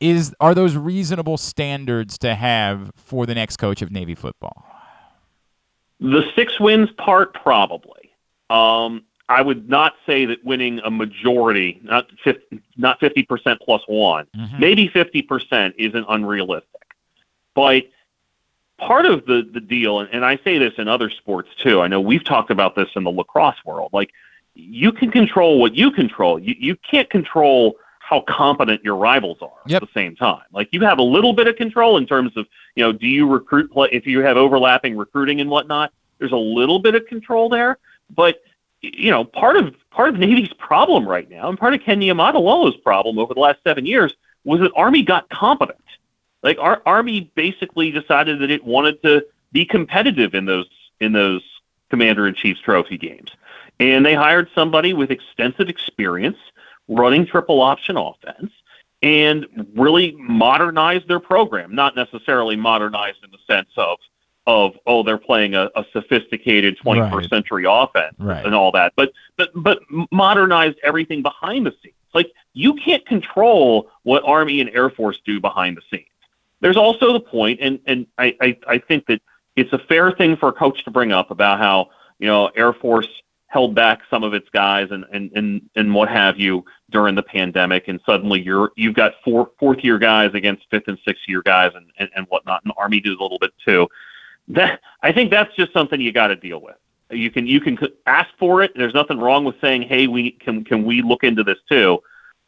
[0.00, 4.66] Is are those reasonable standards to have for the next coach of Navy football?
[5.98, 8.12] The six wins part, probably.
[8.50, 14.26] Um, I would not say that winning a majority, not 50, not 50% plus one,
[14.36, 14.60] mm-hmm.
[14.60, 16.68] maybe 50% isn't unrealistic.
[17.54, 17.84] But
[18.76, 21.86] part of the, the deal, and, and I say this in other sports too, I
[21.86, 24.10] know we've talked about this in the lacrosse world, like
[24.54, 26.38] you can control what you control.
[26.38, 29.82] You, you can't control how competent your rivals are yep.
[29.82, 30.44] at the same time.
[30.52, 33.28] Like you have a little bit of control in terms of, you know, do you
[33.28, 37.48] recruit play if you have overlapping recruiting and whatnot, there's a little bit of control
[37.48, 37.78] there,
[38.14, 38.42] but–
[38.82, 42.76] you know, part of part of Navy's problem right now, and part of Ken Niumatalolo's
[42.78, 44.12] problem over the last seven years,
[44.42, 45.78] was that Army got competent.
[46.42, 50.68] Like our Army basically decided that it wanted to be competitive in those
[50.98, 51.42] in those
[51.90, 53.30] Commander in Chief's trophy games,
[53.90, 56.38] and they hired somebody with extensive experience
[56.88, 58.52] running triple option offense
[59.02, 61.74] and really modernized their program.
[61.74, 63.98] Not necessarily modernized in the sense of
[64.46, 67.30] of oh they're playing a, a sophisticated 21st right.
[67.30, 68.44] century offense right.
[68.44, 69.78] and all that but but but
[70.10, 75.40] modernized everything behind the scenes like you can't control what army and air force do
[75.40, 76.08] behind the scenes
[76.58, 79.22] there's also the point and and i i, I think that
[79.54, 82.72] it's a fair thing for a coach to bring up about how you know air
[82.72, 83.06] force
[83.52, 87.22] held back some of its guys and and and, and what have you during the
[87.22, 91.42] pandemic and suddenly you're you've got four fourth year guys against fifth and sixth year
[91.42, 93.86] guys and, whatnot and army did a little bit too
[94.48, 96.76] that I think that's just something you got to deal with.
[97.10, 98.72] You can you can ask for it.
[98.74, 102.00] There's nothing wrong with saying, "Hey, we can can we look into this too."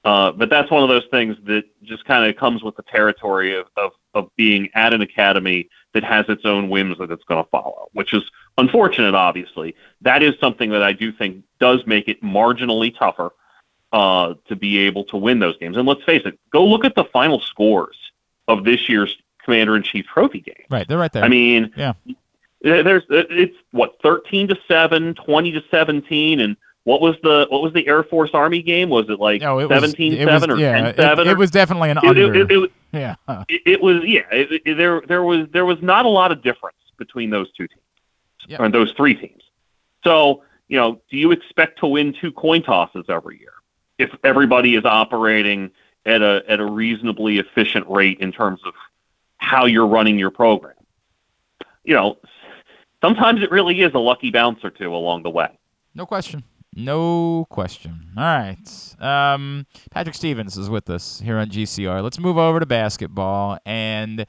[0.05, 3.57] Uh, but that's one of those things that just kind of comes with the territory
[3.57, 7.89] of being at an academy that has its own whims that it's going to follow,
[7.93, 8.23] which is
[8.59, 9.15] unfortunate.
[9.15, 13.31] Obviously, that is something that I do think does make it marginally tougher
[13.93, 15.77] uh, to be able to win those games.
[15.77, 17.97] And let's face it, go look at the final scores
[18.49, 20.67] of this year's commander in chief trophy game.
[20.69, 21.25] Right, they're right there.
[21.25, 21.95] I mean, yeah.
[22.61, 27.73] There's it's what 13 to 7, 20 to 17 and what was the what was
[27.73, 28.89] the Air Force Army game?
[28.91, 31.27] Was it like No, it 17 it was- 7 or yeah, 10 7?
[31.27, 32.35] it- it was definitely an it, under.
[32.35, 33.17] It, it, Yeah.
[33.49, 34.23] it, was yeah.
[34.77, 37.81] There there was there was not a lot of difference between those two teams
[38.47, 38.61] Yep.
[38.61, 39.43] or those three teams.
[40.05, 43.53] So you know, do you expect to win two coin tosses every year
[43.99, 45.71] if everybody is operating
[46.07, 48.75] at a at a reasonably efficient rate in terms of
[49.39, 50.75] how you're running your program?
[51.85, 52.19] You know,
[53.03, 55.49] sometimes it really is a lucky bounce or two along the way.
[55.95, 56.43] No question.
[56.77, 58.11] No question.
[58.17, 58.97] All right.
[59.01, 62.03] Um, Patrick Stevens is with us here on GCR.
[62.03, 63.59] Let's move over to basketball.
[63.65, 64.27] And,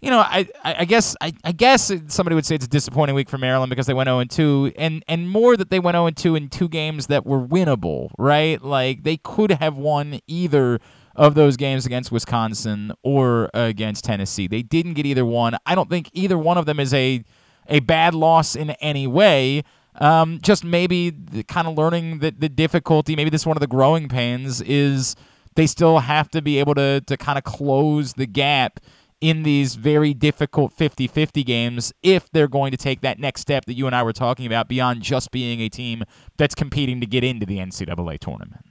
[0.00, 3.14] you know, I, I, I guess I, I guess somebody would say it's a disappointing
[3.14, 6.10] week for Maryland because they went 0 2, and and more that they went 0
[6.10, 8.62] 2 in two games that were winnable, right?
[8.62, 10.80] Like they could have won either
[11.16, 14.46] of those games against Wisconsin or against Tennessee.
[14.46, 15.56] They didn't get either one.
[15.64, 17.24] I don't think either one of them is a
[17.68, 19.62] a bad loss in any way.
[19.96, 21.12] Um, just maybe
[21.46, 25.14] kind of learning that the difficulty, maybe this is one of the growing pains, is
[25.54, 28.80] they still have to be able to, to kind of close the gap
[29.20, 33.64] in these very difficult 50 50 games if they're going to take that next step
[33.64, 36.04] that you and I were talking about beyond just being a team
[36.36, 38.64] that's competing to get into the NCAA tournament.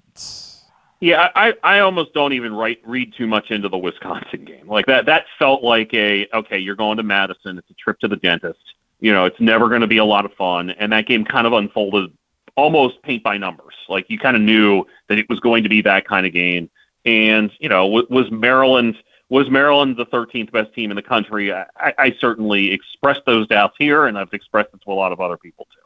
[1.00, 4.68] Yeah, I, I almost don't even write, read too much into the Wisconsin game.
[4.68, 6.60] Like that, that felt like a okay.
[6.60, 7.58] You're going to Madison.
[7.58, 8.60] It's a trip to the dentist.
[9.04, 10.70] You know, it's never going to be a lot of fun.
[10.70, 12.10] And that game kind of unfolded
[12.56, 13.74] almost paint by numbers.
[13.90, 16.70] Like you kind of knew that it was going to be that kind of game.
[17.04, 18.96] And you know, w- was Maryland
[19.28, 21.52] was Maryland the 13th best team in the country?
[21.52, 25.20] I, I certainly expressed those doubts here, and I've expressed it to a lot of
[25.20, 25.82] other people too.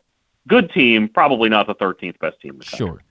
[0.48, 2.88] Good team, probably not the 13th best team in the country.
[2.88, 3.02] Sure.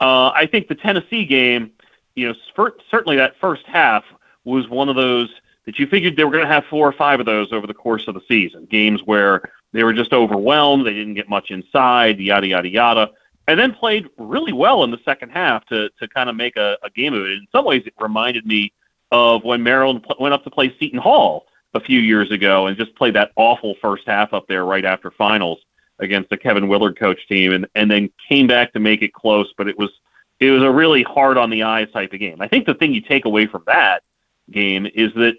[0.00, 1.70] Uh, I think the Tennessee game,
[2.14, 4.04] you know, fir- certainly that first half
[4.44, 5.30] was one of those
[5.66, 7.74] that you figured they were going to have four or five of those over the
[7.74, 8.66] course of the season.
[8.66, 13.10] Games where they were just overwhelmed, they didn't get much inside, yada yada yada,
[13.48, 16.78] and then played really well in the second half to to kind of make a,
[16.82, 17.32] a game of it.
[17.32, 18.72] In some ways, it reminded me
[19.12, 22.76] of when Maryland pl- went up to play Seton Hall a few years ago and
[22.76, 25.58] just played that awful first half up there right after finals
[25.98, 29.52] against the Kevin Willard coach team, and and then came back to make it close,
[29.58, 29.90] but it was
[30.38, 32.40] it was a really hard on the eyes type of game.
[32.40, 34.02] I think the thing you take away from that
[34.50, 35.36] game is that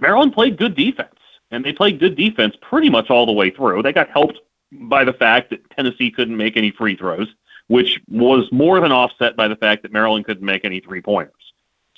[0.00, 1.14] Maryland played good defense,
[1.50, 3.82] and they played good defense pretty much all the way through.
[3.82, 4.40] They got helped
[4.72, 7.28] by the fact that Tennessee couldn't make any free throws,
[7.68, 11.32] which was more than offset by the fact that Maryland couldn't make any three pointers.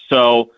[0.09, 0.53] So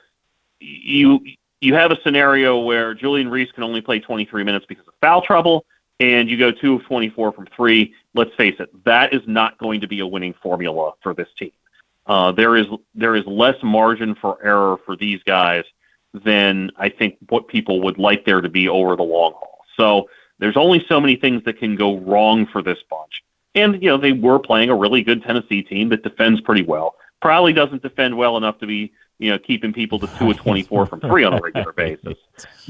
[0.61, 1.21] you
[1.61, 5.21] you have a scenario where Julian Reese can only play 23 minutes because of foul
[5.23, 5.67] trouble,
[5.99, 7.95] and you go two of 24 from three.
[8.15, 11.53] Let's face it, that is not going to be a winning formula for this team.
[12.07, 15.65] Uh, there is there is less margin for error for these guys
[16.13, 19.65] than I think what people would like there to be over the long haul.
[19.77, 20.09] So
[20.39, 23.23] there's only so many things that can go wrong for this bunch.
[23.55, 26.95] And you know they were playing a really good Tennessee team that defends pretty well.
[27.21, 30.87] Probably doesn't defend well enough to be you know keeping people to two of 24
[30.87, 32.17] from three on a regular basis.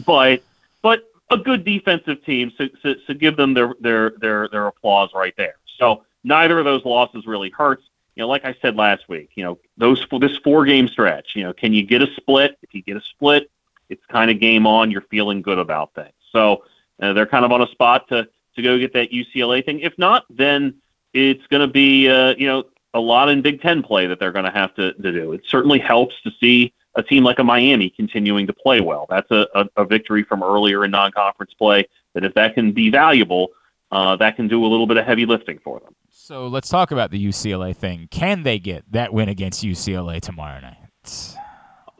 [0.06, 0.42] But
[0.82, 5.10] but a good defensive team, so, so, so give them their, their their their applause
[5.14, 5.54] right there.
[5.78, 7.84] So neither of those losses really hurts.
[8.16, 11.44] You know, like I said last week, you know, those this four game stretch, you
[11.44, 12.58] know, can you get a split?
[12.62, 13.50] If you get a split,
[13.88, 14.90] it's kind of game on.
[14.90, 16.12] You're feeling good about things.
[16.32, 16.64] So
[17.00, 19.80] uh, they're kind of on a spot to to go get that UCLA thing.
[19.80, 20.74] If not, then
[21.12, 22.64] it's going to be uh, you know
[22.94, 25.32] a lot in Big Ten play that they're going to have to, to do.
[25.32, 29.06] It certainly helps to see a team like a Miami continuing to play well.
[29.08, 31.86] That's a, a, a victory from earlier in non-conference play.
[32.14, 33.50] That if that can be valuable,
[33.92, 35.94] uh, that can do a little bit of heavy lifting for them.
[36.22, 38.06] So let's talk about the UCLA thing.
[38.10, 40.76] Can they get that win against UCLA tomorrow night?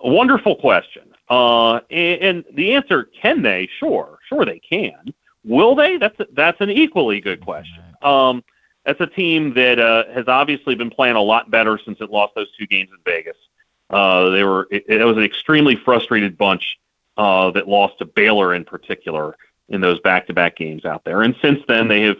[0.04, 1.14] A wonderful question.
[1.30, 3.68] Uh, and, and the answer, can they?
[3.78, 5.14] Sure, sure they can.
[5.42, 5.96] Will they?
[5.96, 7.82] That's a, that's an equally good question.
[8.02, 8.44] Um,
[8.84, 12.34] that's a team that uh, has obviously been playing a lot better since it lost
[12.34, 13.38] those two games in Vegas.
[13.88, 16.78] Uh, they were it, it was an extremely frustrated bunch
[17.16, 19.34] uh, that lost to Baylor in particular
[19.70, 21.22] in those back-to-back games out there.
[21.22, 22.18] And since then, they have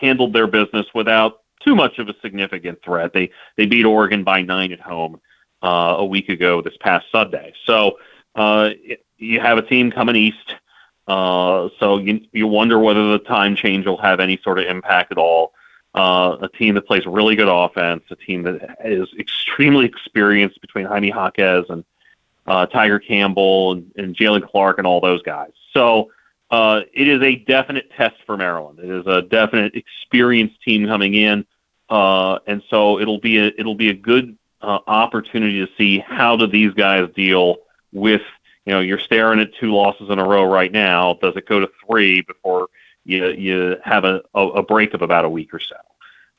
[0.00, 3.12] handled their business without too much of a significant threat.
[3.12, 5.20] They they beat Oregon by nine at home
[5.62, 7.52] uh, a week ago this past Sunday.
[7.66, 7.98] So
[8.34, 8.70] uh,
[9.16, 10.54] you have a team coming east.
[11.06, 15.12] Uh, so you you wonder whether the time change will have any sort of impact
[15.12, 15.52] at all.
[15.94, 20.84] Uh, a team that plays really good offense, a team that is extremely experienced between
[20.84, 21.82] Jaime Jaquez and
[22.46, 25.50] uh, Tiger Campbell and, and Jaylen Clark and all those guys.
[25.72, 26.10] So
[26.50, 28.78] uh, it is a definite test for Maryland.
[28.78, 31.46] It is a definite experienced team coming in,
[31.90, 36.36] uh, and so it'll be a it'll be a good uh, opportunity to see how
[36.36, 37.58] do these guys deal
[37.92, 38.22] with
[38.64, 41.18] you know you're staring at two losses in a row right now.
[41.20, 42.68] Does it go to three before
[43.04, 45.76] you you have a, a, break of about a week or so?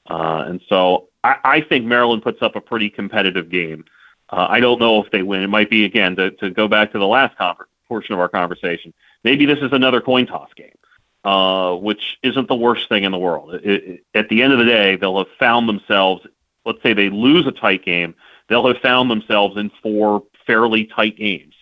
[0.10, 3.86] Uh, and so I, I think Maryland puts up a pretty competitive game.
[4.30, 5.42] Uh, I don't know if they win.
[5.42, 8.30] It might be again to, to go back to the last conver- portion of our
[8.30, 8.94] conversation.
[9.24, 10.78] Maybe this is another coin toss game,
[11.24, 13.56] uh, which isn't the worst thing in the world.
[13.56, 16.26] It, it, at the end of the day, they'll have found themselves.
[16.66, 18.16] Let's say they lose a tight game,
[18.48, 21.54] they'll have found themselves in four fairly tight games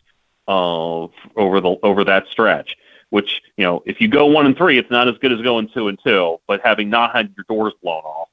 [0.48, 2.78] uh, over the over that stretch.
[3.10, 5.70] Which you know, if you go one and three, it's not as good as going
[5.74, 6.40] two and two.
[6.48, 8.30] But having not had your doors blown off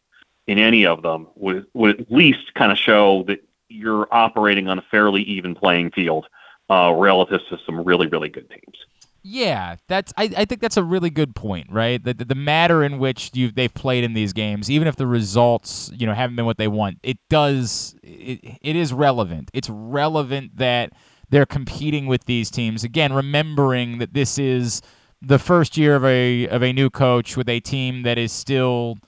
[0.47, 4.79] in any of them would would at least kind of show that you're operating on
[4.79, 6.27] a fairly even playing field
[6.71, 8.79] uh, relative to some really really good teams.
[9.27, 10.13] Yeah, that's.
[10.19, 12.03] I, I think that's a really good point, right?
[12.03, 15.07] The, the, the matter in which you they've played in these games, even if the
[15.07, 17.97] results you know haven't been what they want, it does.
[18.03, 19.51] It, it is relevant.
[19.55, 20.93] It's relevant that
[21.31, 23.15] they're competing with these teams again.
[23.15, 24.83] Remembering that this is
[25.23, 28.99] the first year of a of a new coach with a team that is still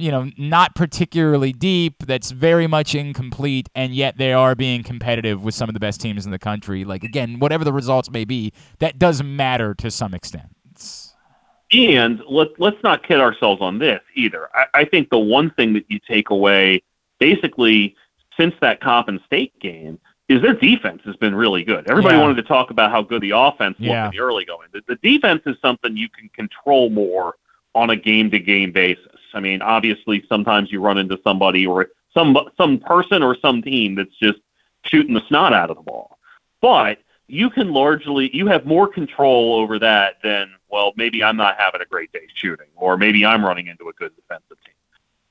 [0.00, 5.44] you know, not particularly deep, that's very much incomplete, and yet they are being competitive
[5.44, 6.84] with some of the best teams in the country.
[6.84, 10.46] Like, again, whatever the results may be, that does matter to some extent.
[11.72, 14.48] And let, let's not kid ourselves on this either.
[14.54, 16.82] I, I think the one thing that you take away,
[17.20, 17.94] basically,
[18.36, 21.88] since that Coppin State game, is their defense has been really good.
[21.90, 22.22] Everybody Yeah.
[22.22, 24.06] wanted to talk about how good the offense looked Yeah.
[24.06, 24.68] in the early going.
[24.72, 27.34] The, the defense is something you can control more
[27.74, 29.06] on a game to game basis.
[29.34, 33.94] I mean, obviously, sometimes you run into somebody or some some person or some team
[33.94, 34.38] that's just
[34.84, 36.18] shooting the snot out of the ball.
[36.60, 41.58] But you can largely you have more control over that than well, maybe I'm not
[41.58, 44.74] having a great day shooting, or maybe I'm running into a good defensive team.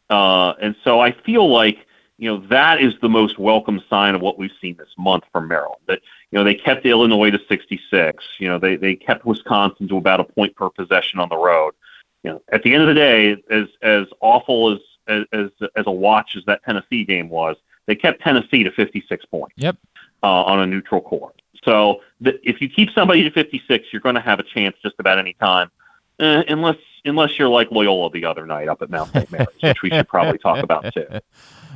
[0.09, 1.85] Uh, and so I feel like
[2.17, 5.47] you know that is the most welcome sign of what we've seen this month from
[5.47, 5.81] Maryland.
[5.87, 6.01] That
[6.31, 8.25] you know they kept Illinois to 66.
[8.39, 11.73] You know they they kept Wisconsin to about a point per possession on the road.
[12.23, 14.79] You know at the end of the day, as as awful as
[15.31, 17.55] as as, a watch as that Tennessee game was,
[17.87, 19.77] they kept Tennessee to 56 points Yep.
[20.21, 21.41] uh, on a neutral court.
[21.63, 24.95] So the, if you keep somebody to 56, you're going to have a chance just
[24.99, 25.71] about any time,
[26.19, 29.31] uh, unless unless you're like Loyola the other night up at Mount St.
[29.31, 31.05] Mary's, which we should probably talk about too.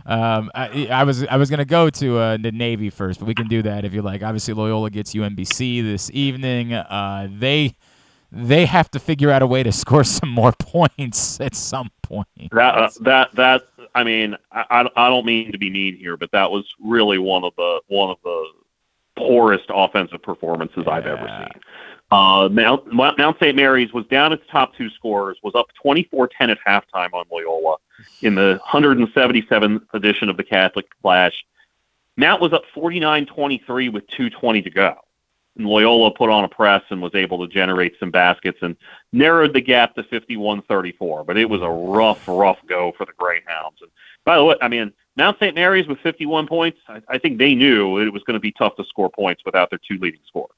[0.06, 3.34] Um, I, I was I was gonna go to uh, the Navy first, but we
[3.34, 4.22] can do that if you like.
[4.22, 6.74] Obviously, Loyola gets UMBC this evening.
[6.74, 7.76] Uh, they
[8.36, 12.28] they have to figure out a way to score some more points at some point.
[12.52, 13.62] That uh, that that
[13.96, 17.44] I mean, I, I don't mean to be mean here, but that was really one
[17.44, 18.46] of the one of the
[19.16, 21.62] poorest offensive performances I've ever seen.
[22.12, 23.56] Uh, Mount, Mount St.
[23.56, 27.78] Mary's was down its top two scorers, was up 24-10 at halftime on Loyola
[28.22, 31.44] in the 177th edition of the Catholic Flash.
[32.16, 34.96] Mount was up 49-23 with 2.20 to go.
[35.58, 38.76] And Loyola put on a press and was able to generate some baskets and
[39.12, 41.26] narrowed the gap to 51-34.
[41.26, 43.82] But it was a rough, rough go for the Greyhounds.
[43.82, 43.92] And
[44.26, 45.54] by the way, I mean, Mount St.
[45.54, 48.76] Mary's with 51 points, I, I think they knew it was going to be tough
[48.78, 50.50] to score points without their two leading scorers.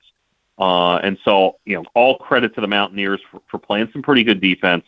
[0.58, 4.24] Uh, and so, you know, all credit to the Mountaineers for, for playing some pretty
[4.24, 4.86] good defense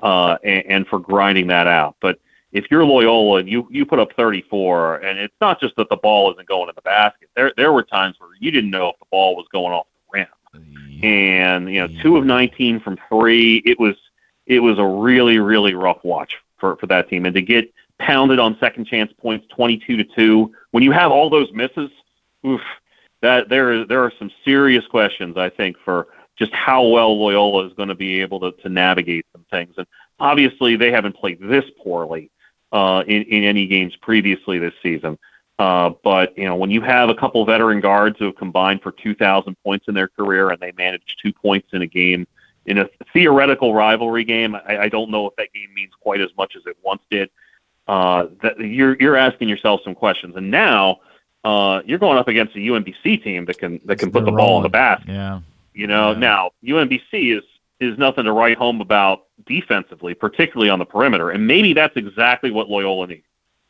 [0.00, 1.96] uh, and, and for grinding that out.
[2.00, 2.20] But
[2.52, 5.96] if you're Loyola and you you put up 34, and it's not just that the
[5.96, 7.25] ball isn't going in the basket.
[7.36, 10.18] There there were times where you didn't know if the ball was going off the
[10.18, 13.62] rim, and you know, two of 19 from three.
[13.64, 13.94] It was
[14.46, 18.38] it was a really really rough watch for for that team, and to get pounded
[18.38, 21.90] on second chance points, 22 to two, when you have all those misses,
[22.46, 22.60] oof,
[23.22, 27.72] that there there are some serious questions I think for just how well Loyola is
[27.72, 29.74] going to be able to, to navigate some things.
[29.78, 29.86] And
[30.20, 32.30] obviously, they haven't played this poorly
[32.72, 35.18] uh, in in any games previously this season.
[35.58, 38.92] Uh, but you know, when you have a couple veteran guards who have combined for
[38.92, 42.26] 2,000 points in their career and they manage two points in a game
[42.66, 46.30] in a theoretical rivalry game, I, I don't know if that game means quite as
[46.36, 47.30] much as it once did.
[47.88, 50.98] Uh, that you're you're asking yourself some questions, and now
[51.44, 54.56] uh, you're going up against a UMBC team that can that can put the ball
[54.56, 55.08] in the basket.
[55.08, 55.40] Yeah.
[55.72, 57.44] You know, now UMBC is
[57.78, 62.50] is nothing to write home about defensively, particularly on the perimeter, and maybe that's exactly
[62.50, 63.22] what Loyola needs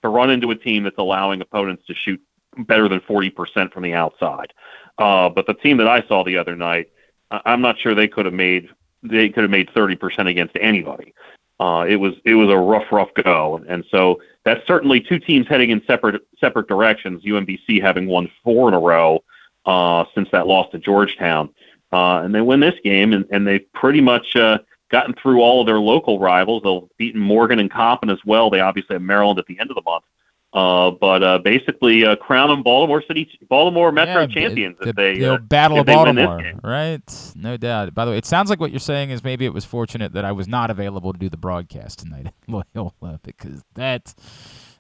[0.02, 2.20] to run into a team that's allowing opponents to shoot
[2.59, 4.52] better than forty percent from the outside.
[4.98, 6.90] Uh, but the team that I saw the other night,
[7.31, 8.68] I'm not sure they could have made
[9.02, 11.14] they could have made thirty percent against anybody.
[11.59, 15.47] Uh, it was it was a rough, rough go, and so that's certainly two teams
[15.48, 17.23] heading in separate separate directions.
[17.24, 19.24] UMBC having won four in a row
[19.64, 21.48] uh, since that loss to Georgetown,
[21.93, 24.59] uh, and they win this game, and, and they've pretty much uh,
[24.90, 26.62] gotten through all of their local rivals.
[26.62, 28.50] They've beaten Morgan and Coppin as well.
[28.50, 30.04] They obviously have Maryland at the end of the month
[30.52, 34.96] Uh, but uh, basically, uh, crown them Baltimore City, Baltimore Metro Yeah, champions the, if
[34.96, 37.32] they the uh, Battle if of Baltimore, right?
[37.34, 37.94] No doubt.
[37.94, 40.24] By the way, it sounds like what you're saying is maybe it was fortunate that
[40.24, 42.34] I was not available to do the broadcast tonight at
[42.74, 44.14] Loyola because that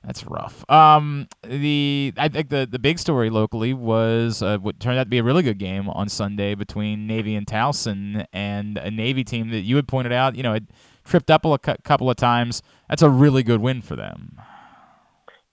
[0.04, 0.68] that's rough.
[0.70, 5.08] Um, the I think the the big story locally was uh, what turned out to
[5.08, 9.50] be a really good game on Sunday between Navy and Towson, and a Navy team
[9.50, 10.68] that you had pointed out, you know, had
[11.04, 12.62] tripped up a cou- couple of times.
[12.88, 14.40] That's a really good win for them.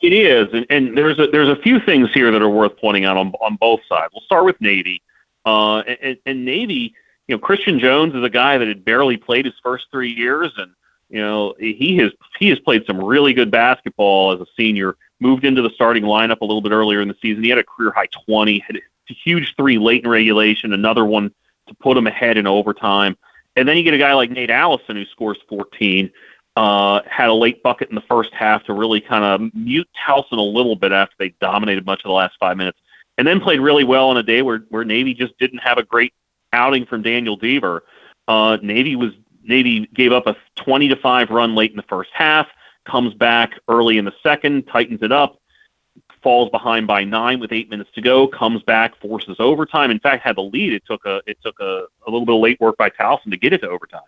[0.01, 3.05] It is, and, and there's a there's a few things here that are worth pointing
[3.05, 4.11] out on on both sides.
[4.13, 5.01] We'll start with Navy,
[5.45, 6.93] uh, and, and Navy.
[7.27, 10.51] You know, Christian Jones is a guy that had barely played his first three years,
[10.57, 10.73] and
[11.14, 14.98] you know he has he has played some really good basketball as a senior.
[15.19, 17.44] Moved into the starting lineup a little bit earlier in the season.
[17.44, 21.31] He had a career high twenty, had a huge three late in regulation, another one
[21.68, 23.15] to put him ahead in overtime,
[23.56, 26.11] and then you get a guy like Nate Allison who scores fourteen
[26.56, 30.38] uh, had a late bucket in the first half to really kind of mute Towson
[30.38, 32.80] a little bit after they dominated much of the last five minutes,
[33.18, 35.84] and then played really well on a day where, where Navy just didn't have a
[35.84, 36.14] great
[36.52, 37.81] outing from Daniel Deaver.
[38.27, 39.11] Uh, Navy was
[39.43, 42.47] Navy gave up a 20 to five run late in the first half,
[42.85, 45.39] comes back early in the second, tightens it up,
[46.21, 49.91] falls behind by nine with eight minutes to go, comes back, forces overtime.
[49.91, 50.73] In fact, had the lead.
[50.73, 53.37] It took a it took a, a little bit of late work by Towson to
[53.37, 54.01] get it to overtime.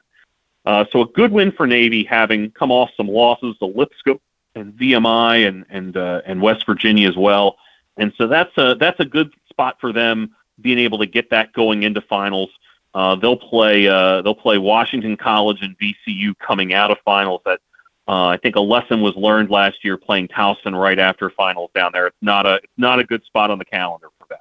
[0.66, 4.20] Uh, so a good win for Navy, having come off some losses to Lipscomb
[4.56, 7.58] and VMI and and uh, and West Virginia as well.
[7.98, 11.54] And so that's a that's a good spot for them being able to get that
[11.54, 12.50] going into finals.
[12.96, 17.42] Uh, they'll play uh, they'll play Washington College and VCU coming out of finals.
[17.44, 17.60] That
[18.08, 21.92] uh, I think a lesson was learned last year playing Towson right after finals down
[21.92, 22.08] there.
[22.08, 24.40] It's not a it's not a good spot on the calendar for them.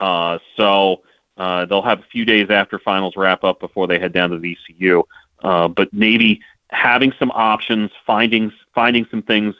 [0.00, 1.02] Uh, so
[1.36, 4.38] uh, they'll have a few days after finals wrap up before they head down to
[4.38, 5.04] VCU.
[5.44, 6.40] Uh, but Navy
[6.70, 9.54] having some options, finding finding some things,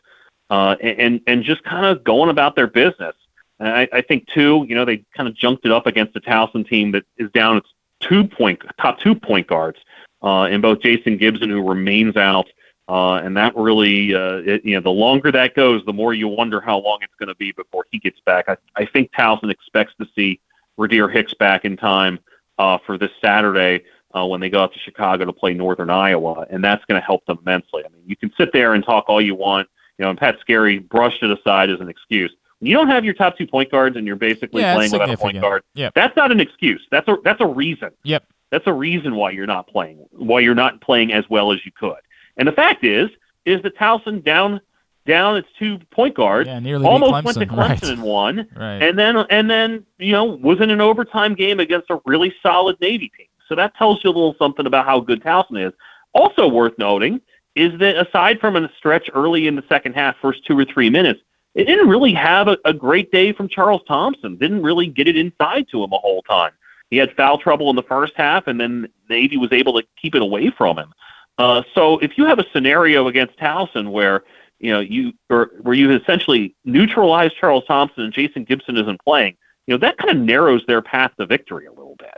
[0.50, 3.14] uh, and and just kind of going about their business.
[3.60, 6.68] I, I think too, you know, they kind of junked it up against a Towson
[6.68, 7.68] team that is down its
[8.08, 9.78] two point top two point guards
[10.22, 12.48] uh, in both Jason Gibson, who remains out,
[12.88, 16.28] uh, and that really, uh, it, you know, the longer that goes, the more you
[16.28, 18.48] wonder how long it's going to be before he gets back.
[18.48, 20.40] I, I think Towson expects to see
[20.78, 22.18] Rahdir Hicks back in time
[22.58, 23.84] uh, for this Saturday
[24.16, 27.04] uh, when they go out to Chicago to play Northern Iowa, and that's going to
[27.04, 27.82] help them immensely.
[27.84, 29.68] I mean, you can sit there and talk all you want,
[29.98, 32.34] you know, and Pat Skerry brushed it aside as an excuse.
[32.60, 35.10] When you don't have your top two point guards and you're basically Yeah, playing without
[35.10, 35.94] a point guard, Yep.
[35.94, 36.86] that's not an excuse.
[36.90, 37.90] That's a that's a reason.
[38.04, 38.24] Yep.
[38.50, 41.72] That's a reason why you're not playing, why you're not playing as well as you
[41.72, 41.96] could.
[42.36, 43.10] And the fact is,
[43.44, 44.60] is that Towson down
[45.06, 47.82] down its two point guards, Yeah, nearly almost went to Clemson, Clemson right.
[47.84, 48.82] and won, Right.
[48.82, 52.80] and then and then you know was in an overtime game against a really solid
[52.80, 53.26] Navy team.
[53.48, 55.72] So that tells you a little something about how good Towson is.
[56.14, 57.20] Also worth noting
[57.56, 60.88] is that aside from a stretch early in the second half, first two or three
[60.90, 61.20] minutes,
[61.54, 64.36] it didn't really have a, a great day from Charles Thompson.
[64.36, 66.52] Didn't really get it inside to him a whole time.
[66.90, 70.14] He had foul trouble in the first half, and then Navy was able to keep
[70.14, 70.92] it away from him.
[71.38, 74.22] Uh, so if you have a scenario against Towson where
[74.60, 79.36] you know you or where you essentially neutralize Charles Thompson and Jason Gibson isn't playing,
[79.66, 82.16] you know that kind of narrows their path to victory a little bit.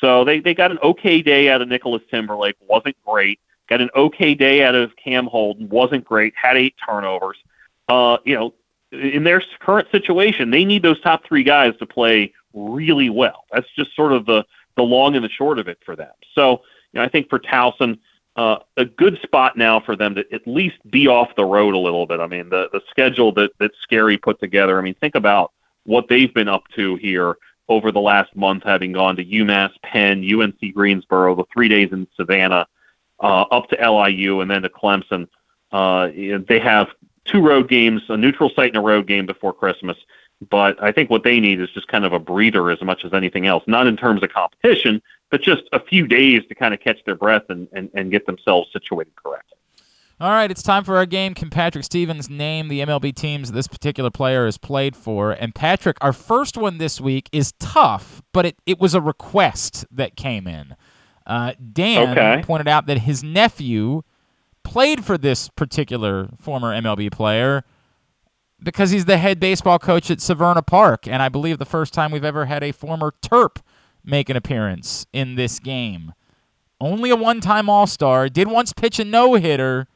[0.00, 3.40] So they they got an okay day out of Nicholas Timberlake, wasn't great.
[3.68, 6.34] Got an okay day out of Cam Holden, wasn't great.
[6.36, 7.38] Had eight turnovers.
[7.88, 8.54] Uh, you know,
[8.92, 13.44] in their current situation, they need those top three guys to play really well.
[13.50, 14.44] That's just sort of the
[14.76, 16.12] the long and the short of it for them.
[16.34, 16.62] So,
[16.92, 17.98] you know, I think for Towson,
[18.36, 21.78] uh, a good spot now for them to at least be off the road a
[21.78, 22.20] little bit.
[22.20, 24.78] I mean, the the schedule that that Skerry put together.
[24.78, 25.52] I mean, think about
[25.84, 27.36] what they've been up to here
[27.68, 32.06] over the last month, having gone to UMass, Penn, UNC Greensboro, the three days in
[32.16, 32.66] Savannah,
[33.20, 35.28] uh, up to LIU, and then to Clemson.
[35.70, 36.08] Uh,
[36.48, 36.88] they have
[37.24, 39.96] two road games, a neutral site and a road game before Christmas.
[40.50, 43.12] But I think what they need is just kind of a breather as much as
[43.12, 45.00] anything else, not in terms of competition,
[45.30, 48.26] but just a few days to kind of catch their breath and, and, and get
[48.26, 49.56] themselves situated correctly.
[50.20, 51.34] All right, it's time for our game.
[51.34, 55.32] Can Patrick Stevens name the MLB teams this particular player has played for?
[55.32, 59.84] And Patrick, our first one this week is tough, but it, it was a request
[59.90, 60.76] that came in.
[61.26, 62.42] Uh, Dan Okay.
[62.44, 64.02] pointed out that his nephew
[64.72, 67.62] played for this particular former MLB player
[68.62, 72.10] because he's the head baseball coach at Severna Park, and I believe the first time
[72.10, 73.56] we've ever had a former Terp
[74.02, 76.12] make an appearance in this game.
[76.80, 78.28] Only a one-time All-Star.
[78.28, 79.88] Did once pitch a no-hitter.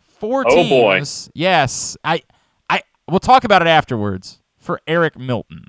[0.00, 0.96] Four Oh, boy.
[0.98, 1.30] teams.
[1.34, 2.22] Yes, I,
[2.68, 2.82] I.
[3.08, 4.40] We'll talk about it afterwards.
[4.58, 5.66] For Eric Milton.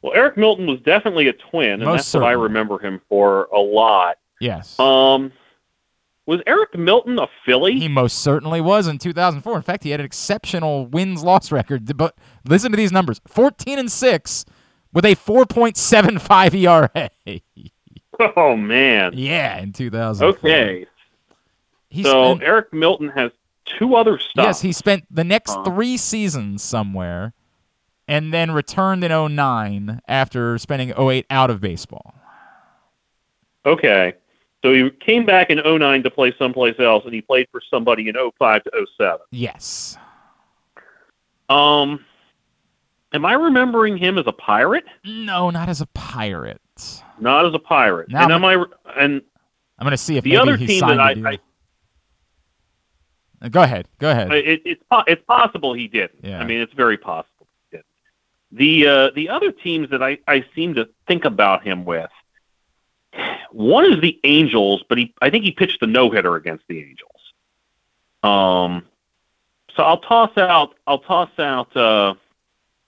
[0.00, 3.44] Well, Eric Milton was definitely a twin, and Most that's what I remember him for
[3.52, 4.18] a lot.
[4.40, 4.78] Yes.
[4.78, 5.32] Um,
[6.26, 7.78] was Eric Milton a Philly?
[7.78, 9.56] He most certainly was in 2004.
[9.56, 11.96] In fact, he had an exceptional wins loss record.
[11.96, 12.16] But
[12.46, 14.44] listen to these numbers: 14 and six
[14.92, 17.10] with a 4.75 ERA.
[18.36, 19.12] Oh man.
[19.14, 20.38] Yeah, in 2004.
[20.50, 20.86] Okay.
[21.88, 23.32] He so spent- Eric Milton has
[23.64, 24.46] two other stops.
[24.46, 25.64] Yes, he spent the next Huh.
[25.64, 27.32] three seasons somewhere,
[28.06, 32.14] and then returned in 09 after spending 08 out of baseball.
[33.64, 34.14] Okay.
[34.62, 38.08] So he came back in 09 to play someplace else, and he played for somebody
[38.08, 39.18] in 05 to 07.
[39.32, 39.96] Yes.
[41.48, 42.04] Um,
[43.12, 44.84] am I remembering him as a pirate?
[45.04, 46.60] No, not as a pirate.
[47.18, 48.08] Not as a pirate.
[48.08, 49.02] Now and I'm- am I?
[49.02, 49.22] And
[49.78, 51.30] I'm going to see if the other he team signed that I.
[51.32, 51.38] I
[53.44, 53.88] Uh, Go ahead.
[53.98, 54.30] Go ahead.
[54.32, 56.20] it, it's it's possible he didn't.
[56.24, 56.40] Yeah.
[56.40, 57.86] I mean, it's very possible he didn't.
[58.52, 62.10] The uh, the other teams that I, I seem to think about him with,
[63.50, 66.78] one is the Angels, but he I think he pitched the no hitter against the
[66.78, 67.08] Angels.
[68.22, 68.84] Um,
[69.76, 72.14] so I'll toss out I'll toss out uh,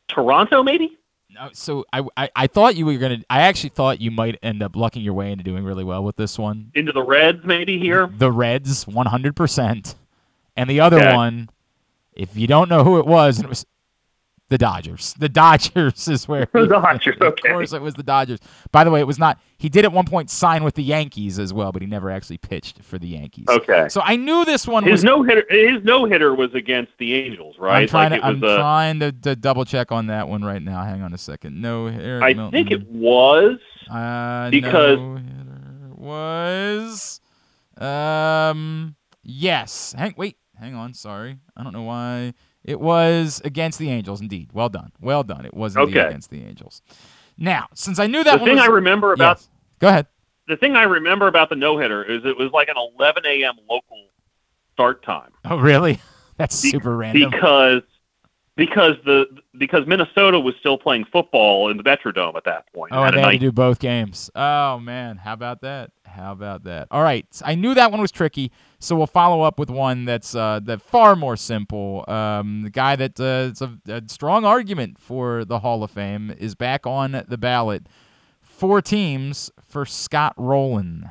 [0.08, 0.96] Toronto maybe.
[1.30, 3.18] No, so I, I I thought you were gonna.
[3.28, 6.14] I actually thought you might end up lucking your way into doing really well with
[6.16, 6.70] this one.
[6.74, 8.06] Into the Reds maybe here.
[8.06, 9.96] The Reds, one hundred percent,
[10.56, 11.12] and the other Okay.
[11.12, 11.48] one,
[12.14, 13.66] if you don't know who it was, it was
[14.54, 15.14] the Dodgers.
[15.18, 17.48] The Dodgers is where The Dodgers, okay.
[17.48, 18.38] Of course, it was the Dodgers.
[18.70, 19.40] By the way, it was not.
[19.58, 22.38] He did at one point sign with the Yankees as well, but he never actually
[22.38, 23.46] pitched for the Yankees.
[23.48, 23.88] Okay.
[23.88, 25.04] So I knew this one His was.
[25.04, 27.82] no hitter his no hitter was against the Angels, right?
[27.82, 28.26] I'm trying like to.
[28.26, 30.84] I'm uh, trying to, to double check on that one right now.
[30.84, 31.60] Hang on a second.
[31.60, 32.52] No, Eric I Milton.
[32.52, 33.58] think it was
[33.90, 37.20] Uh, because no hitter was
[37.78, 38.94] um
[39.24, 39.94] yes.
[39.98, 40.94] Hang wait, hang on.
[40.94, 42.34] Sorry, I don't know why.
[42.64, 44.20] It was against the Angels.
[44.20, 45.44] Indeed, well done, well done.
[45.44, 46.06] It was indeed Okay.
[46.08, 46.82] against the Angels.
[47.36, 49.48] Now, since I knew that the thing was- I remember about Yes.
[49.80, 50.06] Go ahead.
[50.48, 53.54] the thing I remember about the no hitter is it was like an 11 a.m.
[53.68, 54.06] local
[54.72, 56.00] start time Oh, really?
[56.36, 57.30] That's super random.
[57.30, 57.82] because
[58.56, 59.26] because the
[59.58, 62.92] because Minnesota was still playing football in the Metrodome at that point.
[62.92, 64.30] Oh, and they had to do both games.
[64.34, 65.90] Oh man, how about that?
[66.04, 66.88] How about that?
[66.90, 70.34] All right, I knew that one was tricky, so we'll follow up with one that's
[70.34, 72.04] uh, that far more simple.
[72.06, 76.30] Um, the guy that uh, it's a, a strong argument for the Hall of Fame
[76.38, 77.86] is back on the ballot.
[78.40, 81.10] Four teams for Scott Rolen.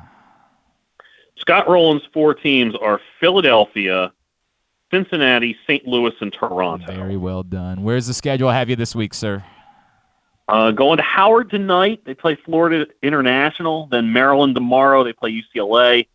[1.36, 4.12] Scott Rolen's four teams are Philadelphia,
[4.94, 5.84] Cincinnati, St.
[5.88, 6.86] Louis, and Toronto.
[6.86, 7.82] Very well done.
[7.82, 9.42] Where's the schedule have you this week, sir?
[10.46, 12.02] Uh, going to Howard tonight.
[12.04, 13.88] They play Florida International.
[13.90, 15.02] Then Maryland tomorrow.
[15.02, 16.06] They play UCLA.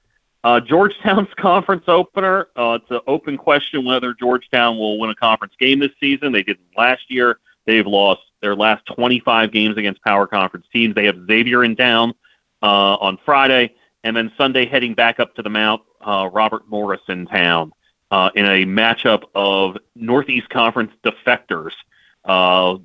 [0.45, 2.47] Uh, Georgetown's conference opener.
[2.55, 6.31] Uh, it's an open question whether Georgetown will win a conference game this season.
[6.31, 7.39] They didn't last year.
[7.65, 10.95] They've lost their last 25 games against power conference teams.
[10.95, 12.13] They have Xavier in town
[12.61, 13.75] uh, on Friday,
[14.05, 15.81] and then Sunday heading back up to the Mount.
[15.99, 17.73] Uh, Robert Morris in town
[18.11, 21.71] in a matchup of Northeast Conference defectors.
[22.25, 22.77] Uh,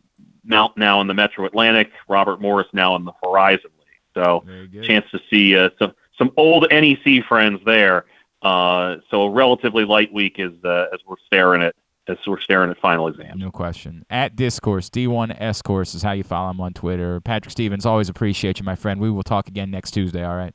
[0.44, 3.94] Mount now in the Metro Atlantic, Robert Morris now in the Horizon League.
[4.14, 4.44] So
[4.82, 8.04] chance to see uh, some some old NEC friends there.
[8.42, 11.74] Uh, so a relatively light week as uh, as we're staring at
[12.06, 13.40] as we're staring at final exams.
[13.40, 14.04] No question.
[14.10, 17.20] At Discourse, D1S Course is how you follow him on Twitter.
[17.20, 19.00] Patrick Stevens, always appreciate you, my friend.
[19.00, 20.54] We will talk again next Tuesday, all right?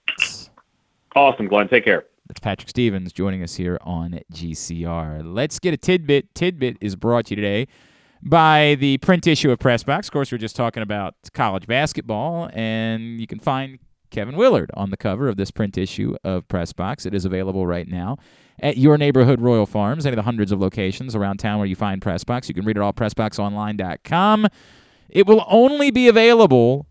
[1.15, 1.67] Awesome, Glenn.
[1.67, 2.05] Take care.
[2.29, 5.23] That's Patrick Stevens joining us here on GCR.
[5.25, 6.35] Let's get a tidbit.
[6.35, 7.67] Tidbit is brought to you today
[8.21, 10.05] by the print issue of Pressbox.
[10.05, 13.79] Of course, we're just talking about college basketball, and you can find
[14.11, 17.07] Kevin Willard on the cover of this print issue of Pressbox.
[17.07, 18.17] It is available right now
[18.59, 21.75] at your neighborhood Royal Farms, any of the hundreds of locations around town where you
[21.75, 22.47] find Pressbox.
[22.47, 24.47] You can read it all at PressBoxOnline.com.
[25.09, 26.85] It will only be available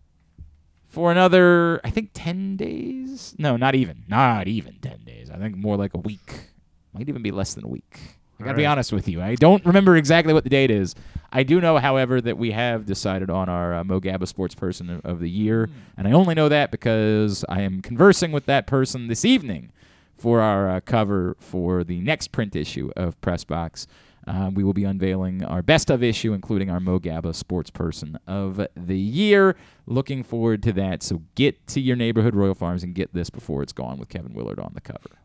[0.89, 3.35] for another, I think, 10 days.
[3.37, 4.03] No, not even.
[4.07, 5.29] Not even 10 days.
[5.29, 6.49] I think more like a week.
[6.93, 7.99] Might even be less than a week.
[8.39, 8.71] I got to be Alright.
[8.77, 9.21] honest with you.
[9.21, 10.95] I don't remember exactly what the date is.
[11.31, 15.05] I do know, however, that we have decided on our uh, Mogaba Sports Person of-
[15.05, 15.69] of the Year.
[15.97, 19.71] And I only know that because I am conversing with that person this evening
[20.17, 23.85] for our uh, cover for the next print issue of Pressbox.
[24.29, 28.67] Uh, we will be unveiling our best of issue, including our Mogaba Sports Person of
[28.75, 29.55] the Year.
[29.87, 31.01] Looking forward to that.
[31.01, 34.35] So get to your neighborhood Royal Farms and get this before it's gone with Kevin
[34.35, 35.17] Willard on the cover.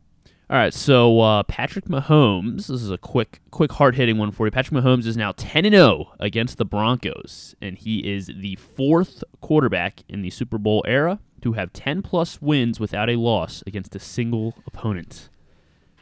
[0.49, 2.69] All right, so uh, Patrick Mahomes.
[2.69, 4.51] This is a quick, quick, hard hitting one for you.
[4.51, 9.23] Patrick Mahomes is now ten and zero against the Broncos, and he is the fourth
[9.43, 13.95] quarterback in the Super Bowl era to have ten plus wins without a loss against
[13.95, 15.29] a single opponent.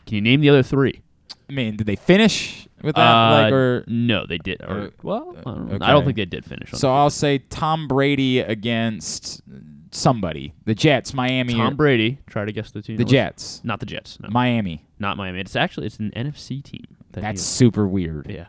[0.06, 1.02] Can you name the other three?
[1.48, 3.00] I mean, did they finish with that?
[3.00, 4.60] Uh, like, or no, they did.
[4.62, 5.84] Or, well, I don't, okay.
[5.84, 6.72] I don't think they did finish.
[6.72, 9.42] On So I'll say Tom Brady against
[9.90, 10.54] somebody.
[10.64, 11.54] The Jets, Miami.
[11.54, 12.18] Tom or- Brady.
[12.26, 12.96] Try to guess the team.
[12.96, 13.04] The.
[13.04, 13.60] Jets.
[13.64, 14.18] Not the Jets.
[14.20, 14.28] No.
[14.30, 14.86] Miami.
[14.98, 15.40] Not Miami.
[15.40, 16.84] It's actually it's an NFC team.
[17.12, 18.26] that That's super weird.
[18.30, 18.46] yeah.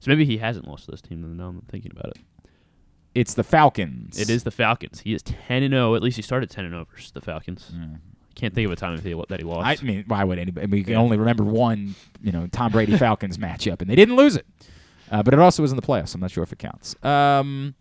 [0.00, 1.36] So maybe he hasn't lost to this team.
[1.36, 2.18] Now I'm thinking about it.
[3.14, 4.20] It's the Falcons.
[4.20, 5.00] It is the Falcons.
[5.00, 5.94] He is ten and zero.
[5.94, 7.72] At least he started ten and zero versus the Falcons.
[8.36, 9.82] Can't think of a time that he lost.
[9.82, 10.66] I mean, why would anybody?
[10.68, 10.98] We can Yeah.
[11.00, 14.46] only remember one, you know, Tom Brady Falcons matchup, and they didn't lose it.
[15.10, 16.14] Uh, but it also was in the playoffs.
[16.14, 16.94] I'm not sure if it counts.
[17.04, 17.74] Um,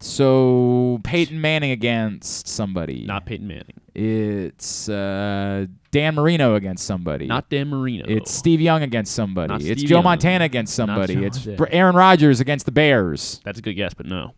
[0.00, 3.04] so Peyton Manning against somebody.
[3.06, 3.80] Not Peyton Manning.
[3.94, 7.26] It's uh, Dan Marino against somebody.
[7.26, 8.04] Not Dan Marino.
[8.08, 9.48] It's Steve Young against somebody.
[9.52, 10.04] Not it's Steve Joe Young.
[10.04, 11.24] Montana against somebody.
[11.24, 11.38] It's.
[11.38, 13.40] Br- Aaron Rodgers against the Bears.
[13.44, 14.34] That's a good guess, but no.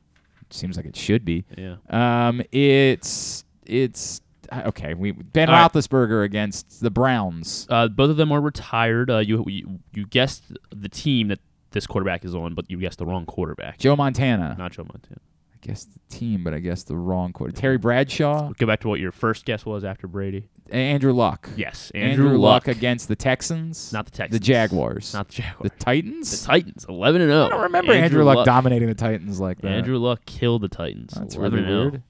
[0.50, 1.44] Seems like it should be.
[1.56, 1.76] Yeah.
[1.90, 4.20] Um, it's it's
[4.52, 4.94] okay.
[4.94, 5.72] We Ben All right.
[5.72, 7.66] Roethlisberger against the Browns.
[7.70, 9.10] Uh, both of them are retired.
[9.10, 10.44] Uh, you, you you guessed
[10.74, 11.40] the team that
[11.72, 13.78] this quarterback is on, but you guessed the wrong quarterback.
[13.78, 14.54] Joe Montana.
[14.58, 15.20] Not Joe Montana.
[15.54, 17.52] I guess the team, but I guess the wrong quarter.
[17.52, 18.52] Terry Bradshaw.
[18.56, 20.48] Go back to what your first guess was after Brady.
[20.70, 21.48] Andrew Luck.
[21.56, 22.66] Yes, Andrew, Andrew Luck.
[22.66, 22.76] Luck.
[22.76, 23.92] against the Texans.
[23.92, 24.38] Not the Texans.
[24.40, 25.12] The Jaguars.
[25.14, 25.70] Not the Jaguars.
[25.70, 26.40] The Titans.
[26.42, 27.46] The Titans, eleven and zero.
[27.46, 29.72] I don't remember Andrew, Luck, dominating the Titans like that.
[29.72, 31.14] Andrew Luck killed the Titans.
[31.14, 31.90] That's 11 really and 0.
[31.90, 32.02] weird.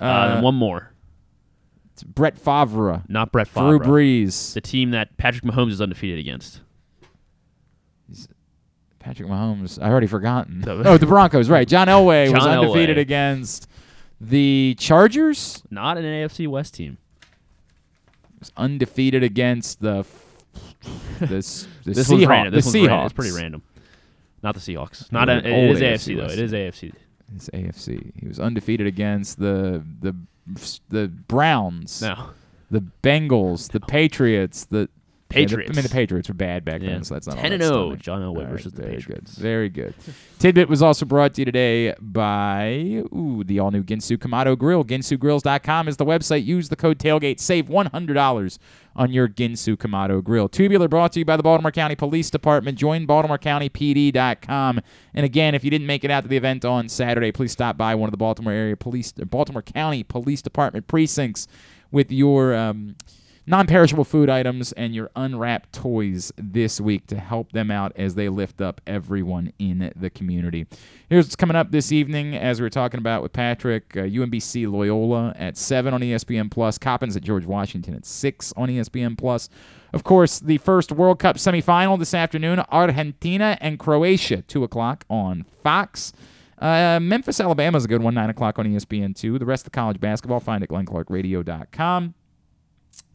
[0.00, 0.90] Uh, Uh, and one more.
[1.94, 3.02] It's Brett Favre.
[3.08, 3.78] Not Brett Favre.
[3.78, 4.52] Drew Brees.
[4.54, 6.60] The team that Patrick Mahomes is undefeated against.
[8.98, 9.80] Patrick Mahomes.
[9.82, 10.62] I already forgotten.
[10.62, 11.48] The- oh, the Broncos.
[11.50, 11.68] Right.
[11.68, 13.00] John Elway was undefeated Elway.
[13.00, 13.68] against
[14.20, 15.62] the Chargers.
[15.70, 16.98] Not an AFC West team.
[18.38, 20.24] Was undefeated against the f-
[21.20, 22.26] the, this Seahawks.
[22.28, 22.54] random.
[22.54, 22.90] This the one's Seahawks.
[22.90, 23.04] random.
[23.06, 23.62] It's pretty random.
[24.42, 25.12] Not the Seahawks.
[25.12, 26.24] Not Old- a, it old AFC, though.
[26.32, 26.52] It is.
[26.52, 26.92] AFC.
[27.36, 28.12] It's AFC.
[28.20, 30.14] He was undefeated against the the
[30.88, 32.02] the Browns.
[32.02, 32.30] No.
[32.70, 34.88] The Bengals, the Patriots, the
[35.36, 36.90] yeah, the- I mean, the Patriots were bad back Yeah.
[36.90, 37.96] then, so that's not all 10 that and 0.
[37.96, 39.34] John Elway right, versus the very Patriots.
[39.34, 39.42] Good.
[39.42, 39.94] Very good.
[40.38, 44.84] Tidbit was also brought to you today by ooh, the all new Ginsu Kamado Grill.
[44.84, 46.44] GinsuGrills.com is the website.
[46.44, 47.40] Use the code tailgate.
[47.40, 48.58] Save $100
[48.96, 50.48] on your Ginsu Kamado Grill.
[50.48, 52.78] Tubular brought to you by the Baltimore County Police Department.
[52.78, 54.80] Join BaltimoreCountyPD.com.
[55.14, 57.76] And again, if you didn't make it out to the event on Saturday, please stop
[57.76, 61.46] by one of the Baltimore area police, Baltimore County Police Department precincts
[61.90, 62.54] with your.
[62.54, 62.96] Um,
[63.46, 68.28] non-perishable food items and your unwrapped toys this week to help them out as they
[68.28, 70.66] lift up everyone in the community.
[71.08, 73.96] Here's what's coming up this evening, as we were talking about with Patrick.
[73.96, 76.78] Uh, UMBC Loyola at seven on ESPN Plus.
[76.78, 79.48] Coppins at George Washington at six on ESPN Plus.
[79.92, 85.44] Of course, the first World Cup semifinal this afternoon: Argentina and Croatia, two o'clock on
[85.62, 86.12] Fox.
[86.58, 89.38] Uh, Memphis, Alabama is a good one, 9 o'clock on E ESPN 2.
[89.38, 92.14] The rest of the college basketball, find at glennclarkradio.com.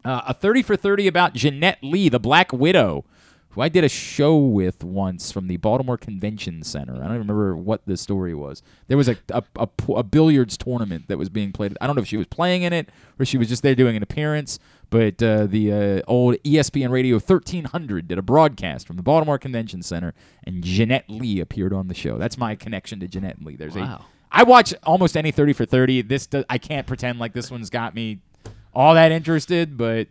[0.04, 3.04] Uh, a 30 for 30 about Jeanette Lee, the Black Widow,
[3.50, 6.94] who I did a show with once from the Baltimore Convention Center.
[6.94, 8.62] I don't remember what the story was.
[8.88, 11.76] There was a, a, a, a billiards tournament that was being played.
[11.80, 12.88] I don't know if she was playing in it
[13.18, 14.58] or she was just there doing an appearance,
[14.88, 19.82] but uh, the uh, old ESPN Radio 1300 did a broadcast from the Baltimore Convention
[19.82, 22.18] Center, and Jeanette Lee appeared on the show.
[22.18, 23.56] That's my connection to Jeanette Lee.
[23.56, 23.96] There's Wow.
[24.00, 26.02] a I watch almost any 30 for 30.
[26.02, 28.20] This does, I can't pretend like this one's got me
[28.74, 30.08] all that interested, but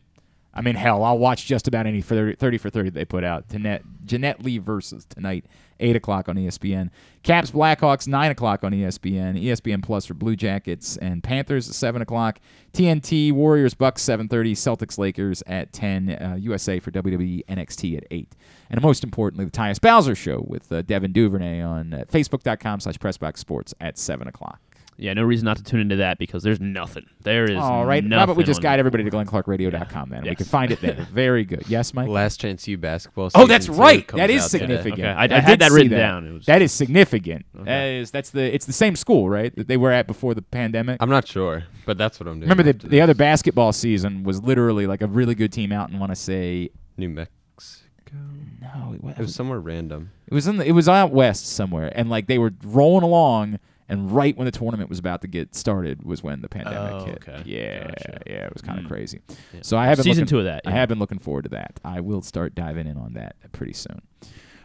[0.53, 3.47] I mean, hell, I'll watch just about any 30, 30 for 30 they put out.
[3.49, 5.45] Jeanette, Jeanette Lee versus tonight,
[5.79, 6.89] 8 o'clock on ESPN.
[7.23, 9.41] Caps Blackhawks, 9 o'clock on ESPN.
[9.41, 12.39] ESPN Plus for Blue Jackets and Panthers, 7 o'clock.
[12.73, 14.51] TNT Warriors, Bucks, 7.30.
[14.51, 16.09] Celtics, Lakers at 10.
[16.09, 18.35] Uh, USA for WWE NXT at 8.
[18.71, 22.97] And most importantly, the Tyus Bowser Show with uh, Devin Duvernay on uh, Facebook.com slash
[22.97, 24.59] PressBox Sports at 7 o'clock.
[25.01, 27.05] Yeah, no reason not to tune into that because there's nothing.
[27.23, 28.03] There is All right.
[28.03, 28.23] How nothing.
[28.23, 30.23] about we just guide everybody to glennclarkradio.com then?
[30.23, 30.37] We Yes.
[30.37, 31.07] can find it there.
[31.13, 31.63] Very good.
[31.69, 32.09] Yes, Mike?
[32.09, 33.29] Last Chance U basketball.
[33.33, 34.05] Oh, that's right.
[34.09, 34.99] That is significant.
[34.99, 35.07] Okay.
[35.07, 35.97] I- I did had that written that.
[35.97, 36.27] down.
[36.27, 37.45] It was- That is significant.
[37.55, 37.65] Okay.
[37.65, 39.55] That is that's the it's the same school, right?
[39.55, 40.97] That they were at before the pandemic.
[40.99, 42.49] I'm not sure, but that's what I'm doing.
[42.49, 45.99] Remember the the other basketball season was literally like a really good team out and
[45.99, 48.17] want to say New Mexico.
[48.61, 50.11] no, it, wa- It was somewhere random.
[50.27, 53.59] it was in the, it was out west somewhere, and like they were rolling along,
[53.89, 57.05] and right when the tournament was about to get started was when the pandemic Oh,
[57.05, 57.15] hit.
[57.27, 57.41] okay.
[57.45, 58.21] Yeah, Gotcha.
[58.27, 58.89] yeah, it was kind of Mm.
[58.89, 59.19] crazy.
[59.53, 59.59] Yeah.
[59.63, 61.49] So I have been Season looking- two of that, I have been looking forward to
[61.49, 61.79] that.
[61.83, 64.01] I will start diving in on that pretty soon.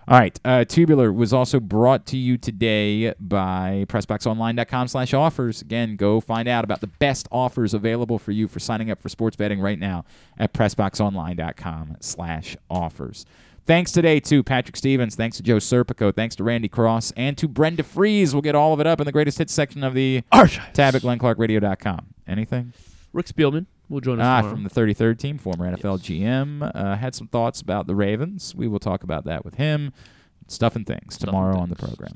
[0.06, 0.38] All right.
[0.44, 5.62] Uh, Tubular was also brought to you today by PressBoxOnline.com slash offers.
[5.62, 9.08] Again, go find out about the best offers available for you for signing up for
[9.08, 10.04] sports betting right now
[10.36, 13.24] at PressBoxOnline.com slash offers.
[13.66, 15.14] Thanks today to Patrick Stevens.
[15.14, 16.14] Thanks to Joe Serpico.
[16.14, 17.12] Thanks to Randy Cross.
[17.16, 18.34] And to Brenda Frese.
[18.34, 20.74] We'll get all of it up in the greatest hits section of the Archives.
[20.74, 22.06] tab at GlennClarkRadio.com.
[22.28, 22.74] Anything?
[23.14, 24.54] Rick Spielman will join us Ah, tomorrow.
[24.54, 28.54] from the 33rd team, former NFL GM, uh, had some thoughts about the Ravens.
[28.54, 29.92] We will talk about that with him.
[30.46, 32.12] Stuff and things tomorrow on the program.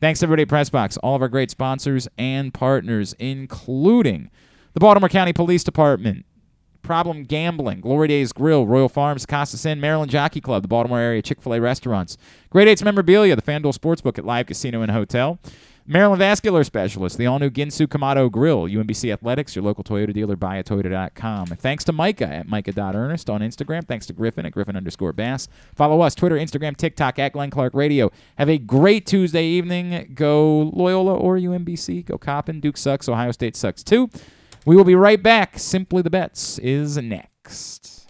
[0.00, 4.30] Thanks everybody at Pressbox, all of our great sponsors and partners, including
[4.74, 6.24] the Baltimore County Police Department,
[6.82, 11.22] Problem Gambling, Glory Days Grill, Royal Farms, Casa Sin, Maryland Jockey Club, the Baltimore area
[11.22, 12.16] Chick fil A restaurants,
[12.50, 15.38] Great Eights Memorabilia, the FanDuel Sportsbook at Live Casino and Hotel,
[15.86, 20.36] Maryland Vascular Specialist, the all new Ginsu Kamado Grill, UMBC Athletics, your local Toyota dealer,
[20.36, 21.50] buyatoyota.com.
[21.50, 23.84] And thanks to Micah at Micah.Ernest on Instagram.
[23.86, 25.48] Thanks to Griffin at Griffin underscore Bass.
[25.74, 28.12] Follow us, Twitter, Instagram, TikTok at Glenn Clark Radio.
[28.38, 30.12] Have a great Tuesday evening.
[30.14, 32.04] Go Loyola or UMBC.
[32.04, 32.60] Go Coppin.
[32.60, 33.08] Duke sucks.
[33.08, 34.08] Ohio State sucks too.
[34.64, 35.58] We will be right back.
[35.58, 38.06] Simply the Bets is next.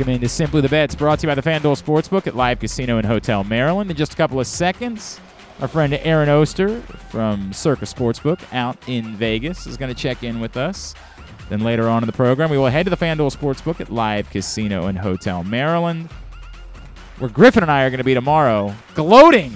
[0.00, 2.96] Welcome into Simply the Bets, brought to you by the FanDuel Sportsbook at Live Casino
[2.96, 3.90] and Hotel Maryland.
[3.90, 5.20] In just a couple of seconds,
[5.60, 10.40] our friend Aaron Oster from Circa Sportsbook out in Vegas is going to check in
[10.40, 10.94] with us.
[11.50, 14.30] Then later on in the program, we will head to the FanDuel Sportsbook at Live
[14.30, 16.10] Casino and Hotel Maryland,
[17.18, 19.54] where Griffin and I are going to be tomorrow, gloating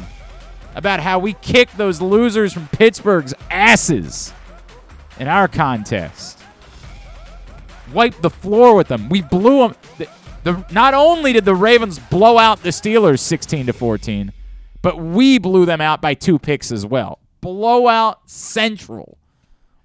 [0.75, 4.35] about how we kicked those losers from Pittsburgh's asses
[5.19, 6.45] in our contest
[7.95, 9.09] wiped the floor with them.
[9.09, 10.09] We blew them.
[10.45, 14.33] The, not only did the Ravens blow out the Steelers 16 to 14,
[14.83, 17.19] but we blew them out by two picks as well.
[17.41, 19.19] Blowout central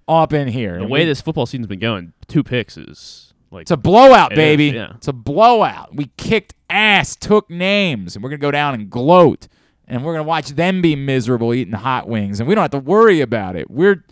[0.08, 0.76] up in here.
[0.76, 3.78] The And way we- this football season's been going, two picks is like it's a
[3.78, 4.66] blowout, It is, baby.
[4.76, 4.94] yeah.
[4.96, 5.96] It's a blowout.
[5.96, 9.48] We kicked ass, took names, and we're gonna go down and gloat,
[9.88, 12.80] and we're gonna watch them be miserable eating hot wings, and we don't have to
[12.80, 13.72] worry about it.
[13.72, 14.04] We're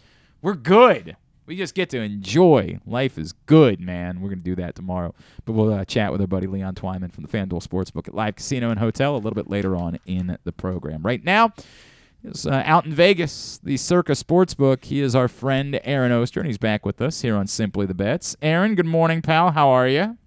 [0.42, 1.18] we're good.
[1.48, 2.80] We just get to enjoy.
[2.86, 4.20] Life is good, man.
[4.20, 5.16] We're gonna do that tomorrow,
[5.46, 8.36] but we'll uh, chat with our buddy Leon Twyman from the FanDuel Sportsbook at Live
[8.36, 11.02] Casino and Hotel a little bit later on in the program.
[11.02, 11.54] Right now.
[12.24, 14.86] Is, uh, out in Vegas, the Circa Sportsbook.
[14.86, 17.94] He is our friend Aaron Oster, and he's back with us here on Simply the
[17.94, 18.36] Bets.
[18.42, 19.52] Aaron, good morning, pal.
[19.52, 20.18] How are you?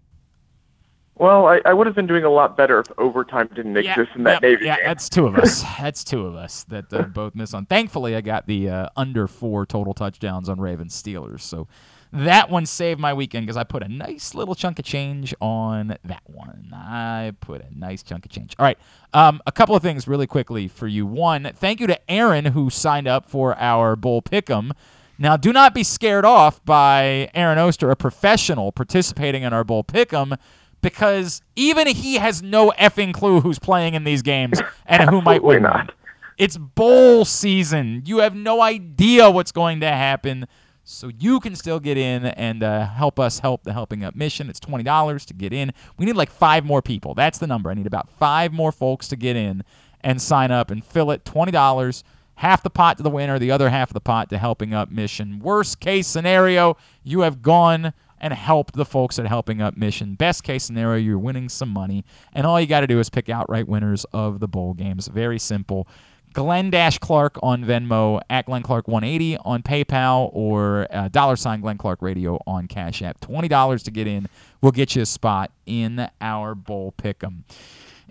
[1.21, 4.25] Well, I, I would have been doing a lot better if overtime didn't exist in
[4.25, 4.85] that Yep, Navy yeah, game.
[4.87, 5.63] that's two of us.
[5.79, 7.67] that's two of us that uh, both miss on.
[7.67, 11.69] Thankfully, I got the uh, under four total touchdowns on Ravens Steelers, so
[12.11, 15.99] that one saved my weekend because I put a nice little chunk of change on
[16.05, 16.73] that one.
[16.75, 18.57] I put a nice chunk of change.
[18.59, 18.79] All right,
[19.13, 21.05] um, a couple of things really quickly for you.
[21.05, 24.73] One, thank you to Aaron who signed up for our Bowl Pick'em.
[25.19, 29.85] Now, do not be scared off by Aaron Oster, a professional participating in our Bowl
[29.85, 30.39] Pick'em,
[30.83, 35.43] because even he has no effing clue who's playing in these games and who might
[35.43, 35.63] win.
[35.63, 35.95] Not.
[36.39, 38.03] It's bowl season.
[38.07, 40.47] You have no idea what's going to happen.
[40.85, 44.49] So you can still get in and uh, help us help the Helping Up mission.
[44.49, 45.73] It's twenty dollars to get in.
[45.99, 47.15] We need like five more people.
[47.15, 47.71] That's the number.
[47.71, 49.63] I need about five more folks to get in
[50.01, 51.25] and sign up and fill it.
[51.25, 52.03] Twenty dollars,
[52.37, 54.91] half the pot to the winner, the other half of the pot to Helping Up
[54.91, 55.39] mission.
[55.39, 60.15] Worst case scenario, you have gone and helped the folks at Helping Up Mission.
[60.15, 63.29] Best case scenario, you're winning some money, and all you got to do is pick
[63.29, 65.09] outright winners of the bowl games.
[65.09, 65.89] Very simple.
[66.33, 71.61] Glenn Dash Clark on Venmo, at Glenn Clark 180 on PayPal, or uh, dollar sign
[71.61, 73.21] Glenn Clark Radio on Cash App.
[73.21, 74.29] Twenty dollars to get in.
[74.61, 77.43] We'll get you a spot in our bowl pick'em.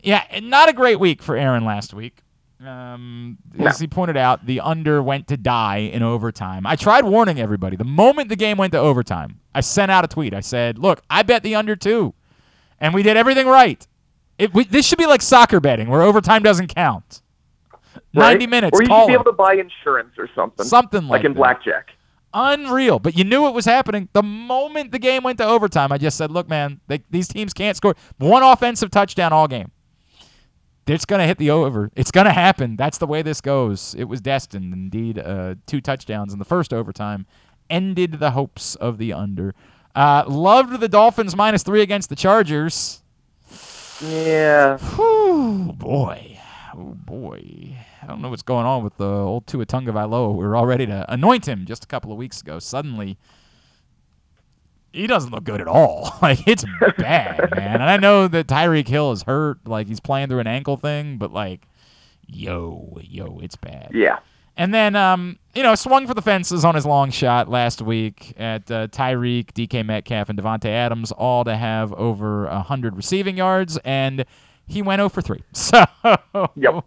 [0.03, 2.23] Yeah, not a great week for Aaron last week.
[2.65, 6.65] Um, as he pointed out, the under went to die in overtime.
[6.65, 7.77] I tried warning everybody.
[7.77, 10.33] The moment the game went to overtime, I sent out a tweet.
[10.33, 12.13] I said, "Look, I bet the under too,"
[12.79, 13.87] and we did everything right.
[14.37, 17.21] It, we, this should be like soccer betting, where overtime doesn't count.
[18.13, 18.31] Right?
[18.31, 18.77] Ninety minutes.
[18.77, 20.65] Or you should be able to buy insurance or something.
[20.65, 21.37] Something like in that.
[21.37, 21.91] blackjack.
[22.33, 22.99] Unreal.
[22.99, 24.09] But you knew it was happening.
[24.13, 27.53] The moment the game went to overtime, I just said, look, man, they, these teams
[27.53, 27.95] can't score.
[28.17, 29.71] One offensive touchdown all game.
[30.89, 31.91] It's going to hit the over.
[31.95, 32.75] It's going to happen.
[32.75, 33.95] That's the way this goes.
[33.97, 34.73] It was destined.
[34.73, 37.25] Indeed, uh, two touchdowns in the first overtime
[37.69, 39.53] ended the hopes of the under.
[39.95, 43.01] Uh, loved the Dolphins minus three against the Chargers.
[44.01, 44.77] Yeah.
[44.77, 46.39] Whew, boy.
[46.75, 47.75] Oh, boy.
[48.01, 50.31] I don't know what's going on with the old Tua Tagovailoa.
[50.31, 52.59] We were all ready to anoint him just a couple of weeks ago.
[52.59, 53.17] Suddenly,
[54.91, 56.17] he doesn't look good at all.
[56.21, 56.65] Like it's
[56.97, 57.81] bad, man.
[57.81, 61.17] And I know that Tyreek Hill is hurt, like he's playing through an ankle thing,
[61.17, 61.61] but like,
[62.27, 63.91] yo, yo, it's bad.
[63.93, 64.19] Yeah.
[64.57, 68.33] And then, um, you know, swung for the fences on his long shot last week
[68.37, 73.77] at uh, Tyreek, DK Metcalf, and Davante Adams, all to have over 100 receiving yards,
[73.85, 74.25] and
[74.69, 75.41] he went 0 for 3.
[75.53, 75.83] So,
[76.55, 76.85] Yep.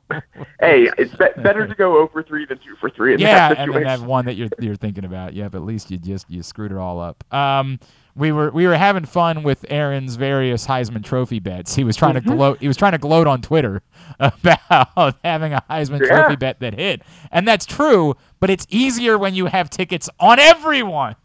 [0.61, 3.59] Hey, it's be- better to go over three than two for three in yeah, that
[3.59, 5.35] and then that one that you're you're thinking about.
[5.35, 7.23] Yeah, but at least you just you screwed it all up.
[7.35, 7.79] Um,
[8.15, 11.75] we were we were having fun with Aaron's various Heisman Trophy bets.
[11.75, 12.31] He was trying Mm-hmm.
[12.31, 12.59] to gloat.
[12.61, 13.83] He was trying to gloat on Twitter
[14.21, 16.07] about having a Heisman Yeah.
[16.23, 18.15] Trophy bet that hit, and that's true.
[18.41, 21.17] But it's easier when you have tickets on everyone.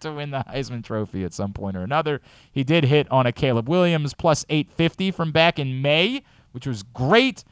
[0.00, 2.20] To win the Heisman Trophy at some point or another.
[2.52, 6.22] He did hit on a Caleb Williams plus 850 from back in May,
[6.52, 7.44] which was great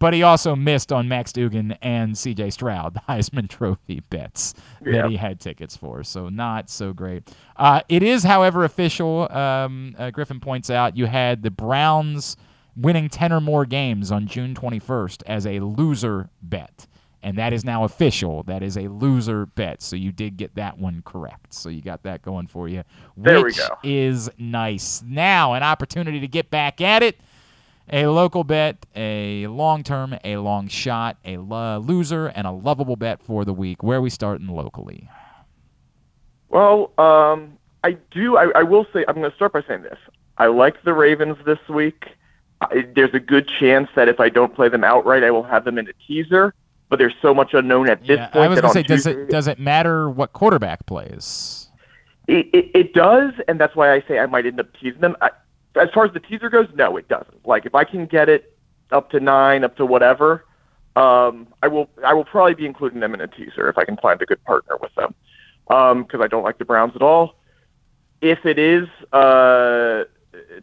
[0.00, 2.50] but he also missed on Max Duggan and C.J.
[2.50, 4.52] Stroud, the Heisman Trophy bets
[4.84, 5.02] Yeah.
[5.02, 6.02] that he had tickets for.
[6.02, 7.30] So not so great.
[7.56, 9.32] Uh, it is, however, official.
[9.32, 12.36] Um, uh, Griffin points out you had the Browns
[12.76, 16.86] winning ten or more games on June 21st as a loser bet.
[17.24, 18.42] And that is now official.
[18.42, 19.80] That is a loser bet.
[19.80, 21.54] So you did get that one correct.
[21.54, 22.84] So you got that going for you.
[23.16, 23.78] There we which go.
[23.82, 25.02] is nice.
[25.02, 27.18] Now, an opportunity to get back at it.
[27.88, 32.96] A local bet, a long term, a long shot, a lo- loser, and a lovable
[32.96, 33.82] bet for the week.
[33.82, 35.08] Where are we starting locally?
[36.50, 38.36] Well, um, I do.
[38.36, 39.98] I, I will say I'm going to start by saying this.
[40.36, 42.04] I like the Ravens this week.
[42.60, 45.64] I, there's a good chance that if I don't play them outright, I will have
[45.64, 46.54] them in a teaser.
[46.94, 49.02] But there's so much unknown at this Yeah, point I was gonna on say, does
[49.02, 51.68] Tuesday, it does it matter what quarterback plays?
[52.28, 55.16] It, it, it does, and that's why I say I might end up teasing them.
[55.20, 55.30] I,
[55.74, 57.44] as far as the teaser goes, no, it doesn't.
[57.44, 58.56] Like if I can get it
[58.92, 60.44] up to nine, up to whatever,
[60.94, 61.90] um, I will.
[62.06, 64.44] I will probably be including them in a teaser if I can find a good
[64.44, 65.16] partner with them,
[65.66, 67.40] because I don't like the Browns at all.
[68.20, 70.04] If it is uh,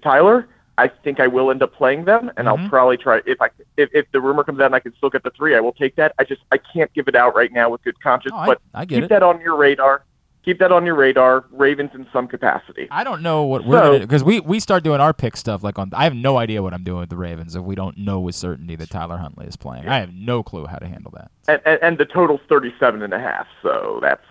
[0.01, 0.47] Tyler,
[0.81, 2.63] I think I will end up playing them, and Mm-hmm.
[2.63, 3.21] I'll probably try.
[3.25, 5.55] If I if, if the rumor comes out and I can still get the three,
[5.55, 6.13] I will take that.
[6.19, 8.85] I just I can't give it out right now with good conscience, I- but I
[8.85, 9.09] get keep it.
[9.09, 10.03] that on your radar.
[10.43, 11.45] Keep that on your radar.
[11.51, 12.87] Ravens in some capacity.
[12.89, 15.63] I don't know what we're So- gonna because we we start doing our pick stuff
[15.63, 15.91] like on.
[15.93, 18.33] I have no idea what I'm doing with the Ravens if we don't know with
[18.33, 19.87] certainty that Tyler Huntley is playing.
[19.87, 21.29] I have no clue how to handle that.
[21.47, 24.23] And, and, and the total's 37 and a half, so that's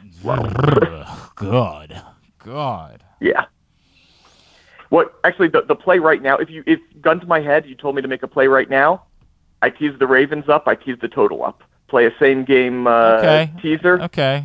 [1.37, 2.03] God,
[2.45, 3.05] God.
[3.21, 3.45] yeah.
[4.91, 6.37] What actually the the play right now?
[6.37, 8.69] If you if gun to my head, you told me to make a play right
[8.69, 9.05] now.
[9.63, 10.65] I tease the Ravens up.
[10.67, 11.63] I tease the total up.
[11.89, 13.53] Play a same game uh, Okay.
[13.63, 14.01] teaser.
[14.03, 14.45] Okay.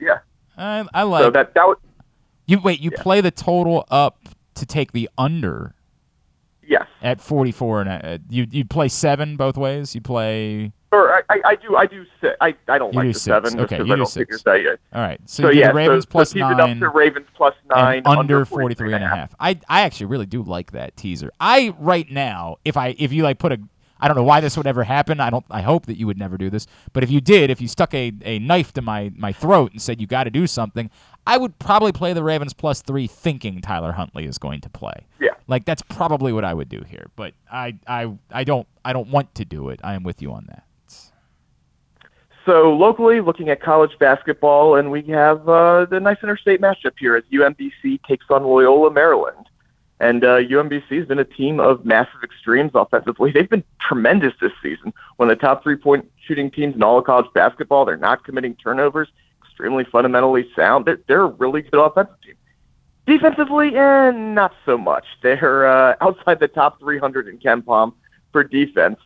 [0.00, 0.18] Yeah.
[0.56, 1.78] I I like So that that would
[2.46, 2.58] you.
[2.60, 4.18] Wait, you play the total up
[4.54, 5.74] to take the under
[6.72, 6.86] yes.
[7.02, 9.94] at 44 and a, uh, you you play seven both ways.
[9.94, 10.72] You play.
[10.90, 12.36] Or I, I, I do I do six.
[12.40, 13.24] I I don't You like do the six.
[13.24, 14.44] seven Okay, you I do six.
[14.46, 15.20] All right.
[15.26, 16.52] So, So, yeah, the Ravens so, plus so nine.
[16.52, 19.34] it up to Ravens plus nine and under 43 43 and a half.
[19.40, 21.30] I I actually really do like that teaser.
[21.40, 23.60] I right now, if I if you like put a
[24.02, 25.20] I don't know why this would ever happen.
[25.20, 26.66] I don't I hope that you would never do this.
[26.92, 29.80] But if you did, if you stuck a, a knife to my, my throat and
[29.80, 30.90] said you got to do something,
[31.24, 35.06] I would probably play the Ravens plus 3 thinking Tyler Huntley is going to play.
[35.20, 35.31] Yeah.
[35.52, 37.10] Like that's probably what I would do here.
[37.14, 39.80] But I I I don't I don't want to do it.
[39.84, 40.64] I am with you on that.
[42.46, 47.16] So locally, looking at college basketball, and we have uh, the nice interstate matchup here
[47.16, 49.46] as UMBC takes on Loyola, Maryland.
[50.00, 53.30] And uh, UMBC has been a team of massive extremes offensively.
[53.30, 54.94] They've been tremendous this season.
[55.16, 57.84] One of the top three-point shooting teams in all of college basketball.
[57.84, 59.08] They're not committing turnovers.
[59.44, 60.86] Extremely fundamentally sound.
[60.86, 62.34] They're, they're a really good offensive team.
[63.06, 65.04] Defensively, eh, not so much.
[65.22, 67.94] They're uh, outside the top 300 in KenPom
[68.32, 68.98] for defense.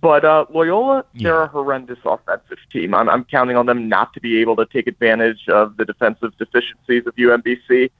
[0.00, 2.94] But uh, Loyola, they're a horrendous offensive team.
[2.94, 6.34] I'm, I'm counting on them not to be able to take advantage of the defensive
[6.38, 7.90] deficiencies of UMBC.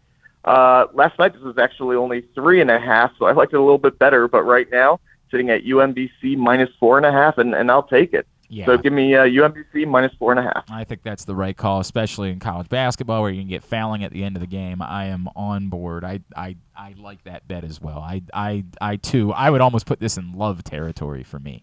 [0.47, 3.57] Uh, last night, this was actually only three and a half, so I liked it
[3.57, 4.29] a little bit better.
[4.29, 4.99] But right now,
[5.31, 8.27] sitting at UMBC minus four and a half, and, and I'll take it.
[8.53, 8.67] Yeah.
[8.67, 10.65] So give me uh, UMBC minus four and a half.
[10.69, 14.03] I think that's the right call, especially in college basketball where you can get fouling
[14.03, 14.83] at the end of the game.
[14.83, 16.05] I am on board.
[16.05, 17.99] I I, I like that bet as well.
[18.01, 21.63] I, I I too I would almost put this in love territory for me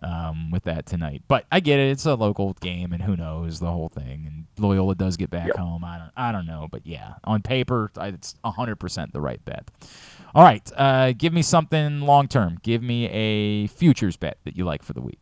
[0.00, 1.22] um, with that tonight.
[1.26, 1.90] But I get it.
[1.90, 4.24] It's a local game, and who knows the whole thing.
[4.26, 5.82] And Loyola does get back home.
[5.84, 9.44] I don't I don't know, but yeah, on paper I- it's hundred percent the right
[9.44, 9.68] bet.
[10.34, 12.58] All right, uh, give me something long term.
[12.62, 15.18] Give me a futures bet that you like for the week.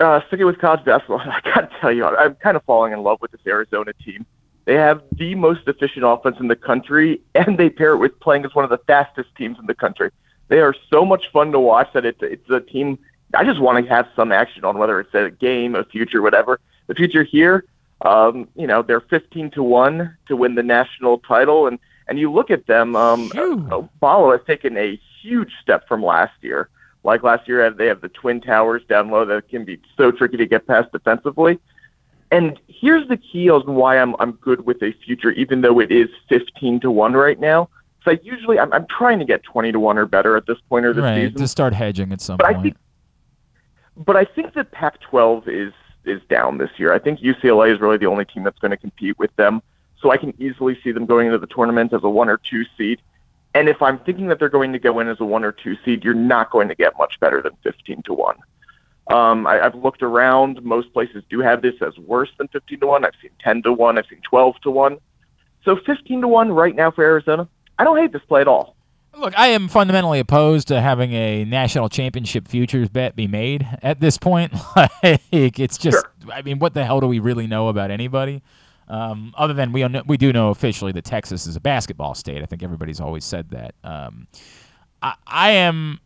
[0.00, 3.20] Uh, sticking with college basketball, I gotta tell you, I'm kind of falling in love
[3.20, 4.26] with this Arizona team.
[4.64, 8.44] They have the most efficient offense in the country, and they pair it with playing
[8.44, 10.10] as one of the fastest teams in the country.
[10.48, 12.98] They are so much fun to watch that it's it's a team
[13.34, 16.60] I just want to have some action on whether it's a game, a future, whatever.
[16.86, 17.64] The future here,
[18.02, 22.30] um, you know, they're 15 to one to win the national title, and and you
[22.30, 22.96] look at them.
[22.96, 23.30] Um,
[24.00, 26.68] Ballo has taken a huge step from last year.
[27.04, 30.38] Like last year, they have the twin towers down low that can be so tricky
[30.38, 31.60] to get past defensively.
[32.30, 35.92] And here's the key on why I'm I'm good with a future, even though it
[35.92, 37.68] is 15 to one right now.
[38.04, 40.58] So I usually I'm, I'm trying to get 20 to one or better at this
[40.68, 41.36] point of the right season.
[41.38, 42.76] to start hedging at some But I think-
[43.96, 45.72] But I think that Pac-12 is
[46.06, 46.92] is down this year.
[46.92, 49.62] I think UCLA is really the only team that's going to compete with them.
[50.00, 52.64] So I can easily see them going into the tournament as a one or two
[52.76, 53.00] seed.
[53.54, 55.76] And if I'm thinking that they're going to go in as a one or two
[55.84, 58.36] seed, you're not going to get much better than 15 to one.
[59.08, 60.62] Um, I, I've looked around.
[60.64, 63.04] Most places do have this as worse than 15 to one.
[63.04, 63.98] I've seen 10 to one.
[63.98, 64.98] I've seen 12 to one.
[65.64, 67.48] So 15 to one right now for Arizona.
[67.78, 68.76] I don't hate this play at all.
[69.16, 74.00] Look, I am fundamentally opposed to having a national championship futures bet be made at
[74.00, 74.52] this point.
[74.76, 78.42] like, it's just, I mean, what the hell do we really know about anybody?
[78.88, 82.42] Um, other than we we do know officially that Texas is a basketball state.
[82.42, 83.74] I think everybody's always said that.
[83.82, 84.26] Um,
[85.02, 86.00] I, I am.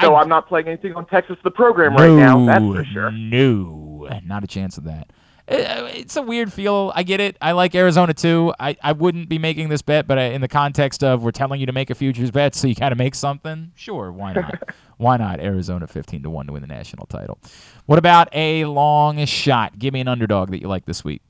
[0.00, 2.46] So I'm not playing anything on Texas the program right now.
[2.46, 3.10] That's for sure.
[3.10, 5.10] No, not a chance of that.
[5.50, 6.92] It's a weird feel.
[6.94, 7.36] I get it.
[7.40, 8.52] I like Arizona too.
[8.60, 11.58] I, I wouldn't be making this bet, but I, in the context of we're telling
[11.58, 13.72] you to make a futures bet, so you got to make something.
[13.74, 14.62] Sure, why not?
[14.98, 15.40] why not?
[15.40, 17.38] Arizona fifteen to one to win the national title.
[17.86, 19.78] What about a long shot?
[19.78, 21.22] Give me an underdog that you like this week.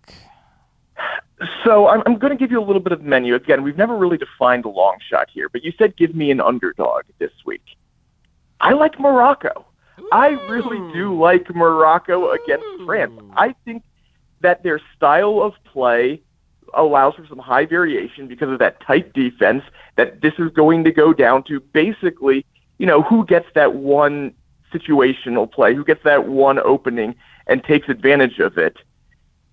[1.65, 3.35] So I'm, I'm going to give you a little bit of the menu.
[3.35, 6.41] Again, we've never really defined a long shot here, but you said give me an
[6.41, 7.63] underdog this week.
[8.61, 9.65] I like Morocco.
[10.13, 13.21] I really do like Morocco against France.
[13.37, 13.83] I think
[14.41, 16.23] that their style of play
[16.75, 19.63] allows for some high variation because of that tight defense.
[19.97, 22.45] That this is going to go down to basically,
[22.79, 24.35] you know, who gets that one
[24.73, 27.15] situational play, who gets that one opening
[27.47, 28.77] and takes advantage of it.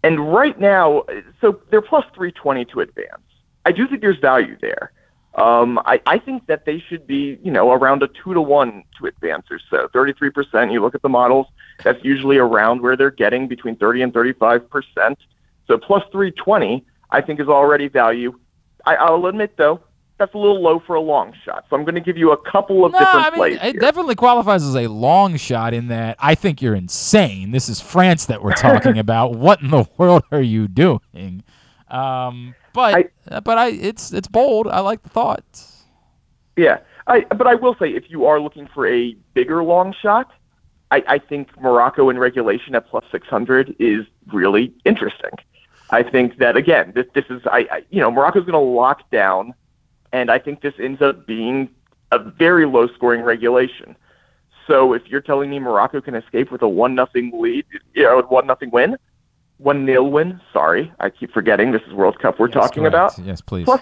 [0.05, 1.03] And right now,
[1.41, 3.23] so they're plus 320 to advance.
[3.65, 4.91] I do think there's value there.
[5.33, 8.83] Um, I, I think that they should be, you know, around a two to one
[8.99, 9.87] to advance or so.
[9.87, 10.71] 33%.
[10.71, 11.47] You look at the models,
[11.83, 15.15] that's usually around where they're getting between 30 and 35%.
[15.65, 18.37] So plus 320, I think is already value.
[18.85, 19.81] I, I'll admit though,
[20.17, 21.65] that's a little low for a long shot.
[21.69, 23.59] So I'm going to give you a couple of No, different I mean, plays.
[23.61, 23.81] it here.
[23.81, 27.51] definitely qualifies as a long shot in that I think you're insane.
[27.51, 29.33] This is France that we're talking about.
[29.35, 31.43] What in the world are you doing?
[31.89, 34.67] Um, but uh, but I it's it's bold.
[34.67, 35.43] I like the thought.
[36.57, 40.31] Yeah, I but I will say if you are looking for a bigger long shot,
[40.91, 45.31] I, I think Morocco in regulation at plus six hundred is really interesting.
[45.89, 49.09] I think that again, this this is I, I you know Morocco's going to lock
[49.11, 49.53] down,
[50.15, 51.67] and I think this ends up being
[52.13, 53.97] a very low scoring regulation.
[54.65, 58.21] So if you're telling me Morocco can escape with a one nothing lead, you know,
[58.21, 58.95] one nothing win,
[59.57, 60.39] one nil win.
[60.53, 63.17] Sorry, I keep forgetting this is World Cup we're talking correct.
[63.17, 63.27] about.
[63.27, 63.65] Yes, please.
[63.65, 63.81] Plus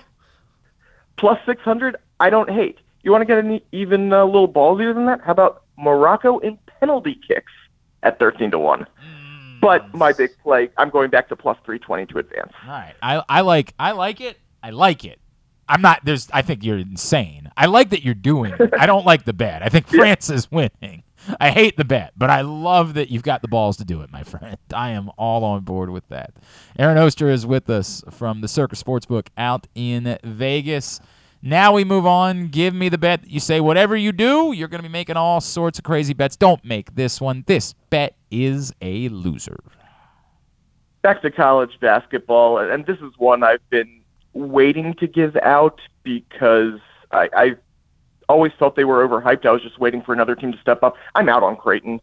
[1.17, 2.79] plus 600, I don't hate.
[3.03, 5.21] You want to get an even a little ballsier than that?
[5.21, 7.51] How about Morocco in penalty kicks
[8.01, 8.79] at 13 to 1?
[8.79, 9.59] Mm.
[9.61, 12.53] But my big play, I'm going back to plus 320 to advance.
[12.63, 12.95] All right.
[13.03, 14.39] I I like I like it.
[14.63, 15.19] I like it.
[15.67, 17.51] I'm not there's I think you're insane.
[17.55, 18.73] I like that you're doing it.
[18.77, 19.61] I don't like the bet.
[19.63, 21.03] I think France is winning.
[21.39, 24.11] I hate the bet, but I love that you've got the balls to do it,
[24.11, 24.57] my friend.
[24.73, 26.33] I am all on board with that.
[26.77, 30.99] Aaron Oster is with us from the Circa Sportsbook out in Vegas.
[31.41, 32.47] Now we move on.
[32.47, 33.29] Give me the bet.
[33.29, 36.35] You say whatever you do, you're going to be making all sorts of crazy bets.
[36.35, 37.43] Don't make this one.
[37.47, 39.57] This bet is a loser.
[41.01, 44.02] Back to college basketball, and this is one I've been
[44.33, 46.79] waiting to give out because
[47.11, 47.55] I, I
[48.29, 49.45] always felt they were overhyped.
[49.45, 50.95] I was just waiting for another team to step up.
[51.15, 52.01] I'm out on Creighton.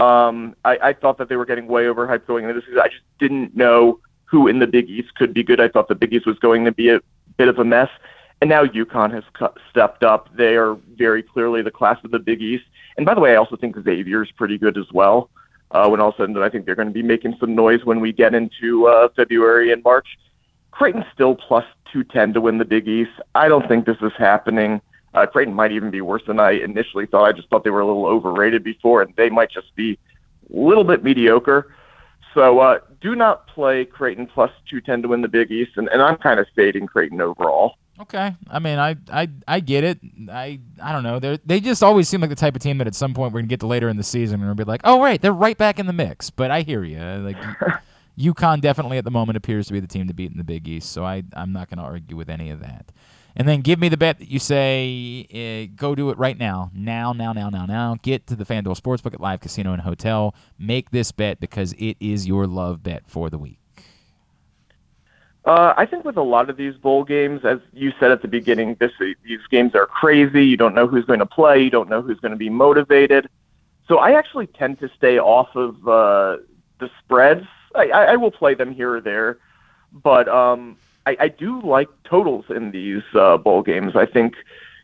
[0.00, 2.80] Um, I, I thought that they were getting way overhyped going into this season.
[2.80, 5.60] I just didn't know who in the Big East could be good.
[5.60, 7.00] I thought the Big East was going to be a
[7.36, 7.90] bit of a mess.
[8.40, 10.34] And now UConn has cu- stepped up.
[10.34, 12.64] They are very clearly the class of the Big East.
[12.96, 15.30] And by the way, I also think Xavier is pretty good as well.
[15.70, 17.84] Uh, when all of a sudden, I think they're going to be making some noise
[17.84, 20.18] when we get into uh, February and March.
[20.72, 23.12] Creighton's still plus 210 to win the Big East.
[23.34, 24.80] I don't think this is happening.
[25.14, 27.24] Uh, Creighton might even be worse than I initially thought.
[27.24, 29.98] I just thought they were a little overrated before, and they might just be
[30.52, 31.74] a little bit mediocre.
[32.34, 36.00] So uh, do not play Creighton plus 210 to win the Big East, and, and
[36.00, 37.76] I'm kind of fading Creighton overall.
[38.00, 38.34] Okay.
[38.50, 40.00] I mean, I I I get it.
[40.30, 41.20] I I don't know.
[41.20, 43.40] They they just always seem like the type of team that at some point we're
[43.40, 45.56] gonna get to later in the season and we'll be like, oh right, they're right
[45.56, 46.30] back in the mix.
[46.30, 46.98] But I hear you.
[46.98, 47.36] Like,
[48.18, 50.68] UConn definitely at the moment appears to be the team to beat in the Big
[50.68, 50.92] East.
[50.92, 52.92] So I I'm not gonna argue with any of that.
[53.34, 56.70] And then give me the bet that you say, uh, go do it right now.
[56.74, 57.96] Now, now, now, now, now.
[58.02, 60.34] Get to the FanDuel Sportsbook at Live Casino and Hotel.
[60.58, 63.58] Make this bet because it is your love bet for the week.
[65.44, 68.28] Uh, I think with a lot of these bowl games, as you said at the
[68.28, 68.92] beginning, this
[69.24, 70.44] these games are crazy.
[70.44, 71.60] You don't know who's going to play.
[71.62, 73.28] You don't know who's going to be motivated.
[73.88, 76.36] So I actually tend to stay off of uh,
[76.78, 77.46] the spreads.
[77.74, 79.38] I, I will play them here or there,
[79.92, 80.76] but um,
[81.06, 83.96] I, I do like totals in these uh, bowl games.
[83.96, 84.34] I think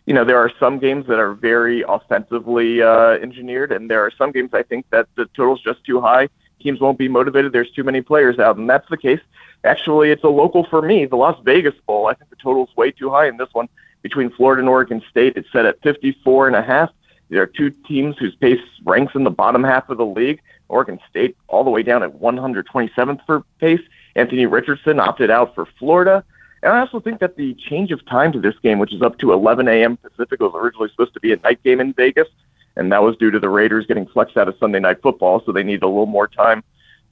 [0.06, 4.10] you know there are some games that are very offensively uh, engineered, and there are
[4.10, 6.28] some games I think that the total's just too high.
[6.60, 7.52] Teams won't be motivated.
[7.52, 9.20] There's too many players out, and that's the case.
[9.64, 12.06] Actually, it's a local for me, the Las Vegas Bowl.
[12.06, 13.68] I think the total's way too high in this one
[14.02, 15.36] between Florida and Oregon State.
[15.36, 16.90] It's set at 54 and a half.
[17.28, 20.40] There are two teams whose pace ranks in the bottom half of the league.
[20.68, 23.80] Oregon State all the way down at 127th for pace.
[24.16, 26.24] Anthony Richardson opted out for Florida.
[26.62, 29.18] And I also think that the change of time to this game, which is up
[29.18, 29.96] to 11 a.m.
[29.96, 32.28] Pacific, was originally supposed to be a night game in Vegas,
[32.76, 35.52] and that was due to the Raiders getting flexed out of Sunday Night Football, so
[35.52, 36.64] they need a little more time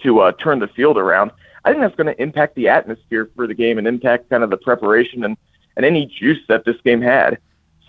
[0.02, 1.30] to uh, turn the field around.
[1.64, 4.50] I think that's going to impact the atmosphere for the game and impact kind of
[4.50, 5.36] the preparation and,
[5.76, 7.38] and any juice that this game had.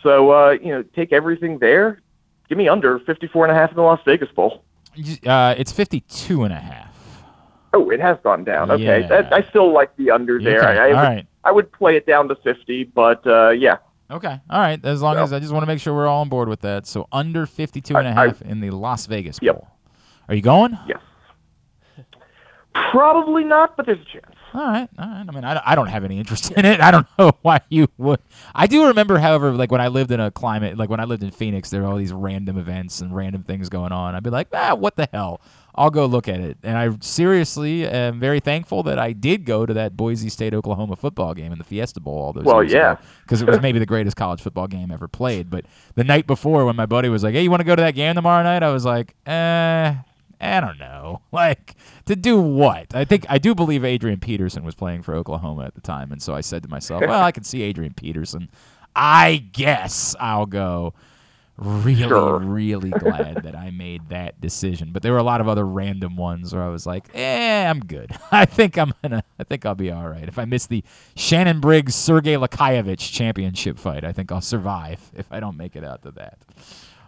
[0.03, 2.01] So, uh, you know, take everything there.
[2.49, 4.63] Give me under 54 and a half in the Las Vegas Bowl.
[5.25, 6.95] Uh, it's 52 and a half.
[7.73, 8.71] Oh, it has gone down.
[8.71, 9.01] Okay.
[9.01, 9.07] Yeah.
[9.07, 10.59] That, I still like the under there.
[10.59, 11.27] Okay, I, I, all would, right.
[11.43, 13.77] I would play it down to 50, but uh, yeah.
[14.09, 14.39] Okay.
[14.49, 14.83] All right.
[14.85, 16.61] As long So- as I just want to make sure we're all on board with
[16.61, 16.87] that.
[16.87, 19.67] So under 52 and a I- I- half in the Las Vegas Bowl.
[20.29, 20.77] Are you going?
[20.87, 20.99] Yes.
[22.91, 24.35] Probably not, but there's a chance.
[24.57, 25.25] All right, all right.
[25.29, 26.81] I mean, I, I don't have any interest in it.
[26.81, 28.19] I don't know why you would.
[28.55, 31.21] I do remember, however, like when I lived in a climate, like when I lived
[31.21, 34.15] in Phoenix, there were all these random events and random things going on.
[34.15, 35.41] I'd be like, ah, what the hell?
[35.75, 36.57] I'll go look at it.
[36.63, 40.95] And I seriously am very thankful that I did go to that Boise State Oklahoma
[40.95, 42.95] football game in the Fiesta Bowl all those Well, years yeah.
[43.21, 45.51] because it was maybe the greatest college football game ever played.
[45.51, 47.81] But the night before, when my buddy was like, "Hey, you want to go to
[47.83, 49.93] that game tomorrow night?" I was like, "Eh,
[50.39, 51.21] I don't know.
[51.31, 52.95] Like to do what?
[52.95, 56.21] I think I do believe Adrian Peterson was playing for Oklahoma at the time, and
[56.21, 58.49] so I said to myself, "Well, I can see Adrian Peterson.
[58.95, 60.93] I guess I'll go."
[61.59, 62.37] Really, Sure.
[62.37, 64.91] really glad that I made that decision.
[64.91, 67.79] But there were a lot of other random ones where I was like, "Eh, I'm
[67.79, 68.11] good.
[68.31, 69.23] I think I'm gonna.
[69.39, 70.27] I think I'll be all right.
[70.27, 70.83] If I miss the
[71.15, 75.11] Shannon Briggs Sergei Liakhovich championship fight, I think I'll survive.
[75.15, 76.37] If I don't make it out to that."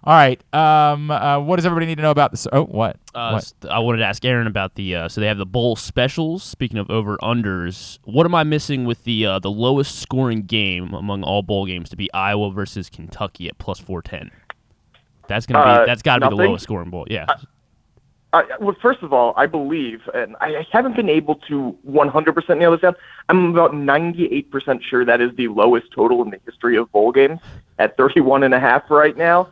[0.04, 0.42] All right.
[0.54, 1.12] Um.
[1.12, 2.48] Uh, what does everybody need to know about this?
[2.54, 2.98] Oh, what?
[3.14, 3.38] Uh, what?
[3.44, 4.96] s- I wanted to ask Aaron about the.
[4.96, 6.42] Uh, so they have the bowl specials.
[6.44, 10.94] Speaking of over unders, what am I missing with the uh, the lowest scoring game
[10.94, 14.32] among all bowl games to be Iowa versus Kentucky at plus four ten?
[15.28, 17.06] That's gonna be Uh, that's got to be the lowest scoring bowl.
[17.10, 17.26] Yeah.
[18.32, 22.58] Uh, well, first of all, I believe, and I I haven't been able to 100%
[22.60, 22.96] nail this down.
[23.28, 27.40] I'm about 98% sure that is the lowest total in the history of bowl games
[27.80, 29.50] at 31 and a half right now.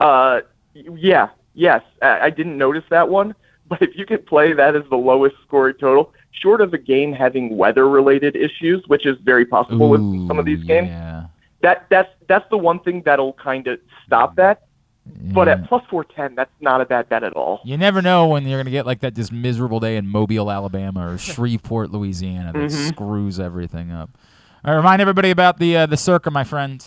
[0.00, 0.40] Uh,
[0.74, 3.34] yeah, yes, I, I didn't notice that one,
[3.68, 7.12] but if you could play that as the lowest scoring total, short of a game
[7.12, 10.88] having weather-related issues, which is very possible with some of these games,
[11.62, 14.62] that that's that's the one thing that'll kind of stop that.
[15.34, 17.60] But at plus 410, that's not a bad bet at all.
[17.64, 21.12] You never know when you're gonna get like that just miserable day in Mobile, Alabama,
[21.12, 22.88] or Shreveport, Louisiana, that Mhm.
[22.88, 24.10] screws everything up.
[24.64, 26.84] Right, remind everybody about the uh, the circa, my friend.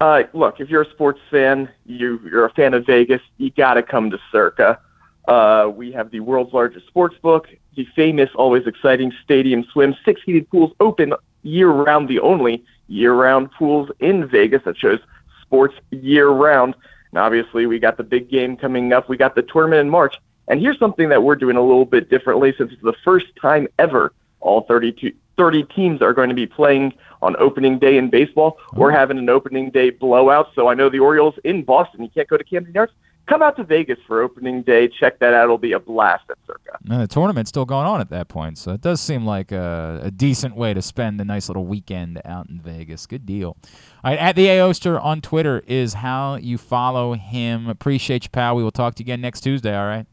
[0.00, 3.74] Uh, look, if you're a sports fan, you, you're a fan of Vegas, you got
[3.74, 4.78] to come to Circa.
[5.26, 10.20] Uh, we have the world's largest sports book, the famous, always exciting Stadium Swim, six
[10.24, 15.00] heated pools open year round, the only year round pools in Vegas that shows
[15.40, 16.74] sports year round.
[17.10, 19.08] And obviously, we got the big game coming up.
[19.08, 20.16] We got the tournament in March.
[20.48, 23.66] And here's something that we're doing a little bit differently since it's the first time
[23.78, 26.92] ever all 32, 30 teams are going to be playing
[27.22, 28.58] on opening day in baseball.
[28.58, 28.80] Oh.
[28.80, 30.48] We're having an opening day blowout.
[30.54, 32.02] So I know the Orioles in Boston.
[32.02, 32.92] You can't go to Camden Yards.
[33.26, 34.86] Come out to Vegas for opening day.
[34.86, 35.44] Check that out.
[35.44, 36.78] It'll be a blast at Circa.
[36.90, 40.00] And the tournament's still going on at that point, so it does seem like a,
[40.02, 43.06] a decent way to spend a nice little weekend out in Vegas.
[43.06, 43.56] Good deal.
[44.04, 47.66] All right, at the Aoster on Twitter is how you follow him.
[47.66, 48.56] Appreciate you, pal.
[48.56, 49.74] We will talk to you again next Tuesday.
[49.74, 50.06] All right.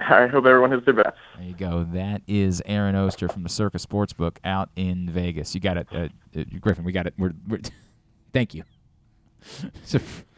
[0.08, 1.16] I hope everyone has their best.
[1.36, 1.84] There you go.
[1.84, 5.54] That is Aaron Oster from the Circa Sportsbook out in Vegas.
[5.54, 6.08] You got it, uh,
[6.38, 6.84] uh, Griffin.
[6.84, 7.14] We got it.
[7.18, 7.60] We're, we're
[8.32, 8.64] thank you.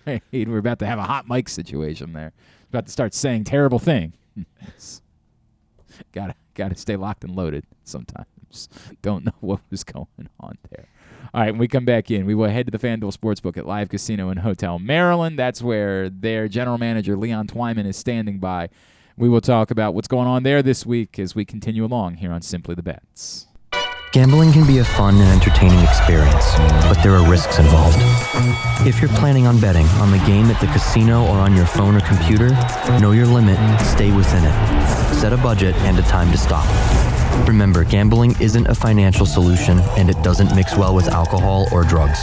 [0.32, 2.32] we're about to have a hot mic situation there.
[2.70, 4.14] About to start saying terrible things.
[6.12, 8.68] gotta gotta stay locked and loaded sometimes.
[9.00, 10.88] Don't know what was going on there.
[11.32, 13.66] All right, when we come back in, we will head to the FanDuel Sportsbook at
[13.66, 15.38] Live Casino and Hotel Maryland.
[15.38, 18.68] That's where their general manager, Leon Twyman, is standing by.
[19.16, 22.32] We will talk about what's going on there this week as we continue along here
[22.32, 23.46] on Simply the Bets.
[24.12, 27.96] Gambling can be a fun and entertaining experience, but there are risks involved.
[28.86, 31.94] If you're planning on betting on the game at the casino or on your phone
[31.94, 32.50] or computer,
[33.00, 35.14] know your limit, stay within it.
[35.14, 36.66] Set a budget and a time to stop.
[37.48, 42.22] Remember, gambling isn't a financial solution and it doesn't mix well with alcohol or drugs.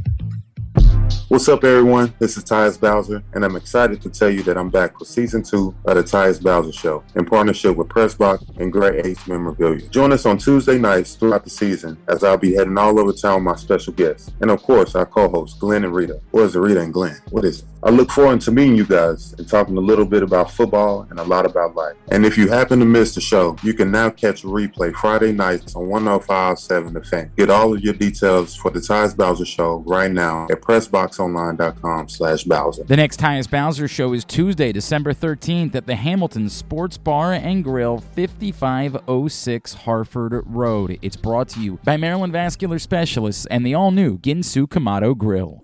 [1.31, 2.13] What's up, everyone?
[2.19, 5.43] This is Tyus Bowser, and I'm excited to tell you that I'm back for season
[5.43, 9.87] two of the Tyus Bowser Show in partnership with Pressbox and Great Ace Memorabilia.
[9.87, 13.35] Join us on Tuesday nights throughout the season as I'll be heading all over town
[13.35, 16.19] with my special guests, and of course, our co-hosts Glenn and Rita.
[16.33, 17.17] Or is it Rita and Glenn?
[17.29, 17.65] What is it?
[17.83, 21.19] I look forward to meeting you guys and talking a little bit about football and
[21.19, 21.95] a lot about life.
[22.11, 25.31] And if you happen to miss the show, you can now catch a replay Friday
[25.31, 27.31] nights on 1057 The Fan.
[27.37, 32.43] Get all of your details for the Tyus Bowser Show right now at PressBoxOnline.com slash
[32.43, 32.83] Bowser.
[32.83, 37.63] The next Tyus Bowser show is Tuesday, December 13th at the Hamilton Sports Bar and
[37.63, 40.99] Grill, 5506 Harford Road.
[41.01, 45.63] It's brought to you by Maryland Vascular Specialists and the all-new Ginsu Kamado Grill.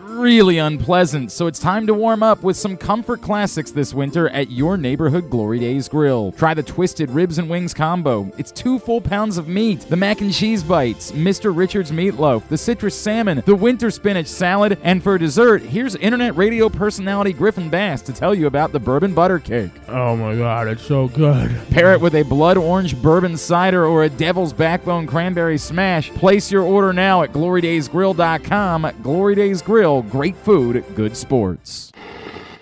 [0.21, 4.51] really unpleasant, so it's time to warm up with some comfort classics this winter at
[4.51, 6.31] your neighborhood Glory Days Grill.
[6.33, 8.31] Try the Twisted Ribs and Wings combo.
[8.37, 11.55] It's two full pounds of meat, the mac and cheese bites, Mr.
[11.55, 16.69] Richards meatloaf, the citrus salmon, the winter spinach salad, and for dessert, here's internet radio
[16.69, 19.71] personality Griffin Bass to tell you about the bourbon butter cake.
[19.87, 21.49] Oh my god, it's so good.
[21.71, 26.11] Pair it with a blood orange bourbon cider or a devil's backbone cranberry smash.
[26.11, 28.91] Place your order now at glorydaysgrill.com.
[29.01, 31.91] Glory Days Grill, great food, good sports.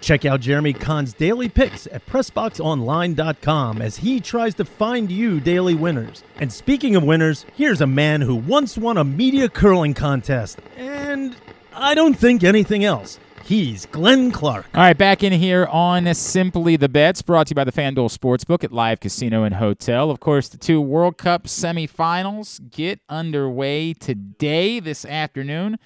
[0.01, 5.73] Check out Jeremy Kahn's daily picks at PressBoxOnline.com as he tries to find you daily
[5.73, 6.23] winners.
[6.39, 11.35] And speaking of winners, here's a man who once won a media curling contest, and
[11.73, 13.19] I don't think anything else.
[13.43, 14.67] He's Glenn Clark.
[14.75, 18.15] All right, back in here on Simply the Bets, brought to you by the FanDuel
[18.15, 20.11] Sportsbook at Live Casino and Hotel.
[20.11, 25.79] Of course, the two World Cup semifinals get underway today, this afternoon.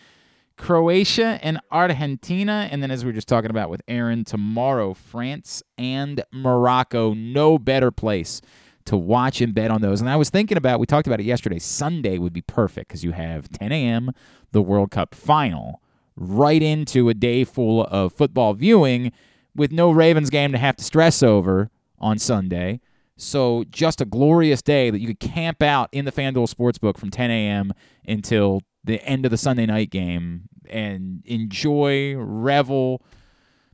[0.57, 2.67] Croatia and Argentina.
[2.71, 7.13] And then, as we were just talking about with Aaron, tomorrow, France and Morocco.
[7.13, 8.41] No better place
[8.85, 10.01] to watch and bet on those.
[10.01, 13.03] And I was thinking about, we talked about it yesterday, Sunday would be perfect because
[13.03, 14.11] you have 10 a.m.,
[14.51, 15.81] the World Cup final,
[16.15, 19.11] right into a day full of football viewing
[19.55, 22.81] with no Ravens game to have to stress over on Sunday.
[23.15, 27.09] So just a glorious day that you could camp out in the FanDuel Sportsbook from
[27.09, 27.73] 10 a.m.
[28.07, 33.01] until the end of the Sunday night game and enjoy, revel.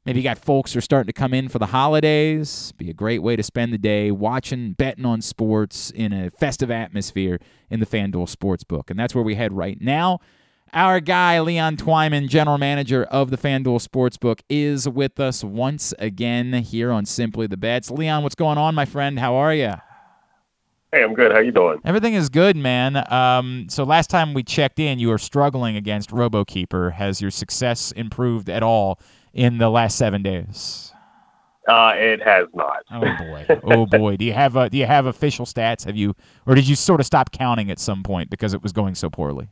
[0.05, 2.71] Maybe you got folks who are starting to come in for the holidays.
[2.77, 6.71] Be a great way to spend the day watching, betting on sports in a festive
[6.71, 7.39] atmosphere
[7.69, 8.89] in the FanDuel Sportsbook.
[8.89, 10.19] And that's where we head right now.
[10.71, 16.53] Our guy, Leon Twyman, general manager of the FanDuel Sportsbook, is with us once again
[16.53, 17.89] here on Simply the Bets.
[17.89, 19.19] Leon, what's going on, my friend?
[19.19, 19.73] How are you?
[20.91, 21.31] Hey, I'm good.
[21.31, 21.79] How you doing?
[21.85, 23.03] Everything is good, man.
[23.11, 26.93] Um, so last time we checked in, you were struggling against RoboKeeper.
[26.93, 28.99] Has your success improved at all
[29.31, 30.91] in the last seven days?
[31.67, 32.79] Uh, it has not.
[32.91, 33.45] Oh boy.
[33.63, 34.17] Oh boy.
[34.17, 35.85] do you have uh, do you have official stats?
[35.85, 36.15] Have you,
[36.47, 39.11] or did you sort of stop counting at some point because it was going so
[39.11, 39.47] poorly?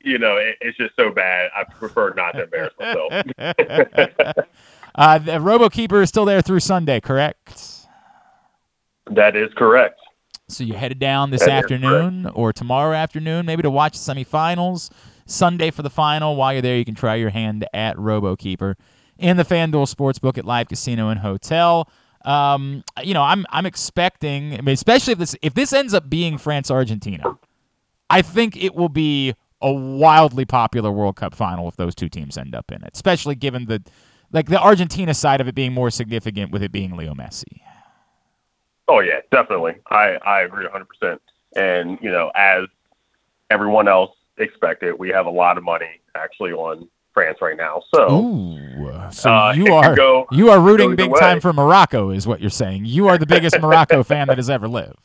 [0.00, 1.50] You know, it, it's just so bad.
[1.54, 3.12] I prefer not to embarrass myself.
[4.96, 7.80] uh, the RoboKeeper is still there through Sunday, correct?
[9.10, 9.99] that is correct.
[10.50, 14.90] So you headed down this That afternoon or tomorrow afternoon, maybe to watch the semifinals.
[15.26, 16.34] Sunday for the final.
[16.34, 18.74] While you're there, you can try your hand at RoboKeeper.
[19.18, 21.88] in the FanDuel Sportsbook at Live Casino and Hotel.
[22.24, 26.10] Um, you know, I'm I'm expecting, I mean, especially if this if this ends up
[26.10, 27.38] being France Argentina,
[28.08, 32.36] I think it will be a wildly popular World Cup final if those two teams
[32.36, 33.82] end up in it, especially given the
[34.32, 37.60] like the Argentina side of it being more significant with it being Leo Messi.
[38.90, 39.74] Oh yeah, definitely.
[39.88, 40.86] I I agree 100.
[40.88, 41.22] percent
[41.54, 42.64] And you know, as
[43.50, 47.82] everyone else expected, we have a lot of money actually on France right now.
[47.94, 51.20] So, Ooh, so uh, you are go- you are rooting big away.
[51.20, 52.84] time for Morocco, is what you're saying.
[52.84, 54.96] You are the biggest Morocco fan that has ever lived.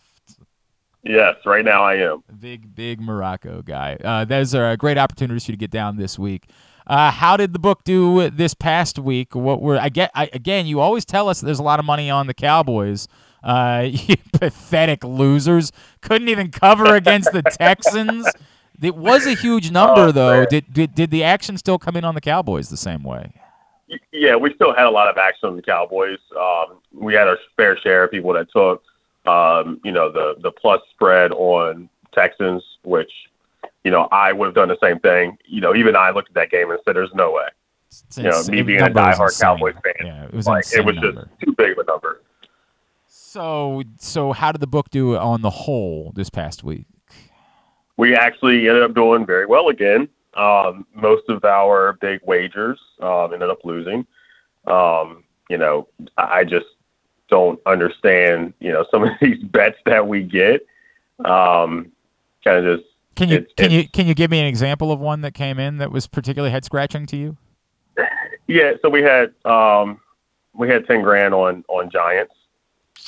[1.03, 2.23] Yes, right now I am.
[2.39, 3.95] Big, big Morocco guy.
[4.03, 6.49] Uh, those are great opportunities for you to get down this week.
[6.87, 9.35] Uh, how did the book do this past week?
[9.35, 10.09] What were I get?
[10.15, 13.07] I, again, you always tell us there's a lot of money on the Cowboys.
[13.45, 18.27] Uh, you pathetic losers couldn't even cover against the Texans.
[18.81, 20.45] It was a huge number, Oh, though.
[20.45, 23.31] Did, did did the action still come in on the Cowboys the same way?
[24.11, 26.17] Yeah, we still had a lot of action on the Cowboys.
[26.37, 28.83] Um, we had our fair share of people that took,
[29.27, 33.11] um, you know, the the plus spread on Texans, which,
[33.83, 35.37] you know, I would have done the same thing.
[35.45, 37.47] You know, even I looked at that game and said, "There's no way."
[37.87, 39.39] It's you know, me being a diehard.
[39.39, 42.21] Cowboys fan, Yeah, it was like it was just too big of a number.
[43.35, 46.85] So so how did the book do on the whole this past week?
[47.97, 50.07] we actually ended up doing very well again.
[50.35, 54.05] Um, most of our big wagers um, ended up losing.
[54.67, 56.65] Um, you know, I just
[57.29, 58.53] don't understand.
[58.61, 60.65] You know, some of these bets that we get,
[61.25, 61.91] um,
[62.45, 64.93] kind of just Can you it's- can it's- you can you give me an example
[64.93, 67.35] of one that came in that was particularly head scratching to you?
[68.47, 68.71] yeah.
[68.81, 69.99] So we had um,
[70.53, 72.33] we had ten grand on on Giants.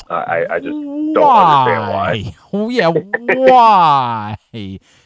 [0.09, 2.35] I I just don't understand why.
[2.53, 4.37] Oh yeah, why?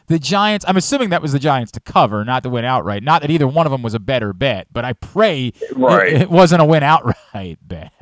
[0.08, 0.66] The Giants.
[0.68, 3.02] I'm assuming that was the Giants to cover, not to win outright.
[3.02, 6.12] Not that either one of them was a better bet, but I pray it- Right.
[6.14, 7.94] it, wasn't a win outright bet.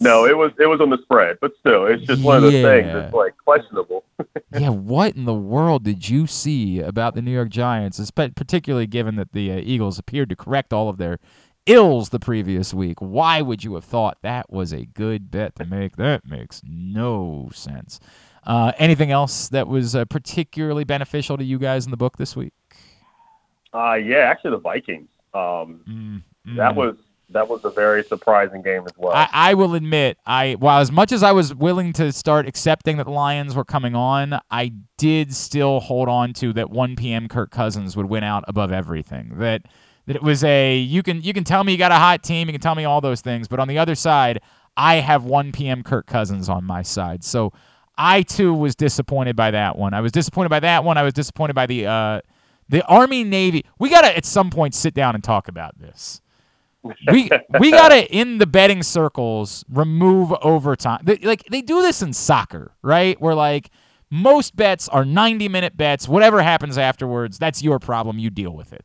[0.00, 2.52] No, it was it was on the spread, but still, it's just one of those
[2.52, 2.88] things.
[2.90, 4.04] It's like questionable.
[4.58, 9.16] yeah, what in the world did you see about the New York Giants, particularly given
[9.16, 11.18] that the uh, Eagles appeared to correct all of their
[11.70, 13.00] ills the previous week?
[13.00, 15.96] Why would you have thought that was a good bet to make?
[15.96, 18.00] That makes no sense.
[18.44, 22.34] Uh, anything else that was uh, particularly beneficial to you guys in the book this
[22.34, 22.52] week?
[23.72, 25.08] Uh, yeah, actually, the Vikings.
[25.32, 26.24] Um,
[26.56, 26.74] that mm.
[26.74, 26.96] was
[27.32, 29.12] that was a very surprising game as well.
[29.14, 32.96] I, I will admit, I while as much as I was willing to start accepting
[32.96, 37.28] that the Lions were coming on, I did still hold on to that 1 p.m.
[37.28, 39.38] Kirk Cousins would win out above everything.
[39.38, 39.62] That
[40.06, 42.48] that it was a you can you can tell me you got a hot team,
[42.48, 44.40] you can tell me all those things, but on the other side,
[44.76, 45.82] I have 1 p.m.
[45.82, 47.24] Kirk Cousins on my side.
[47.24, 47.52] So
[47.98, 49.94] I too was disappointed by that one.
[49.94, 50.96] I was disappointed by that one.
[50.96, 52.20] I was disappointed by the uh,
[52.68, 53.64] the Army Navy.
[53.78, 56.20] We gotta at some point sit down and talk about this
[56.82, 61.00] we we gotta in the betting circles remove overtime.
[61.02, 63.20] They, like they do this in soccer, right?
[63.20, 63.70] Where like
[64.10, 66.08] most bets are ninety minute bets.
[66.08, 68.18] Whatever happens afterwards, that's your problem.
[68.18, 68.84] You deal with it.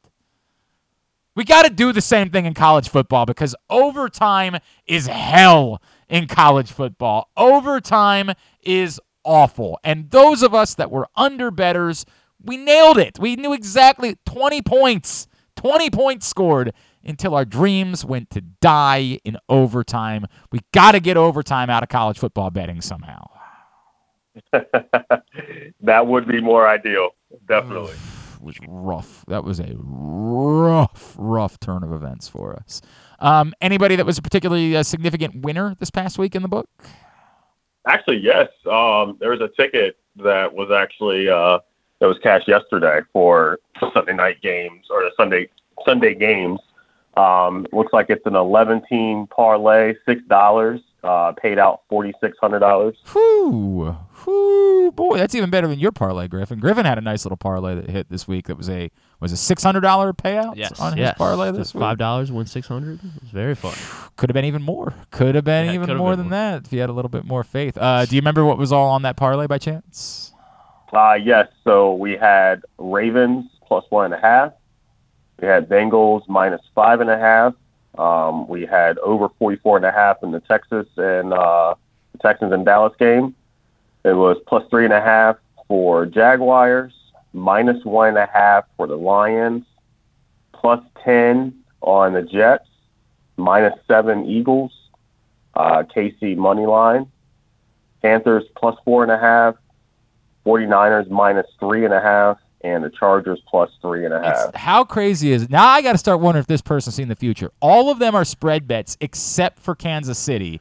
[1.35, 6.27] We got to do the same thing in college football because overtime is hell in
[6.27, 7.29] college football.
[7.35, 8.31] Overtime
[8.61, 9.79] is awful.
[9.83, 12.05] And those of us that were under betters,
[12.41, 13.19] we nailed it.
[13.19, 15.27] We knew exactly 20 points.
[15.57, 16.73] 20 points scored
[17.03, 20.25] until our dreams went to die in overtime.
[20.51, 23.27] We got to get overtime out of college football betting somehow.
[24.51, 27.11] that would be more ideal,
[27.47, 27.95] definitely.
[28.45, 29.25] Was rough.
[29.27, 32.79] That was a rough, rough turn of events for us.
[33.19, 36.69] Um, anybody that was a particularly uh, significant winner this past week in the book?
[37.87, 38.49] Actually, yes.
[38.71, 41.57] Um, there was a ticket that was actually uh,
[41.99, 43.57] that was cashed yesterday for
[43.95, 45.49] Sunday night games or the Sunday
[45.83, 46.59] Sunday games.
[47.17, 50.81] Um, looks like it's an 11 team parlay, six dollars.
[51.05, 52.95] Uh, paid out forty six hundred dollars.
[53.13, 53.91] Whoo,
[54.23, 54.91] Whew.
[54.95, 56.59] Boy, that's even better than your parlay, Griffin.
[56.59, 59.37] Griffin had a nice little parlay that hit this week that was a was a
[59.37, 61.09] six hundred dollar payout Yes, on yes.
[61.09, 61.81] his parlay this week.
[61.81, 63.01] Five dollars, win six hundred.
[63.03, 63.75] It was very fun.
[64.17, 64.95] Could have been even more.
[65.11, 67.23] Could have been Yeah, even more been than that if you had a little bit
[67.23, 67.77] more faith.
[67.77, 70.33] Uh, do you remember what was all on that parlay by chance?
[70.91, 71.49] Uh, yes.
[71.63, 74.53] So we had Ravens plus one and a half.
[75.39, 77.53] We had Bengals minus five and a half.
[77.97, 81.75] Um, we had over 44 and a half in the Texas and uh,
[82.11, 83.35] the Texans and Dallas game.
[84.03, 86.93] It was plus three and a half for Jaguars,
[87.33, 89.65] minus one and a half for the Lions,
[90.53, 92.67] plus 10 on the Jets,
[93.37, 94.71] minus seven Eagles,
[95.55, 97.09] uh, KC money line,
[98.01, 99.55] Panthers plus four and a half,
[100.45, 104.55] 49ers minus three and a half, and the Chargers plus three and a half.
[104.55, 105.49] How crazy is it?
[105.51, 107.51] Now I got to start wondering if this person's seen the future.
[107.59, 110.59] All of them are spread bets except for Kansas City,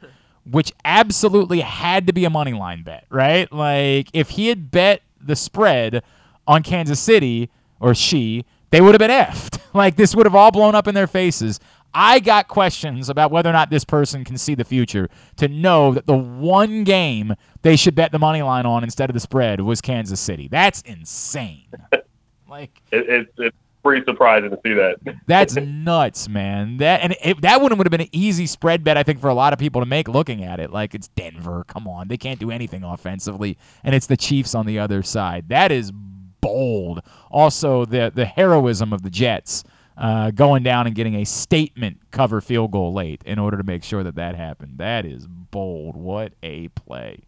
[0.48, 3.50] which absolutely had to be a money line bet, right?
[3.50, 6.02] Like if he had bet the spread
[6.46, 7.48] on Kansas City
[7.80, 9.60] or she, they would have been effed.
[9.74, 11.58] Like this would have all blown up in their faces.
[11.94, 15.92] I got questions about whether or not this person can see the future to know
[15.94, 19.60] that the one game they should bet the money line on instead of the spread
[19.60, 20.48] was Kansas City.
[20.48, 21.68] That's insane.
[22.48, 24.96] like It, it, it's pretty surprising to see that.
[25.26, 26.78] that's nuts, man.
[26.78, 29.28] That and it, that one would have been an easy spread bet, I think, for
[29.28, 30.08] a lot of people to make.
[30.08, 31.64] Looking at it, like it's Denver.
[31.68, 35.48] Come on, they can't do anything offensively, and it's the Chiefs on the other side.
[35.48, 35.92] That is
[36.40, 37.02] bold.
[37.30, 39.62] Also, the the heroism of the Jets
[39.96, 43.84] uh, going down and getting a statement cover field goal late in order to make
[43.84, 44.78] sure that that happened.
[44.78, 45.96] That is bold.
[45.96, 47.20] What a play.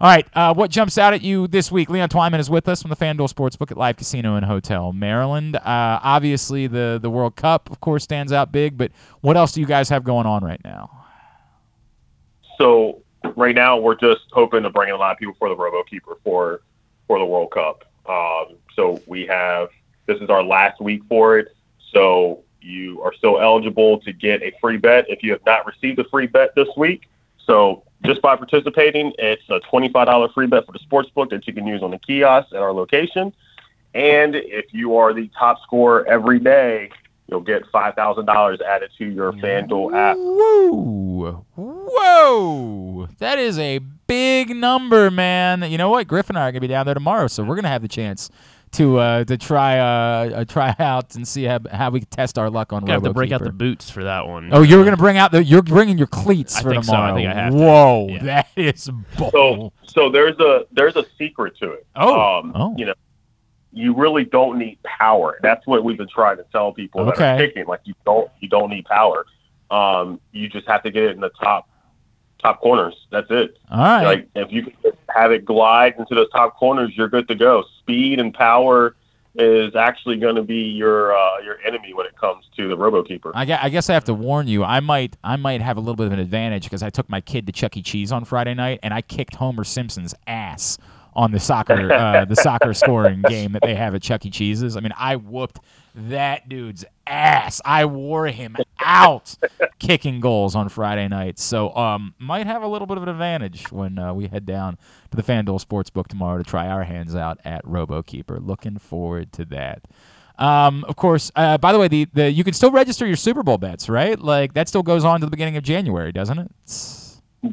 [0.00, 1.90] All right, uh, what jumps out at you this week?
[1.90, 5.56] Leon Twyman is with us from the FanDuel Sportsbook at Live Casino and Hotel Maryland.
[5.56, 8.78] Uh, obviously, the the World Cup, of course, stands out big.
[8.78, 10.88] But what else do you guys have going on right now?
[12.58, 13.02] So
[13.36, 16.16] right now we're just hoping to bring in a lot of people for the RoboKeeper
[16.22, 16.60] for
[17.08, 17.84] for the World Cup.
[18.08, 19.70] Um, so we have
[20.06, 21.48] this is our last week for it.
[21.92, 25.98] So you are still eligible to get a free bet if you have not received
[25.98, 27.08] a free bet this week.
[27.46, 31.52] So just by participating, it's a $25 free bet for the sports book that you
[31.52, 33.32] can use on the kiosk at our location.
[33.94, 36.90] And if you are the top scorer every day,
[37.26, 40.16] you'll get $5,000 added to your FanDuel app.
[40.16, 43.08] Whoa, whoa!
[43.18, 45.70] That is a big number, man.
[45.70, 46.06] You know what?
[46.06, 48.30] Griff and I are gonna be down there tomorrow, so we're gonna have the chance
[48.72, 52.50] to uh, to try uh, uh, try out and see how, how we test our
[52.50, 52.82] luck on.
[52.82, 54.50] Gonna have to break out the boots for that one.
[54.52, 56.92] Oh, you're gonna bring out the you're bringing your cleats I for think so.
[56.92, 57.14] I tomorrow.
[57.16, 57.58] think I have to.
[57.58, 58.22] Whoa, Yeah.
[58.24, 59.32] that is bold.
[59.32, 61.86] So, so there's a there's a secret to it.
[61.96, 62.74] Oh, um, oh.
[62.76, 62.94] you know,
[63.72, 65.38] you really don't need power.
[65.42, 67.66] That's what we've been trying to tell people that are picking.
[67.66, 69.26] Like you don't you don't need power.
[69.70, 71.67] Um, you just have to get it in the top
[72.40, 72.94] top corners.
[73.10, 73.58] That's it.
[73.70, 74.04] All right.
[74.04, 74.74] Like if you can
[75.10, 77.64] have it glide into those top corners, you're good to go.
[77.80, 78.94] Speed and power
[79.34, 83.32] is actually going to be your uh, your enemy when it comes to the RoboKeeper.
[83.34, 84.64] I guess, I guess I have to warn you.
[84.64, 87.20] I might I might have a little bit of an advantage because I took my
[87.20, 87.82] kid to Chuck E.
[87.82, 90.78] Cheese on Friday night and I kicked Homer Simpson's ass
[91.14, 94.30] on the soccer uh, the soccer scoring game that they have at Chuck E.
[94.30, 94.76] Cheese's.
[94.76, 95.60] I mean, I whooped
[95.94, 97.60] that dude's ass.
[97.64, 99.36] I wore him out
[99.78, 101.38] kicking goals on Friday night.
[101.38, 104.78] So um, might have a little bit of an advantage when uh, we head down
[105.10, 108.44] to the FanDuel Sportsbook tomorrow to try our hands out at RoboKeeper.
[108.44, 109.82] Looking forward to that.
[110.38, 113.42] Um, of course, uh, by the way, the, the you can still register your Super
[113.42, 114.18] Bowl bets, right?
[114.18, 116.50] Like that still goes on to the beginning of January, doesn't it?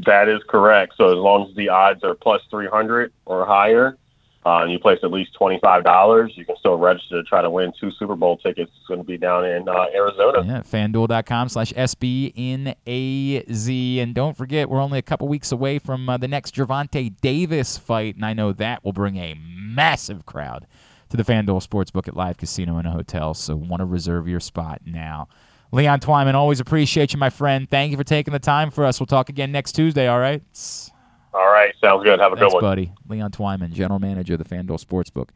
[0.06, 0.94] That is correct.
[0.98, 3.98] So as long as the odds are plus 300 or higher,
[4.46, 7.74] uh, and you place at least $25, you can still register to try to win
[7.80, 8.72] two Super Bowl tickets.
[8.78, 10.46] It's going to be down in uh, Arizona.
[10.46, 12.78] Yeah, fanduel.com slash SBNAZ.
[13.98, 17.78] And don't forget, we're only a couple weeks away from uh, the next Gervonta Davis
[17.80, 20.68] fight, and I know that will bring a massive crowd
[21.10, 24.40] to the FanDuel Sportsbook at Live Casino and a Hotel, so want to reserve your
[24.40, 25.28] spot now.
[25.72, 27.68] Leon Twyman, always appreciate you, my friend.
[27.70, 29.00] Thank you for taking the time for us.
[29.00, 30.44] We'll talk again next Tuesday, all right?
[31.36, 31.74] All right.
[31.82, 32.20] Sounds good.
[32.20, 32.62] Have a Thanks, good one.
[32.64, 32.94] buddy.
[33.10, 35.30] Leon Twyman, general manager of the FanDuel Sportsbook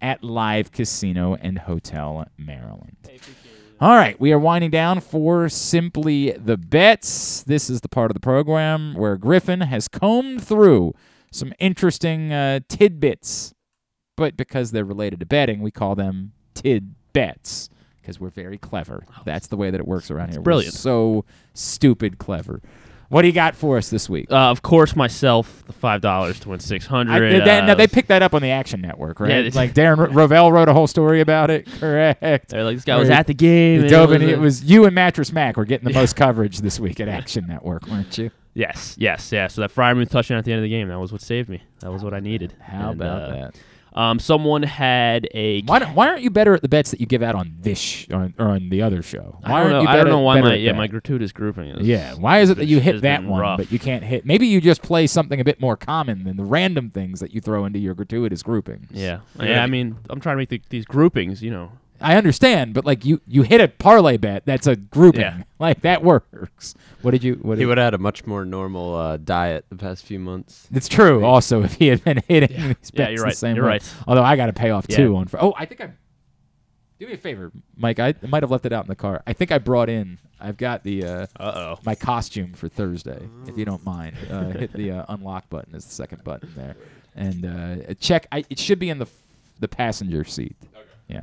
[0.00, 2.96] at Live Casino and Hotel Maryland.
[3.80, 7.42] All right, we are winding down for Simply the Bets.
[7.42, 10.94] This is the part of the program where Griffin has combed through
[11.32, 13.52] some interesting uh, tidbits,
[14.16, 17.68] but because they're related to betting, we call them tidbets
[18.00, 19.04] because we're very clever.
[19.24, 20.38] That's the way that it works around here.
[20.40, 20.74] We're brilliant.
[20.74, 21.24] so
[21.54, 22.60] stupid clever.
[23.12, 24.32] What do you got for us this week?
[24.32, 27.44] Uh, of course, myself, the five dollars to win six hundred.
[27.44, 29.44] They, no, they picked that up on the Action Network, right?
[29.44, 31.66] Yeah, like Darren Ro- Rovell wrote a whole story about it.
[31.78, 32.48] Correct.
[32.48, 34.94] They're like, this guy was at the game, dove it was it was you and
[34.94, 38.30] Mattress Mac were getting the most coverage this week at Action Network, weren't you?
[38.54, 39.46] Yes, yes, yeah.
[39.46, 41.62] So that Freiermuth touchdown at the end of the game, that was what saved me.
[41.80, 42.54] That was what I needed.
[42.62, 43.54] How And, about uh, that?
[43.94, 45.62] Um, someone had a.
[45.62, 47.78] Why, don't- why aren't you better at the bets that you give out on this
[47.78, 49.38] sh- or, or on the other show?
[49.42, 49.82] Why I don't know.
[49.82, 50.78] you I don't know why better my yeah that?
[50.78, 51.86] my gratuitous grouping is.
[51.86, 53.58] Yeah, why is it that you hit that one, rough.
[53.58, 54.24] but you can't hit?
[54.24, 57.40] Maybe you just play something a bit more common than the random things that you
[57.40, 58.88] throw into your gratuitous groupings.
[58.92, 59.62] Yeah, yeah.
[59.62, 61.42] I mean, I'm trying to make the, these groupings.
[61.42, 61.72] You know,
[62.02, 64.44] I understand, but like you, you hit a parlay bet.
[64.44, 65.20] That's a grouping.
[65.22, 65.42] Yeah.
[65.62, 66.74] Like that works.
[67.02, 67.34] What did you?
[67.34, 70.18] What He did, would have had a much more normal uh, diet the past few
[70.18, 70.66] months.
[70.72, 71.24] It's true.
[71.24, 73.36] Also, if he had been hitting these bets Yeah, you're the right.
[73.36, 73.70] same You're way.
[73.74, 73.94] right.
[74.08, 74.96] Although I got to pay off Yeah.
[74.96, 75.28] two on.
[75.28, 75.90] Fr- oh, I think I.
[76.98, 78.00] Do me a favor, Mike.
[78.00, 79.22] I might have left it out in the car.
[79.24, 80.18] I think I brought in.
[80.40, 81.04] I've got the.
[81.04, 81.78] Uh oh.
[81.84, 84.16] My costume for Thursday, if you don't mind.
[84.28, 86.74] Uh, hit the uh, unlock button is the second button there,
[87.14, 87.46] and
[87.90, 88.26] uh, check.
[88.32, 89.04] I, it should be in the.
[89.06, 89.12] f-
[89.60, 90.56] the passenger seat.
[91.06, 91.22] Yeah.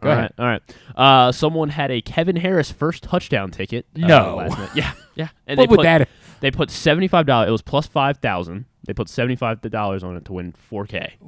[0.00, 0.32] Go All ahead.
[0.38, 0.62] right, all right.
[0.96, 3.86] Uh, someone had a Kevin Harris first touchdown ticket.
[3.96, 4.36] uh, No.
[4.36, 4.70] last night.
[4.74, 5.28] Yeah, yeah.
[5.46, 6.08] And What they would put, that-
[6.40, 7.48] They put seventy five dollars.
[7.48, 8.64] It was plus five thousand.
[8.86, 11.14] They put seventy five dollars on it to win four K.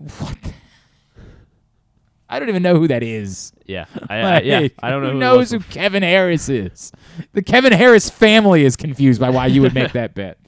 [2.28, 3.52] I don't even know who that is.
[3.66, 4.58] Yeah, I, I, yeah.
[4.60, 6.90] Like, I don't know who who, it knows was who Kevin Harris is.
[7.32, 10.38] The Kevin Harris family is confused by why you would make that bet.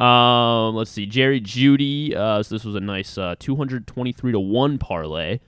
[0.00, 2.14] Um, let's see, Jerry Jeudy.
[2.14, 5.38] Uh, so this was a nice uh, two hundred twenty three to one parlay.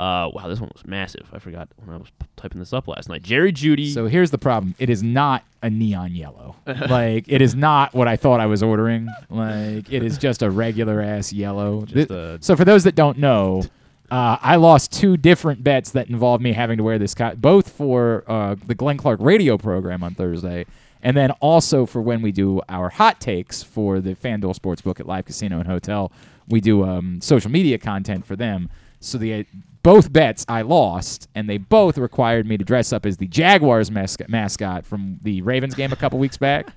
[0.00, 1.28] Uh, wow, this one was massive.
[1.30, 3.22] I forgot when I was p- typing this up last night.
[3.22, 3.92] Jerry Jeudy.
[3.92, 6.56] So here's the problem: it is not a neon yellow.
[6.88, 9.08] like it is not what I thought I was ordering.
[9.28, 11.84] Like it is just a regular ass yellow.
[11.84, 13.62] Just Thi- a- so for those that don't know,
[14.10, 17.68] uh, I lost two different bets that involved me having to wear this, co- both
[17.70, 20.64] for uh, the Glenn Clark radio program on Thursday,
[21.02, 25.06] and then also for when we do our hot takes for the FanDuel Sportsbook at
[25.06, 26.10] Live Casino and Hotel.
[26.48, 28.70] We do um, social media content for them.
[28.98, 29.44] So the
[29.82, 33.90] both bets I lost, and they both required me to dress up as the Jaguars
[33.90, 36.72] mascot, mascot from the Ravens game a couple weeks back.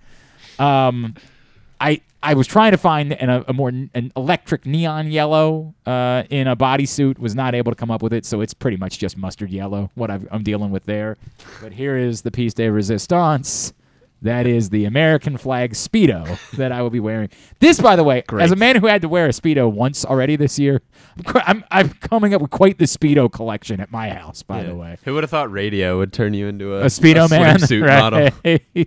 [0.59, 1.15] Um,
[1.81, 6.47] I I was trying to find an, a, more an electric neon yellow uh, in
[6.47, 7.19] a bodysuit.
[7.19, 9.91] Was not able to come up with it, so it's pretty much just mustard yellow.
[9.95, 11.17] What I've, I'm dealing with there.
[11.61, 13.73] But here is the piece de resistance.
[14.23, 17.29] That is the American flag speedo that I will be wearing.
[17.59, 20.35] This, by the way, as a man who had to wear a speedo once already
[20.35, 20.81] this year,
[21.35, 24.41] I'm I'm, coming up with quite the speedo collection at my house.
[24.41, 24.67] By Yeah.
[24.69, 27.57] the way, Who would have thought radio would turn you into a, a speedo man
[27.59, 27.99] swimsuit right?
[27.99, 28.85] model?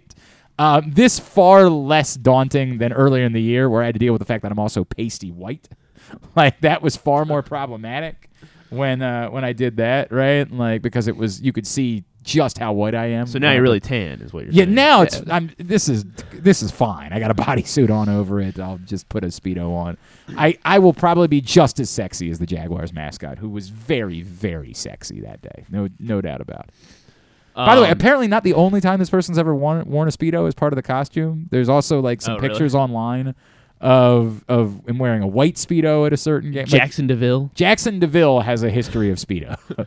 [0.59, 4.15] Um, this far less daunting than earlier in the year, where I had to deal
[4.15, 5.69] with the fact that I'm also pasty white.
[6.37, 8.31] Like that was far more problematic
[8.71, 10.49] when uh, when I did that, right?
[10.49, 13.27] Like because it was you could see just how white I am.
[13.27, 14.59] So now you're really tan, is what you're saying.
[14.59, 14.75] yeah, saying.
[14.75, 17.13] now it's I'm this is this is fine.
[17.13, 18.59] I got a bodysuit on over it.
[18.59, 19.97] I'll just put a speedo on.
[20.37, 24.21] I I will probably be just as sexy as the Jaguars mascot, who was very
[24.23, 25.65] very sexy that day.
[25.71, 26.75] No no doubt about it.
[27.55, 30.11] By the way, Um, apparently not the only time this person's ever worn, worn a
[30.11, 31.47] speedo as part of the costume.
[31.51, 32.49] There's also like some Oh, really?
[32.51, 33.35] pictures online
[33.81, 36.63] of of him wearing a white speedo at a certain game.
[36.63, 37.51] Like, Jackson Deville.
[37.55, 39.59] Jackson Deville has a history of speedo.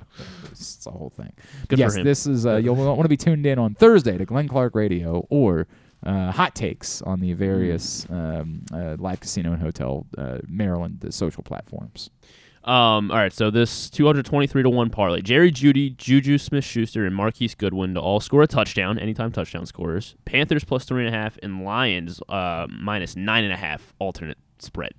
[0.52, 1.34] it's a whole thing.
[1.68, 4.26] Good for yes, this is uh, you'll want to be tuned in on Thursday to
[4.26, 5.68] Glenn Clark Radio or
[6.06, 11.44] uh, Hot Takes on the various um, uh, live casino and hotel uh, Maryland social
[11.44, 12.10] platforms.
[12.64, 15.22] Um, all right, so this 223 to 1 parlay.
[15.22, 19.66] Jerry Jeudy, Juju Smith Schuster, and Marquise Goodwin to all score a touchdown, anytime touchdown
[19.66, 20.16] scorers.
[20.26, 24.92] Panthers plus 3.5, and Lions uh, minus 9.5 alternate spread.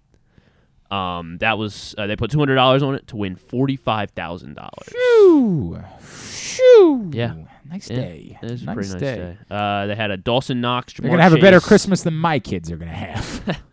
[0.91, 4.69] Um, that was, uh, they put $200 on it to win $45,000.
[4.91, 5.81] Shoo!
[6.03, 7.11] Shoo!
[7.13, 7.35] Yeah.
[7.71, 8.39] Nice Yeah, day.
[8.43, 9.17] It was a pretty nice day.
[9.17, 9.39] day.
[9.49, 12.71] Uh, they had a Dawson Knox, They're gonna have a better Christmas than my kids
[12.73, 13.63] are gonna have.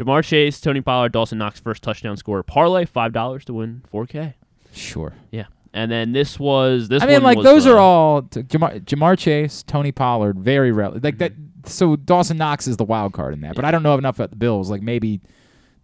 [0.00, 2.42] Ja'Marr Chase, Tony Pollard, Dawson Knox first touchdown scorer.
[2.42, 4.34] Parlay five dollars to win four K.
[4.72, 5.12] Sure.
[5.30, 7.02] Yeah, and then this was this.
[7.02, 10.38] I mean, one like was, those uh, are all t- Ja'Marr, Ja'Marr Chase, Tony Pollard,
[10.38, 11.32] very rel Like that.
[11.66, 14.30] So Dawson Knox is the wild card in that, but I don't know enough about
[14.30, 14.70] the Bills.
[14.70, 15.20] Like maybe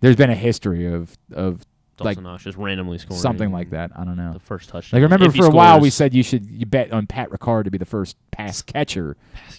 [0.01, 1.63] there's been a history of of
[2.01, 3.91] like Knox just randomly scoring something like that.
[3.97, 4.33] I don't know.
[4.33, 5.01] the first touchdown.
[5.01, 7.65] Like remember If for a while we said you should you bet on Pat Ricard
[7.65, 9.17] to be the first pass catcher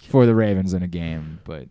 [0.08, 1.68] for the Ravens in a game, but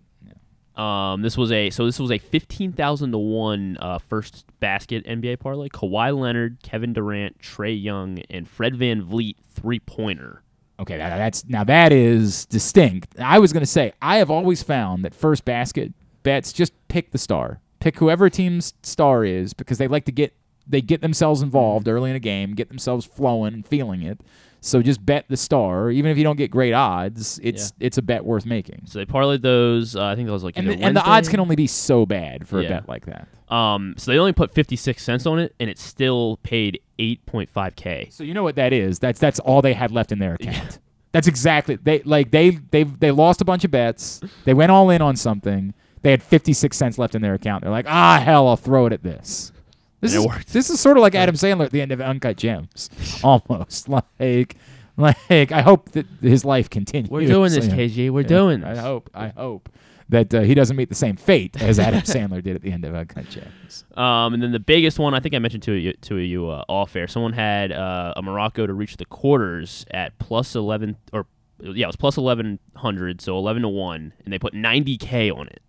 [0.78, 5.06] Um, this was a so this was a fifteen thousand to one uh, first basket
[5.06, 5.70] NBA parlay.
[5.70, 10.44] Kawhi Leonard, Kevin Durant, Trae Young, and Fred VanVleet three pointer.
[10.80, 13.20] Okay, that, that's now that is distinct.
[13.20, 17.18] I was to say I have always found that first basket bets just pick the
[17.18, 20.34] star, pick whoever team's star is because they like to get
[20.68, 24.20] they get themselves involved early in a game, get themselves flowing and feeling it.
[24.68, 27.40] So just bet the star, even if you don't get great odds.
[27.42, 28.82] It's it's a bet worth making.
[28.86, 29.96] So they parlayed those.
[29.96, 32.06] Uh, I think that was like And the, and the odds can only be so
[32.06, 32.68] bad for Yeah.
[32.68, 33.28] a bet like that.
[33.54, 37.26] Um, so they only put fifty six cents on it, and it still paid eight
[37.26, 38.10] point five k.
[38.12, 39.00] So you know what that is?
[39.00, 40.80] That's that's all they had left in their account.
[41.14, 44.20] That's exactly they like they they they lost a bunch of bets.
[44.44, 45.74] They went all in on something.
[46.02, 47.64] They had 56 cents left in their account.
[47.64, 49.52] They're like, "Ah, hell, I'll throw it at this."
[50.00, 50.54] This And is it worked.
[50.54, 52.90] this is sort of like Adam Sandler at the end of Uncut Gems.
[53.24, 53.88] Almost.
[54.20, 54.56] Like
[54.98, 57.10] like I hope that his life continues.
[57.12, 57.68] We're doing this.
[57.68, 58.10] KG.
[58.10, 58.28] We're Yeah.
[58.28, 59.70] doing I hope I hope
[60.10, 62.84] that uh, he doesn't meet the same fate as Adam Sandler did at the end
[62.86, 63.84] of Uncut Gems.
[63.96, 66.64] Um, and then the biggest one, I think I mentioned to you to you uh,
[66.68, 67.08] off air.
[67.08, 71.28] Someone had uh, a Morocco to reach the quarters at plus eleven, or
[71.62, 75.30] yeah, it was plus eleven hundred, so eleven to one, and they put ninety k
[75.30, 75.62] on it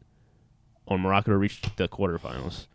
[0.86, 2.66] on Morocco to reach the quarterfinals.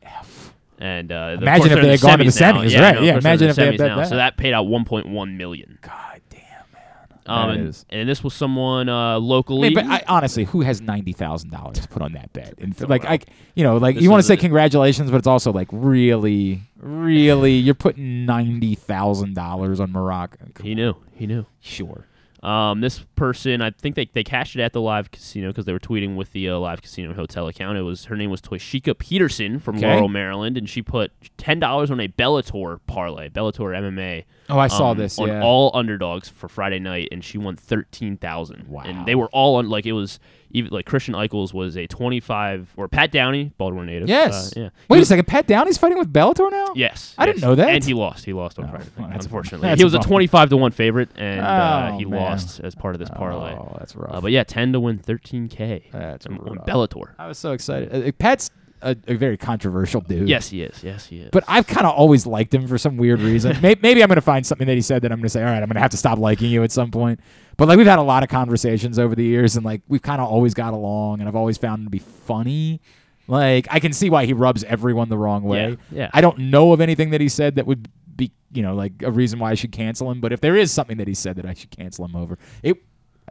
[0.79, 2.53] And uh, Imagine if they had gone to the now.
[2.61, 3.95] semis, yeah, right, no, yeah, imagine the if they had bet now.
[3.97, 4.09] that.
[4.09, 5.77] So that paid out one point one million.
[5.81, 6.39] God damn,
[6.73, 7.19] man.
[7.25, 9.69] Um, and, and this was someone uh, I locally.
[9.69, 12.55] mean, but I, honestly, who has ninety thousand dollars to put on that bet?
[12.57, 13.19] And like, I,
[13.55, 16.61] you know, like This you want to say a- congratulations, but it's also like really,
[16.77, 20.37] really, you're putting ninety thousand dollars on Morocco.
[20.61, 20.95] he knew.
[21.13, 21.45] He knew.
[21.61, 22.07] Sure.
[22.43, 25.71] Um, this person, I think they, they cashed it at the live casino because they
[25.71, 27.77] were tweeting with the uh, live casino hotel account.
[27.77, 29.87] It was her name was Toshika Peterson from Okay.
[29.93, 34.25] Laurel, Maryland, and she put ten dollars on a Bellator parlay, Bellator MMA.
[34.49, 35.41] Oh, I saw um, this, on yeah.
[35.41, 38.67] all underdogs for Friday night, and she won thirteen thousand.
[38.67, 38.83] Wow!
[38.83, 40.19] And they were all on like it was
[40.51, 44.07] even like Christian Echols was a twenty five or Pat Downey, Baltimore native.
[44.07, 44.55] Yes.
[44.55, 44.69] uh, yeah.
[44.89, 45.25] Wait He a second.
[45.27, 46.73] Pat Downey's fighting with Bellator now.
[46.75, 47.69] Yes, I didn't know that.
[47.69, 48.25] And he lost.
[48.25, 48.85] He lost on Friday.
[48.97, 52.05] that's- unfortunately, that's he was a a twenty-five to one favorite, and uh, Oh, he
[52.05, 52.19] man.
[52.19, 53.53] lost as part of this parlay.
[53.53, 54.13] Oh, that's rough.
[54.13, 55.89] Uh, but yeah, ten to win thirteen k.
[55.91, 56.57] That's on, on.
[56.59, 57.13] Bellator.
[57.17, 58.07] I was so excited.
[58.07, 58.51] Uh, Pat's
[58.83, 60.27] a, a very controversial dude.
[60.29, 60.83] Yes, he is.
[60.83, 61.29] Yes, he is.
[61.31, 63.59] But I've kind of always liked him for some weird reason.
[63.61, 65.41] May- Maybe I'm going to find something that he said that I'm going to say,
[65.41, 67.19] all right, I'm going to have to stop liking you at some point.
[67.57, 70.21] But like we've had a lot of conversations over the years, and like we've kind
[70.21, 72.81] of always got along, and I've always found him to be funny.
[73.27, 75.69] Like I can see why he rubs everyone the wrong way.
[75.69, 76.09] Yeah, yeah.
[76.13, 79.11] I don't know of anything that he said that would be, you know, like a
[79.11, 80.19] reason why I should cancel him.
[80.19, 82.77] But if there is something that he said that I should cancel him over, it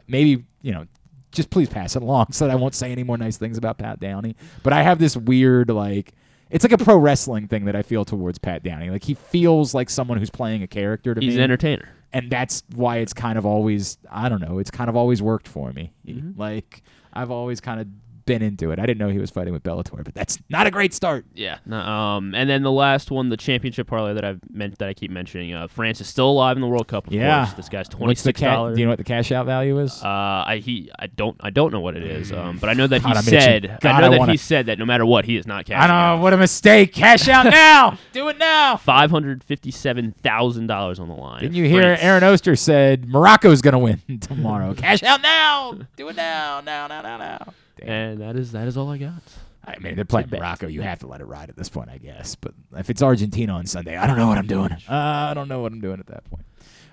[0.07, 0.85] maybe you know,
[1.33, 3.77] just please pass it along so that I won't say any more nice things about
[3.77, 4.35] Pat Downey.
[4.63, 6.13] But I have this weird like.
[6.49, 8.91] It's like a pro wrestling thing that I feel towards Pat Downey.
[8.91, 11.25] Like he feels like someone who's playing a character to me.
[11.25, 11.89] He's an entertainer.
[12.13, 14.59] and that's why it's kind of always I don't know.
[14.59, 15.91] It's kind of always worked for me.
[16.07, 16.39] Mm-hmm.
[16.39, 17.87] Like I've always kind of
[18.25, 18.79] been into it.
[18.79, 21.25] I didn't know he was fighting with Bellator, but that's not a great start.
[21.33, 21.57] Yeah.
[21.65, 24.93] no, um, and then the last one, the championship parlay that I've meant that I
[24.93, 25.53] keep mentioning.
[25.53, 27.07] Uh, France is still alive in the World Cup.
[27.07, 27.45] Of Yeah.
[27.45, 27.55] course.
[27.55, 28.75] This guy's twenty six dollars.
[28.75, 30.01] Do you know what the cash out value is?
[30.03, 32.31] Uh, I he I don't I don't know what it is.
[32.31, 34.31] Um, but I know that God, he I'm said God, I know I that wanna-
[34.33, 35.83] he said that no matter what, he is not cash out.
[35.83, 35.95] I cashing.
[36.09, 36.23] don't know.
[36.23, 36.93] What a mistake.
[36.93, 37.97] Cash out now.
[38.11, 38.77] Do it now.
[38.77, 41.41] Five hundred fifty seven thousand dollars on the line.
[41.41, 42.01] Didn't you hear France.
[42.03, 44.73] Aaron Oster said Morocco's going to win tomorrow?
[44.77, 45.77] Cash out now.
[45.95, 46.61] Do it now.
[46.61, 47.53] Now, now, now, now.
[47.83, 49.21] And that is that is all I got.
[49.65, 50.67] I mean, they're playing Morocco.
[50.67, 52.35] You have to let it ride at this point, I guess.
[52.35, 54.71] But if it's Argentina on Sunday, I don't know what I'm doing.
[54.71, 56.45] Uh, I don't know what I'm doing at that point.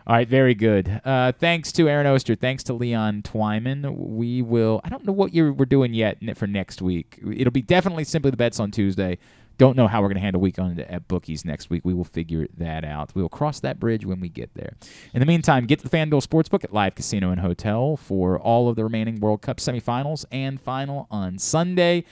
[0.06, 1.00] All right, very good.
[1.04, 2.34] Uh, thanks to Aaron Oster.
[2.34, 3.96] Thanks to Leon Twyman.
[3.96, 4.80] We will.
[4.82, 7.18] I don't know what you're, we're doing yet for next week.
[7.32, 9.18] It'll be definitely simply the bets on Tuesday.
[9.60, 11.82] Don't know how we're going to handle week on at bookies next week.
[11.84, 13.14] We will figure that out.
[13.14, 14.72] We will cross that bridge when we get there.
[15.12, 18.70] In the meantime, get to the FanDuel Sportsbook at Live Casino and Hotel for all
[18.70, 22.04] of the remaining World Cup semifinals and final on Sunday.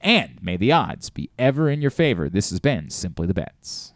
[0.00, 2.28] And may the odds be ever in your favor.
[2.28, 3.93] This has been Simply the Bets.